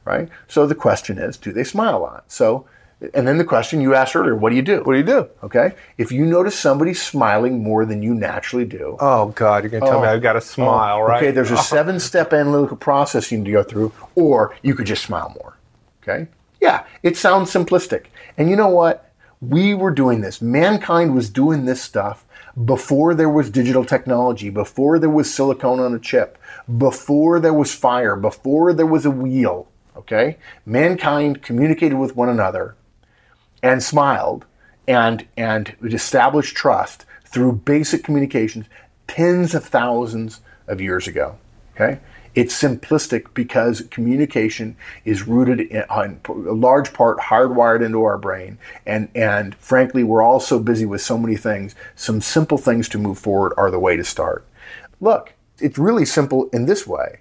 right? 0.04 0.28
So 0.48 0.66
the 0.66 0.74
question 0.74 1.18
is, 1.18 1.36
do 1.36 1.52
they 1.52 1.64
smile 1.64 1.96
a 1.96 1.98
lot? 1.98 2.24
So, 2.28 2.66
and 3.14 3.26
then 3.26 3.38
the 3.38 3.44
question 3.44 3.80
you 3.80 3.94
asked 3.94 4.14
earlier, 4.14 4.36
what 4.36 4.50
do 4.50 4.56
you 4.56 4.62
do? 4.62 4.82
What 4.82 4.92
do 4.92 4.98
you 4.98 5.04
do? 5.04 5.28
Okay. 5.42 5.72
If 5.96 6.12
you 6.12 6.26
notice 6.26 6.58
somebody 6.58 6.92
smiling 6.92 7.62
more 7.62 7.86
than 7.86 8.02
you 8.02 8.14
naturally 8.14 8.66
do, 8.66 8.96
Oh 9.00 9.28
God, 9.28 9.62
you're 9.62 9.70
gonna 9.70 9.90
tell 9.90 10.00
me 10.00 10.06
oh. 10.06 10.12
I've 10.12 10.22
got 10.22 10.34
to 10.34 10.38
oh. 10.38 10.42
smile, 10.42 11.02
right? 11.02 11.22
Okay, 11.22 11.30
there's 11.30 11.50
a 11.50 11.56
seven 11.74 11.98
step 11.98 12.32
analytical 12.32 12.76
process 12.76 13.32
you 13.32 13.38
need 13.38 13.46
to 13.46 13.52
go 13.52 13.62
through, 13.62 13.92
or 14.14 14.54
you 14.62 14.74
could 14.74 14.86
just 14.86 15.02
smile 15.02 15.34
more. 15.40 15.56
Okay? 16.02 16.28
Yeah, 16.60 16.84
it 17.02 17.16
sounds 17.16 17.50
simplistic. 17.50 18.06
And 18.36 18.50
you 18.50 18.56
know 18.56 18.68
what? 18.68 19.12
We 19.40 19.72
were 19.72 19.90
doing 19.90 20.20
this. 20.20 20.42
Mankind 20.42 21.14
was 21.14 21.30
doing 21.30 21.64
this 21.64 21.80
stuff 21.80 22.26
before 22.66 23.14
there 23.14 23.30
was 23.30 23.48
digital 23.48 23.84
technology, 23.86 24.50
before 24.50 24.98
there 24.98 25.08
was 25.08 25.32
silicone 25.32 25.80
on 25.80 25.94
a 25.94 25.98
chip, 25.98 26.36
before 26.76 27.40
there 27.40 27.54
was 27.54 27.72
fire, 27.72 28.16
before 28.16 28.74
there 28.74 28.84
was 28.84 29.06
a 29.06 29.10
wheel. 29.10 29.68
Okay? 29.96 30.36
Mankind 30.66 31.42
communicated 31.42 31.96
with 31.96 32.14
one 32.14 32.28
another 32.28 32.76
and 33.62 33.82
smiled 33.82 34.44
and 34.86 35.26
and 35.36 35.74
established 35.84 36.56
trust 36.56 37.04
through 37.24 37.52
basic 37.52 38.02
communications 38.02 38.66
tens 39.06 39.54
of 39.54 39.64
thousands 39.64 40.40
of 40.66 40.80
years 40.80 41.06
ago. 41.06 41.36
Okay, 41.74 42.00
it's 42.34 42.60
simplistic 42.60 43.32
because 43.34 43.82
communication 43.90 44.76
is 45.04 45.26
rooted 45.26 45.60
in, 45.60 45.84
a 45.88 46.52
large 46.52 46.92
part 46.92 47.18
hardwired 47.18 47.84
into 47.84 48.02
our 48.02 48.18
brain, 48.18 48.58
and 48.86 49.08
and 49.14 49.54
frankly, 49.56 50.04
we're 50.04 50.22
all 50.22 50.40
so 50.40 50.58
busy 50.58 50.86
with 50.86 51.00
so 51.00 51.18
many 51.18 51.36
things. 51.36 51.74
Some 51.94 52.20
simple 52.20 52.58
things 52.58 52.88
to 52.90 52.98
move 52.98 53.18
forward 53.18 53.52
are 53.56 53.70
the 53.70 53.80
way 53.80 53.96
to 53.96 54.04
start. 54.04 54.46
Look, 55.00 55.32
it's 55.60 55.78
really 55.78 56.04
simple 56.04 56.48
in 56.50 56.66
this 56.66 56.86
way 56.86 57.20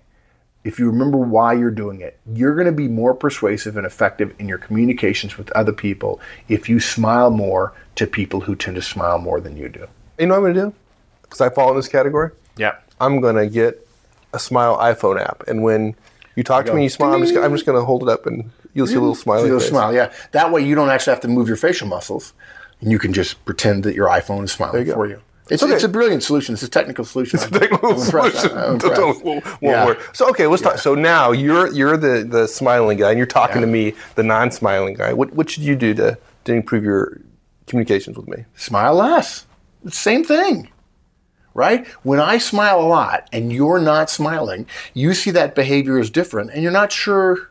if 0.64 0.78
you 0.78 0.88
remember 0.88 1.18
why 1.18 1.54
you're 1.54 1.72
doing 1.72 2.02
it, 2.02 2.20
you're 2.34 2.54
going 2.54 2.66
to 2.66 2.72
be 2.74 2.88
more 2.88 3.14
persuasive 3.14 3.78
and 3.78 3.86
effective 3.86 4.36
in 4.40 4.48
your 4.50 4.58
communications 4.58 5.38
with 5.38 5.52
other 5.52 5.72
people 5.72 6.20
if 6.48 6.68
you 6.68 6.80
smile 6.80 7.30
more 7.32 7.74
to 7.96 8.06
people 8.06 8.42
who 8.42 8.56
tend 8.56 8.76
to 8.76 8.82
smile 8.82 9.20
more 9.20 9.40
than 9.40 9.56
you 9.58 9.70
do. 9.70 9.88
You 10.18 10.28
know 10.28 10.40
what 10.40 10.50
I'm 10.50 10.54
gonna 10.54 10.70
do? 10.72 10.76
Because 11.22 11.42
I 11.42 11.50
fall 11.50 11.70
in 11.72 11.78
this 11.78 11.88
category. 11.88 12.32
Yeah. 12.58 12.76
I'm 13.00 13.22
gonna 13.22 13.48
get 13.48 13.86
a 14.34 14.40
Smile 14.40 14.78
iPhone 14.78 15.20
app, 15.20 15.44
and 15.48 15.64
when 15.64 15.96
you 16.36 16.44
talk 16.44 16.66
to 16.66 16.72
go, 16.72 16.76
me, 16.76 16.82
and 16.82 16.84
you 16.84 16.90
smile. 16.90 17.14
I'm 17.14 17.22
just, 17.22 17.36
I'm 17.36 17.52
just 17.54 17.66
gonna 17.66 17.84
hold 17.84 18.04
it 18.04 18.10
up, 18.10 18.26
and 18.26 18.52
you'll 18.74 18.86
see 18.88 18.96
a 18.96 19.00
little 19.00 19.16
smiley 19.16 19.48
You'll 19.48 19.60
face. 19.60 19.70
smile, 19.70 19.94
yeah. 19.94 20.12
That 20.34 20.52
way 20.52 20.62
you 20.62 20.76
don't 20.76 20.90
actually 20.90 21.12
have 21.14 21.22
to 21.22 21.28
move 21.28 21.48
your 21.48 21.58
facial 21.58 21.88
muscles, 21.88 22.34
and 22.82 22.92
you 22.92 23.00
can 23.00 23.12
just 23.14 23.44
pretend 23.46 23.84
that 23.86 23.96
your 23.96 24.08
iPhone 24.08 24.44
is 24.44 24.52
smiling 24.52 24.86
you 24.86 24.94
for 24.94 25.08
you. 25.08 25.22
It's, 25.50 25.64
Okay. 25.64 25.74
it's 25.74 25.84
a 25.84 25.90
brilliant 25.90 26.22
solution. 26.24 26.54
It's 26.54 26.64
a 26.64 26.70
technical 26.70 27.04
solution. 27.06 27.40
Technical 27.40 27.94
I'm 27.94 28.00
solution. 28.00 28.52
I'm 28.58 28.78
Don't- 28.78 28.92
impressed. 28.92 29.24
won't- 29.26 29.46
won't 29.46 29.62
Yeah. 29.62 29.94
So 30.14 30.30
okay, 30.30 30.46
let's 30.48 30.62
talk. 30.62 30.78
So 30.78 30.96
now 30.96 31.32
you're 31.32 31.72
you're 31.74 31.98
the 31.98 32.24
the 32.24 32.48
smiling 32.48 32.98
guy, 32.98 33.10
and 33.10 33.18
you're 33.18 33.28
talking 33.28 33.62
to 33.62 33.68
me, 33.68 33.94
the 34.16 34.24
non-smiling 34.24 34.94
guy. 34.96 35.14
What 35.14 35.34
what 35.34 35.50
should 35.50 35.64
you 35.64 35.76
do 35.76 35.94
to 35.96 36.18
to 36.46 36.54
improve 36.54 36.84
your 36.84 37.20
communications 37.68 38.18
with 38.18 38.28
me? 38.28 38.46
smile 38.56 38.96
less. 38.96 39.46
Same 39.90 40.24
thing. 40.24 40.70
Right? 41.56 41.88
When 42.04 42.20
I 42.20 42.38
smile 42.38 42.80
a 42.80 42.88
lot 42.88 43.28
and 43.34 43.52
you're 43.52 43.80
not 43.80 44.10
smiling, 44.10 44.66
you 44.94 45.14
see 45.14 45.32
that 45.32 45.56
behavior 45.56 46.00
is 46.00 46.10
different 46.10 46.52
and 46.52 46.62
you're 46.64 46.72
not 46.72 46.92
sure 46.92 47.50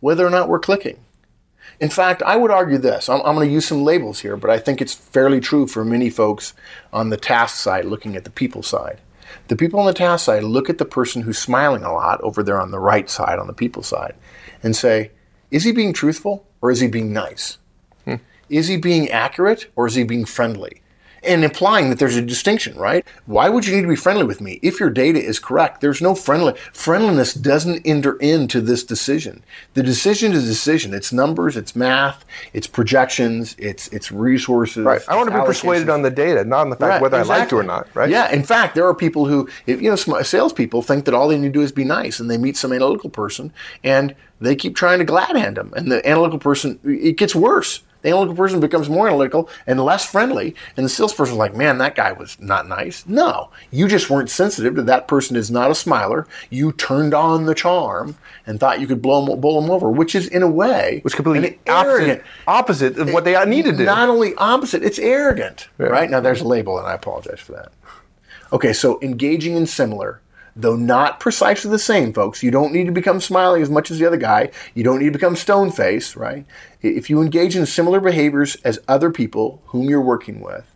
whether 0.00 0.26
or 0.26 0.30
not 0.30 0.48
we're 0.48 0.58
clicking. 0.58 0.98
In 1.80 1.88
fact, 1.88 2.22
I 2.22 2.36
would 2.36 2.50
argue 2.50 2.76
this. 2.76 3.08
I'm, 3.08 3.20
I'm 3.22 3.34
going 3.34 3.48
to 3.48 3.52
use 3.52 3.66
some 3.66 3.82
labels 3.82 4.20
here, 4.20 4.36
but 4.36 4.50
I 4.50 4.58
think 4.58 4.82
it's 4.82 4.94
fairly 4.94 5.40
true 5.40 5.66
for 5.66 5.84
many 5.84 6.10
folks 6.10 6.52
on 6.92 7.08
the 7.08 7.16
task 7.16 7.56
side 7.56 7.86
looking 7.86 8.16
at 8.16 8.24
the 8.24 8.30
people 8.30 8.62
side. 8.62 9.00
The 9.48 9.56
people 9.56 9.80
on 9.80 9.86
the 9.86 9.94
task 9.94 10.26
side 10.26 10.44
look 10.44 10.68
at 10.68 10.78
the 10.78 10.84
person 10.84 11.22
who's 11.22 11.38
smiling 11.38 11.82
a 11.82 11.92
lot 11.92 12.20
over 12.20 12.42
there 12.42 12.60
on 12.60 12.70
the 12.70 12.78
right 12.78 13.08
side, 13.08 13.38
on 13.38 13.46
the 13.46 13.54
people 13.54 13.82
side, 13.82 14.14
and 14.62 14.76
say, 14.76 15.10
is 15.50 15.64
he 15.64 15.72
being 15.72 15.92
truthful 15.92 16.46
or 16.60 16.70
is 16.70 16.80
he 16.80 16.86
being 16.86 17.12
nice? 17.12 17.56
Hmm. 18.04 18.16
Is 18.48 18.68
he 18.68 18.76
being 18.76 19.08
accurate 19.08 19.68
or 19.74 19.86
is 19.86 19.94
he 19.94 20.04
being 20.04 20.26
friendly? 20.26 20.79
And 21.22 21.44
implying 21.44 21.90
that 21.90 21.98
there's 21.98 22.16
a 22.16 22.22
distinction, 22.22 22.76
right? 22.76 23.04
Why 23.26 23.48
would 23.48 23.66
you 23.66 23.74
need 23.74 23.82
to 23.82 23.88
be 23.88 23.96
friendly 23.96 24.24
with 24.24 24.40
me 24.40 24.58
if 24.62 24.80
your 24.80 24.90
data 24.90 25.22
is 25.22 25.38
correct? 25.38 25.80
There's 25.80 26.00
no 26.00 26.14
friendly 26.14 26.54
friendliness 26.72 27.34
doesn't 27.34 27.82
enter 27.86 28.16
into 28.16 28.60
this 28.60 28.84
decision. 28.84 29.42
The 29.74 29.82
decision 29.82 30.32
is 30.32 30.44
a 30.44 30.46
decision. 30.46 30.94
It's 30.94 31.12
numbers, 31.12 31.56
it's 31.56 31.76
math, 31.76 32.24
it's 32.52 32.66
projections, 32.66 33.56
it's 33.58 33.88
it's 33.88 34.10
resources. 34.12 34.84
Right. 34.84 35.02
I 35.08 35.16
want 35.16 35.30
to 35.30 35.38
be 35.38 35.44
persuaded 35.44 35.88
on 35.88 36.02
the 36.02 36.10
data, 36.10 36.44
not 36.44 36.62
on 36.62 36.70
the 36.70 36.76
fact 36.76 36.90
Right, 36.90 37.02
whether 37.02 37.18
I 37.18 37.22
like 37.22 37.48
to 37.50 37.56
or 37.56 37.62
not. 37.62 37.88
Right. 37.94 38.10
Yeah. 38.10 38.30
In 38.32 38.42
fact, 38.42 38.74
there 38.74 38.86
are 38.86 38.94
people 38.94 39.26
who, 39.26 39.48
if, 39.66 39.80
you 39.80 39.90
know, 39.90 39.96
salespeople 39.96 40.82
think 40.82 41.04
that 41.04 41.14
all 41.14 41.28
they 41.28 41.38
need 41.38 41.48
to 41.48 41.52
do 41.52 41.62
is 41.62 41.72
be 41.72 41.84
nice, 41.84 42.20
and 42.20 42.30
they 42.30 42.38
meet 42.38 42.56
some 42.56 42.72
analytical 42.72 43.10
person, 43.10 43.52
and 43.84 44.14
they 44.40 44.56
keep 44.56 44.74
trying 44.74 44.98
to 44.98 45.04
glad 45.04 45.36
hand 45.36 45.56
them, 45.56 45.72
and 45.76 45.90
the 45.90 46.06
analytical 46.08 46.38
person, 46.38 46.78
it 46.84 47.16
gets 47.16 47.34
worse. 47.34 47.82
The 48.02 48.08
analytical 48.08 48.36
person 48.36 48.60
becomes 48.60 48.88
more 48.88 49.08
analytical 49.08 49.48
and 49.66 49.82
less 49.84 50.04
friendly, 50.04 50.54
and 50.76 50.84
the 50.84 50.90
salesperson's 50.90 51.38
like, 51.38 51.54
"Man, 51.54 51.78
that 51.78 51.94
guy 51.94 52.12
was 52.12 52.36
not 52.40 52.68
nice." 52.68 53.04
No, 53.06 53.50
you 53.70 53.88
just 53.88 54.08
weren't 54.10 54.30
sensitive 54.30 54.74
to 54.76 54.82
that 54.82 55.06
person 55.08 55.36
is 55.36 55.50
not 55.50 55.70
a 55.70 55.74
smiler. 55.74 56.26
You 56.48 56.72
turned 56.72 57.14
on 57.14 57.46
the 57.46 57.54
charm 57.54 58.16
and 58.46 58.58
thought 58.58 58.80
you 58.80 58.86
could 58.86 59.02
blow 59.02 59.24
them 59.26 59.70
over, 59.70 59.90
which 59.90 60.14
is 60.14 60.26
in 60.28 60.42
a 60.42 60.48
way, 60.48 61.00
Which 61.02 61.14
completely 61.14 61.58
arrogant 61.66 62.22
opposite, 62.46 62.94
opposite 62.94 62.98
of 62.98 63.12
what 63.12 63.24
they 63.24 63.42
need 63.44 63.64
to 63.66 63.72
do. 63.72 63.84
not 63.84 64.08
only 64.08 64.34
opposite, 64.36 64.82
it's 64.82 64.98
arrogant. 64.98 65.68
Right? 65.78 66.10
Now 66.10 66.20
there's 66.20 66.40
a 66.40 66.48
label, 66.48 66.78
and 66.78 66.86
I 66.86 66.94
apologize 66.94 67.40
for 67.40 67.52
that. 67.52 67.72
Okay, 68.52 68.72
so 68.72 68.98
engaging 69.00 69.56
in 69.56 69.66
similar, 69.66 70.20
though 70.60 70.76
not 70.76 71.20
precisely 71.20 71.70
the 71.70 71.78
same, 71.78 72.12
folks. 72.12 72.42
You 72.42 72.50
don't 72.50 72.72
need 72.72 72.86
to 72.86 72.92
become 72.92 73.20
smiling 73.20 73.62
as 73.62 73.70
much 73.70 73.90
as 73.90 73.98
the 73.98 74.06
other 74.06 74.16
guy. 74.16 74.50
You 74.74 74.84
don't 74.84 74.98
need 74.98 75.06
to 75.06 75.18
become 75.18 75.36
stone 75.36 75.70
faced, 75.70 76.16
right? 76.16 76.44
If 76.82 77.10
you 77.10 77.20
engage 77.22 77.56
in 77.56 77.66
similar 77.66 78.00
behaviors 78.00 78.56
as 78.56 78.78
other 78.88 79.10
people 79.10 79.62
whom 79.66 79.88
you're 79.88 80.00
working 80.00 80.40
with, 80.40 80.66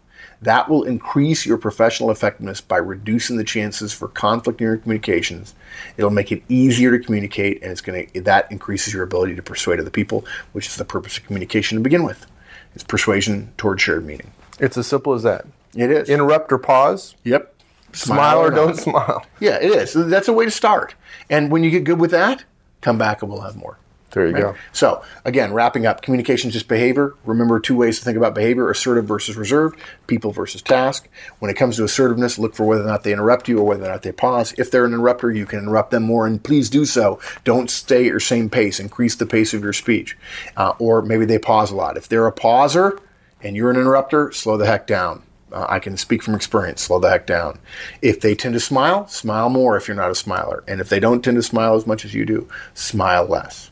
that 0.43 0.69
will 0.69 0.83
increase 0.83 1.47
your 1.47 1.57
professional 1.57 2.11
effectiveness 2.11 2.61
by 2.61 2.77
reducing 2.77 3.37
the 3.37 3.45
chances 3.45 3.93
for 3.93 4.09
conflict 4.09 4.61
in 4.61 4.67
your 4.67 4.77
communications. 4.77 5.55
It'll 5.97 6.11
make 6.11 6.33
it 6.33 6.43
easier 6.49 6.97
to 6.97 7.03
communicate, 7.03 7.63
and 7.63 7.73
it's 7.73 7.81
going 7.81 8.07
to 8.07 8.21
that 8.23 8.51
increases 8.53 8.93
your 8.93 9.03
ability 9.03 9.37
to 9.37 9.43
persuade 9.43 9.81
other 9.81 9.91
people, 9.91 10.27
which 10.53 10.67
is 10.67 10.77
the 10.77 10.85
purpose 10.85 11.17
of 11.17 11.25
communication 11.25 11.79
to 11.79 11.83
begin 11.83 12.05
with. 12.05 12.27
It's 12.75 12.85
persuasion 12.85 13.53
toward 13.57 13.81
shared 13.81 14.05
meaning. 14.05 14.33
It's 14.59 14.77
as 14.77 14.87
simple 14.87 15.15
as 15.15 15.23
that. 15.23 15.47
It 15.75 15.91
is. 15.91 16.09
Interrupt 16.09 16.53
or 16.53 16.59
pause. 16.59 17.15
yep. 17.25 17.54
Smile, 17.95 18.41
or 18.41 18.51
don't 18.51 18.77
smile. 18.77 19.25
Yeah, 19.41 19.57
it 19.57 19.71
is. 19.71 19.93
That's 19.95 20.29
a 20.29 20.33
way 20.33 20.45
to 20.45 20.51
start. 20.51 20.95
And 21.31 21.51
when 21.51 21.65
you 21.65 21.71
get 21.71 21.85
good 21.85 22.01
with 22.01 22.11
that, 22.13 22.45
come 22.81 22.99
back 22.99 23.23
and 23.23 23.31
we'll 23.31 23.41
have 23.41 23.57
more. 23.57 23.79
There 24.15 24.29
you 24.29 24.33
go. 24.33 24.55
So, 24.73 25.03
again, 25.25 25.53
wrapping 25.53 25.87
up, 25.87 26.01
communication 26.01 26.49
is 26.49 26.55
just 26.55 26.69
behavior. 26.69 27.15
Remember 27.25 27.59
two 27.59 27.77
ways 27.77 27.99
to 27.99 28.05
think 28.05 28.17
about 28.17 28.33
behavior 28.33 28.71
assertive 28.71 29.07
versus 29.07 29.37
reserved, 29.37 29.77
people 30.07 30.31
versus 30.31 30.63
task. 30.63 31.09
When 31.41 31.51
it 31.51 31.57
comes 31.57 31.77
to 31.79 31.85
assertiveness, 31.85 32.39
look 32.39 32.55
for 32.55 32.65
whether 32.65 32.85
or 32.85 32.87
not 32.87 33.03
they 33.03 33.13
interrupt 33.13 33.49
you 33.49 33.59
or 33.59 33.65
whether 33.65 33.85
or 33.85 33.89
not 33.89 34.03
they 34.03 34.13
pause. 34.13 34.55
If 34.57 34.71
they're 34.71 34.85
an 34.85 34.93
interrupter, 34.93 35.33
you 35.33 35.47
can 35.47 35.59
interrupt 35.59 35.91
them 35.91 36.05
more, 36.05 36.29
and 36.29 36.43
please 36.43 36.71
do 36.71 36.85
so. 36.85 37.19
Don't 37.43 37.69
stay 37.69 38.03
at 38.03 38.11
your 38.13 38.21
same 38.21 38.49
pace, 38.49 38.79
increase 38.79 39.17
the 39.17 39.27
pace 39.27 39.53
of 39.53 39.65
your 39.65 39.73
speech. 39.73 40.17
Uh, 40.57 40.75
or 40.79 41.03
maybe 41.03 41.25
they 41.25 41.39
pause 41.41 41.73
a 41.73 41.77
lot. 41.77 41.97
If 41.97 42.09
they're 42.09 42.29
a 42.29 42.33
pauser 42.33 43.01
and 43.43 43.57
you're 43.57 43.71
an 43.73 43.77
interrupter, 43.77 44.31
slow 44.31 44.57
the 44.57 44.67
heck 44.67 44.87
down. 44.87 45.25
Uh, 45.55 45.67
I 45.69 45.79
can 45.79 45.97
speak 45.97 46.23
from 46.23 46.35
experience. 46.35 46.83
Slow 46.83 46.99
the 46.99 47.09
heck 47.09 47.27
down. 47.27 47.59
If 48.03 48.21
they 48.21 48.35
tend 48.35 48.55
to 48.55 48.61
smile, 48.61 49.07
smile 49.07 49.49
more 49.49 49.77
if 49.77 49.89
you're 49.89 49.97
not 49.97 50.11
a 50.11 50.15
smiler. 50.15 50.65
And 50.69 50.81
if 50.81 50.89
they 50.91 51.01
don't 51.01 51.23
tend 51.23 51.37
to 51.37 51.43
smile 51.43 51.75
as 51.75 51.87
much 51.87 52.05
as 52.05 52.13
you 52.13 52.27
do, 52.27 52.49
smile 52.75 53.25
less 53.25 53.71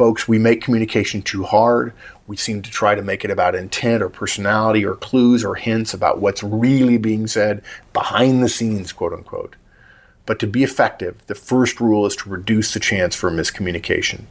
folks, 0.00 0.26
we 0.26 0.38
make 0.38 0.62
communication 0.62 1.20
too 1.20 1.42
hard. 1.42 1.92
We 2.26 2.34
seem 2.38 2.62
to 2.62 2.70
try 2.70 2.94
to 2.94 3.02
make 3.02 3.22
it 3.22 3.30
about 3.30 3.54
intent 3.54 4.02
or 4.02 4.08
personality 4.08 4.82
or 4.82 4.94
clues 4.94 5.44
or 5.44 5.56
hints 5.56 5.92
about 5.92 6.20
what's 6.20 6.42
really 6.42 6.96
being 6.96 7.26
said 7.26 7.62
behind 7.92 8.42
the 8.42 8.48
scenes, 8.48 8.94
quote 8.94 9.12
unquote. 9.12 9.56
But 10.24 10.38
to 10.38 10.46
be 10.46 10.62
effective, 10.64 11.18
the 11.26 11.34
first 11.34 11.82
rule 11.82 12.06
is 12.06 12.16
to 12.16 12.30
reduce 12.30 12.72
the 12.72 12.80
chance 12.80 13.14
for 13.14 13.30
miscommunication. 13.30 14.22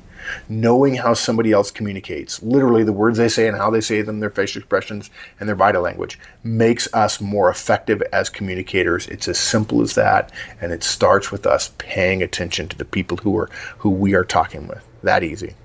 Knowing 0.48 0.96
how 0.96 1.14
somebody 1.14 1.52
else 1.52 1.72
communicates, 1.72 2.42
literally 2.44 2.84
the 2.84 2.94
words 2.94 3.18
they 3.18 3.30
say 3.30 3.48
and 3.48 3.58
how 3.58 3.70
they 3.70 3.82
say 3.82 4.02
them, 4.02 4.20
their 4.20 4.30
facial 4.30 4.60
expressions, 4.60 5.10
and 5.40 5.48
their 5.48 5.56
body 5.56 5.78
language, 5.78 6.20
makes 6.44 6.92
us 6.94 7.22
more 7.22 7.50
effective 7.50 8.02
as 8.14 8.30
communicators. 8.30 9.08
It's 9.08 9.28
as 9.28 9.38
simple 9.38 9.82
as 9.82 9.96
that, 9.96 10.32
and 10.62 10.72
it 10.72 10.84
starts 10.84 11.32
with 11.32 11.46
us 11.46 11.72
paying 11.78 12.22
attention 12.24 12.68
to 12.70 12.78
the 12.78 12.86
people 12.86 13.18
who 13.18 13.38
are 13.38 13.50
who 13.80 13.90
we 13.90 14.14
are 14.14 14.26
talking 14.26 14.68
with. 14.68 14.86
That 15.04 15.24
easy. 15.24 15.56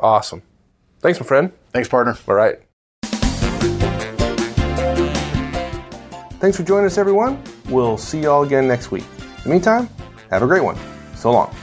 Awesome. 0.00 0.42
Thanks, 1.00 1.20
my 1.20 1.26
friend. 1.26 1.52
Thanks, 1.72 1.88
partner. 1.88 2.16
All 2.28 2.34
right. 2.34 2.58
Thanks 6.38 6.56
for 6.58 6.64
joining 6.64 6.86
us, 6.86 6.98
everyone. 6.98 7.42
We'll 7.70 7.96
see 7.96 8.20
you 8.20 8.30
all 8.30 8.42
again 8.42 8.68
next 8.68 8.90
week. 8.90 9.04
In 9.18 9.42
the 9.44 9.48
meantime, 9.50 9.88
have 10.30 10.42
a 10.42 10.46
great 10.46 10.62
one. 10.62 10.76
So 11.14 11.32
long. 11.32 11.54